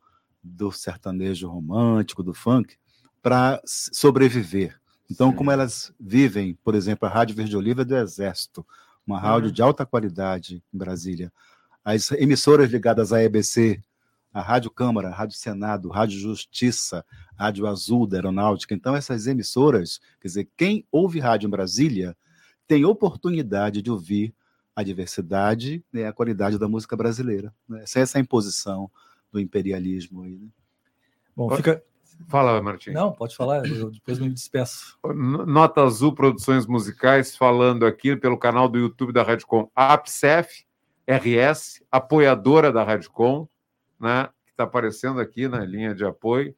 [0.44, 2.78] do sertanejo romântico, do funk,
[3.22, 4.80] para sobreviver.
[5.10, 5.36] Então, Sim.
[5.36, 8.66] como elas vivem, por exemplo, a Rádio Verde Oliva é do Exército,
[9.06, 9.54] uma rádio uhum.
[9.54, 11.32] de alta qualidade em Brasília.
[11.84, 13.82] As emissoras ligadas à EBC,
[14.34, 17.06] a Rádio Câmara, a Rádio Senado, a Rádio Justiça,
[17.38, 18.74] a Rádio Azul da Aeronáutica.
[18.74, 22.18] Então, essas emissoras, quer dizer, quem ouve rádio em Brasília
[22.68, 24.34] tem oportunidade de ouvir
[24.76, 27.54] a diversidade e né, a qualidade da música brasileira.
[27.70, 27.84] Né?
[27.84, 28.92] Essa é essa imposição
[29.32, 30.36] do imperialismo aí.
[30.36, 30.48] Né?
[31.36, 31.82] Bom, fica,
[32.28, 32.92] Fala, Martim.
[32.92, 34.98] Não, pode falar, eu depois me despeço.
[35.04, 40.66] Nota Azul Produções Musicais, falando aqui pelo canal do YouTube da Radicom, APSEF,
[41.08, 43.48] RS, apoiadora da Radicom,
[44.00, 46.56] né, que está aparecendo aqui na linha de apoio,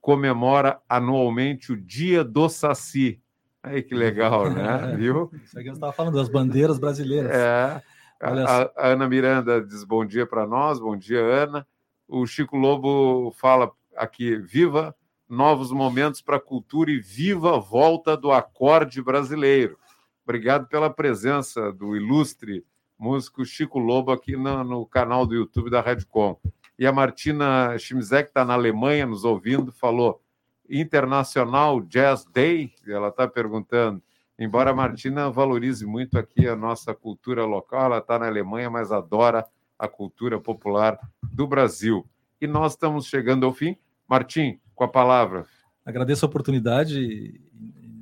[0.00, 3.20] comemora anualmente o Dia do Saci.
[3.62, 4.94] Aí que legal, né?
[4.96, 5.30] Viu?
[5.42, 7.32] Isso aqui eu estava falando das bandeiras brasileiras.
[7.32, 7.82] É.
[8.20, 11.66] A, a, Ana Miranda diz bom dia para nós, bom dia, Ana.
[12.06, 14.94] O Chico Lobo fala aqui, viva
[15.28, 19.78] novos momentos para a cultura e viva a volta do acorde brasileiro.
[20.24, 22.64] Obrigado pela presença do ilustre
[22.98, 26.38] músico Chico Lobo aqui no, no canal do YouTube da Redcom.
[26.78, 30.20] E a Martina Schimzek está na Alemanha nos ouvindo, falou
[30.68, 34.02] Internacional Jazz Day, ela está perguntando.
[34.38, 38.92] Embora a Martina valorize muito aqui a nossa cultura local, ela está na Alemanha, mas
[38.92, 39.46] adora
[39.78, 42.06] a cultura popular do Brasil.
[42.40, 43.76] E nós estamos chegando ao fim.
[44.08, 45.46] Martim, com a palavra.
[45.84, 47.40] Agradeço a oportunidade de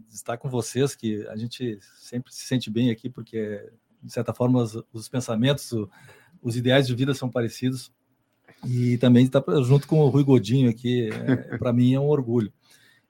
[0.09, 3.70] estar com vocês, que a gente sempre se sente bem aqui, porque,
[4.02, 5.72] de certa forma, os, os pensamentos,
[6.43, 7.93] os ideais de vida são parecidos.
[8.66, 12.52] E também estar junto com o Rui Godinho aqui, é, para mim é um orgulho.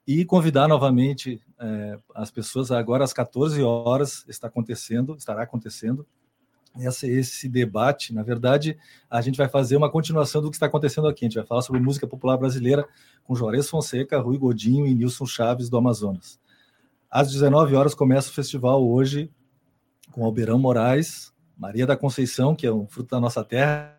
[0.06, 6.06] E convidar novamente é, as pessoas, agora às 14 horas está acontecendo, estará acontecendo,
[6.78, 8.76] essa, esse debate, na verdade,
[9.08, 11.24] a gente vai fazer uma continuação do que está acontecendo aqui.
[11.24, 12.86] A gente vai falar sobre música popular brasileira
[13.22, 16.38] com Juarez Fonseca, Rui Godinho e Nilson Chaves do Amazonas.
[17.10, 19.30] Às 19 horas começa o festival hoje
[20.10, 23.96] com Alberão Moraes, Maria da Conceição, que é um fruto da nossa terra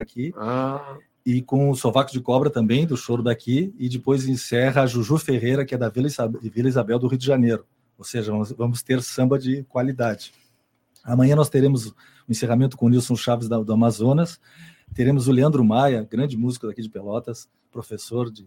[0.00, 0.98] aqui, ah.
[1.24, 5.18] e com o Sovaco de Cobra também, do Choro daqui, e depois encerra a Juju
[5.18, 7.66] Ferreira, que é da Vila Isabel, Vila Isabel do Rio de Janeiro.
[7.98, 10.32] Ou seja, vamos ter samba de qualidade.
[11.06, 11.94] Amanhã nós teremos o
[12.28, 14.40] encerramento com o Nilson Chaves do Amazonas,
[14.92, 18.46] teremos o Leandro Maia, grande músico daqui de Pelotas, professor de.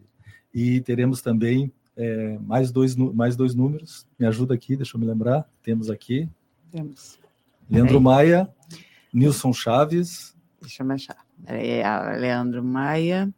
[0.53, 4.05] E teremos também é, mais, dois, mais dois números.
[4.17, 5.47] Me ajuda aqui, deixa eu me lembrar.
[5.63, 6.27] Temos aqui.
[6.71, 7.19] Temos.
[7.69, 8.49] Leandro Maia,
[9.13, 10.35] Nilson Chaves.
[10.59, 11.17] Deixa eu me achar.
[11.45, 11.81] Peraí,
[12.19, 13.33] Leandro Maia.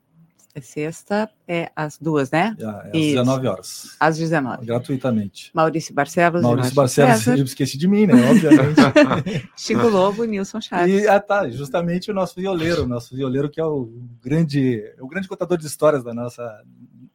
[0.53, 2.55] É sexta, é às duas, né?
[2.59, 3.09] É, às Isso.
[3.09, 3.95] 19 horas.
[3.99, 4.65] Às 19.
[4.65, 5.49] Gratuitamente.
[5.53, 6.41] Maurício Barcelos.
[6.41, 8.13] Maurício Barcelos, eu esqueci de mim, né?
[8.29, 9.49] Obviamente.
[9.55, 11.03] Chico Lobo, Nilson Chaves.
[11.03, 13.89] E, ah, tá, justamente o nosso violeiro, nosso violeiro que é o
[14.21, 16.63] grande, o grande contador de histórias da nossa,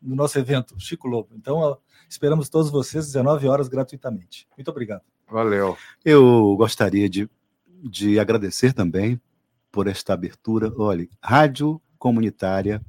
[0.00, 1.28] do nosso evento, Chico Lobo.
[1.34, 1.76] Então,
[2.08, 4.48] esperamos todos vocês, 19 horas, gratuitamente.
[4.56, 5.02] Muito obrigado.
[5.30, 5.76] Valeu.
[6.02, 7.28] Eu gostaria de,
[7.82, 9.20] de agradecer também
[9.70, 10.72] por esta abertura.
[10.78, 12.80] Olha, rádio comunitária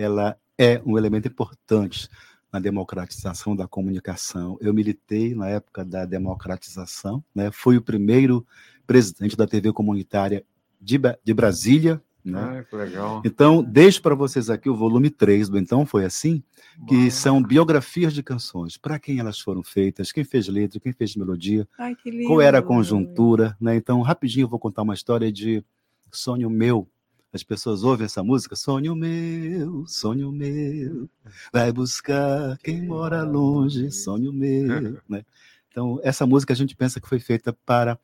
[0.00, 2.08] ela é um elemento importante
[2.52, 4.58] na democratização da comunicação.
[4.60, 7.50] Eu militei na época da democratização, né?
[7.52, 8.46] fui o primeiro
[8.86, 10.44] presidente da TV comunitária
[10.80, 12.02] de, de Brasília.
[12.24, 12.66] Né?
[12.70, 13.22] Ah, legal.
[13.24, 16.42] Então, deixo para vocês aqui o volume 3 do Então Foi Assim,
[16.88, 17.10] que Bom.
[17.10, 21.66] são biografias de canções, para quem elas foram feitas, quem fez letra, quem fez melodia,
[21.78, 21.96] Ai,
[22.26, 23.56] qual era a conjuntura.
[23.60, 23.76] Né?
[23.76, 25.64] Então, rapidinho, eu vou contar uma história de
[26.10, 26.88] Sonho Meu,
[27.32, 31.08] as pessoas ouvem essa música, sonho meu, sonho meu,
[31.52, 35.24] vai buscar quem mora longe, sonho meu, né?
[35.68, 37.98] Então, essa música a gente pensa que foi feita para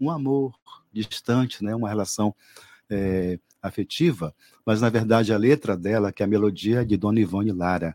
[0.00, 0.54] um amor
[0.90, 1.74] distante, né?
[1.74, 2.34] Uma relação
[2.88, 4.34] é, afetiva,
[4.64, 7.94] mas na verdade a letra dela, que é a melodia de Dona Ivone Lara,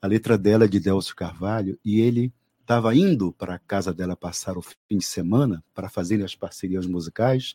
[0.00, 2.32] a letra dela é de Delcio Carvalho, e ele
[2.62, 6.86] estava indo para a casa dela passar o fim de semana para fazer as parcerias
[6.86, 7.54] musicais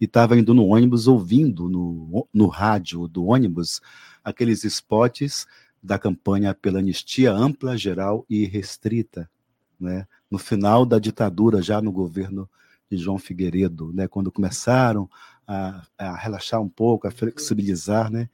[0.00, 3.80] e estava indo no ônibus ouvindo no, no rádio do ônibus
[4.24, 5.46] aqueles spots
[5.82, 9.30] da campanha pela anistia ampla, geral e restrita,
[9.78, 10.06] né?
[10.28, 12.48] No final da ditadura, já no governo
[12.90, 14.08] de João Figueiredo, né?
[14.08, 15.08] Quando começaram
[15.46, 18.28] a, a relaxar um pouco, a flexibilizar, né?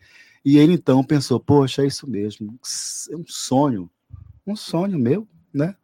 [0.44, 2.58] E ele então pensou, poxa, é isso mesmo,
[3.10, 3.90] é um sonho,
[4.46, 5.76] um sonho meu, né?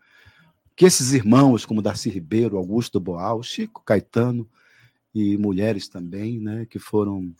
[0.78, 4.48] Que esses irmãos, como Darcy Ribeiro, Augusto Boal, Chico Caetano
[5.12, 7.34] e mulheres também, né, que foram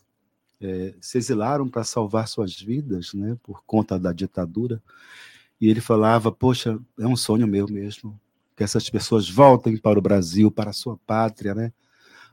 [0.59, 4.83] é, se exilaram para salvar suas vidas, né, por conta da ditadura.
[5.59, 8.19] E ele falava: Poxa, é um sonho meu mesmo,
[8.57, 11.71] que essas pessoas voltem para o Brasil, para a sua pátria, né?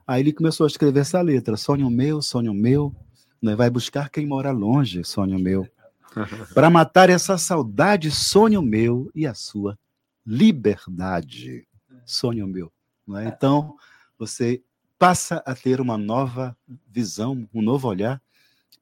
[0.05, 2.93] Aí ele começou a escrever essa letra: Sonho meu, sonho meu,
[3.41, 5.69] né, vai buscar quem mora longe, sonho meu.
[6.53, 9.79] Para matar essa saudade, sonho meu e a sua
[10.27, 11.67] liberdade.
[12.05, 12.73] Sonho meu.
[13.07, 13.29] Não é?
[13.29, 13.77] Então,
[14.19, 14.63] você
[14.99, 16.57] passa a ter uma nova
[16.89, 18.21] visão, um novo olhar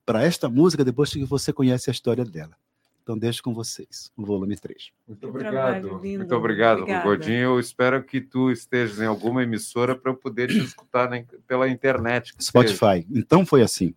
[0.07, 2.57] para esta música depois que você conhece a história dela.
[3.03, 4.91] Então, deixo com vocês o volume 3.
[5.07, 6.01] Muito obrigado.
[6.01, 7.39] Muito obrigado, Godinho.
[7.39, 11.69] Eu espero que tu estejas em alguma emissora para eu poder te escutar na, pela
[11.69, 12.33] internet.
[12.41, 13.03] Spotify.
[13.03, 13.07] Seja.
[13.11, 13.95] Então, foi assim.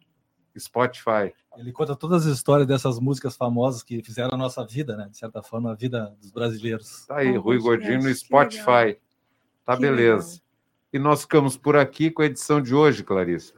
[0.57, 1.33] Spotify.
[1.57, 5.07] Ele conta todas as histórias dessas músicas famosas que fizeram a nossa vida, né?
[5.09, 7.05] De certa forma, a vida dos brasileiros.
[7.07, 8.97] Tá aí, oh, Rui Godinho no Spotify.
[9.65, 10.27] Tá que beleza.
[10.27, 10.41] Legal.
[10.93, 13.53] E nós ficamos por aqui com a edição de hoje, Clarissa.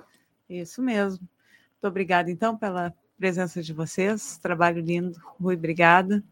[0.50, 1.20] Isso mesmo.
[1.20, 4.38] Muito obrigada, então, pela presença de vocês.
[4.38, 5.20] Trabalho lindo.
[5.40, 6.24] Rui, obrigada.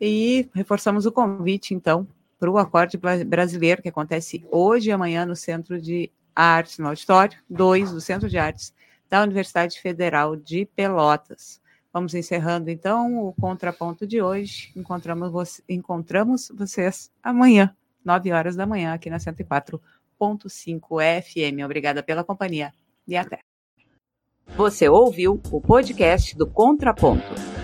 [0.00, 2.08] E reforçamos o convite, então,
[2.38, 7.36] para o Acorde Brasileiro, que acontece hoje e amanhã no Centro de Artes, no Auditório
[7.50, 8.72] 2 do Centro de Artes
[9.08, 11.60] da Universidade Federal de Pelotas.
[11.92, 14.70] Vamos encerrando então o contraponto de hoje.
[14.76, 17.74] Encontramos, encontramos vocês amanhã,
[18.04, 21.64] 9 horas da manhã, aqui na 104.5 FM.
[21.64, 22.72] Obrigada pela companhia
[23.06, 23.47] e até.
[24.56, 27.22] Você ouviu o podcast do Contraponto,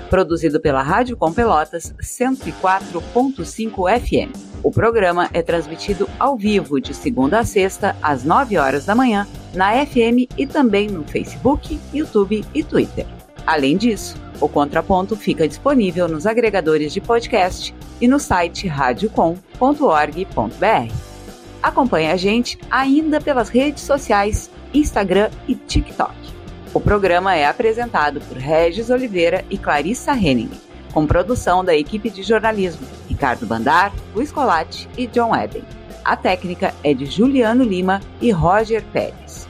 [0.08, 4.32] produzido pela Rádio Com Pelotas 104.5 FM.
[4.62, 9.26] O programa é transmitido ao vivo de segunda a sexta, às 9 horas da manhã,
[9.52, 13.06] na FM e também no Facebook, YouTube e Twitter.
[13.46, 20.94] Além disso, o Contraponto fica disponível nos agregadores de podcast e no site radiocom.org.br.
[21.62, 26.23] Acompanhe a gente ainda pelas redes sociais, Instagram e TikTok.
[26.74, 30.50] O programa é apresentado por Regis Oliveira e Clarissa Henning
[30.92, 35.62] com produção da equipe de jornalismo Ricardo Bandar, Luiz Colatti e John Eben.
[36.04, 39.46] A técnica é de Juliano Lima e Roger Pérez.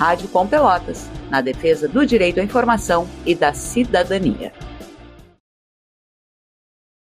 [0.00, 4.50] Rádio Com Pelotas, na defesa do direito à informação e da cidadania.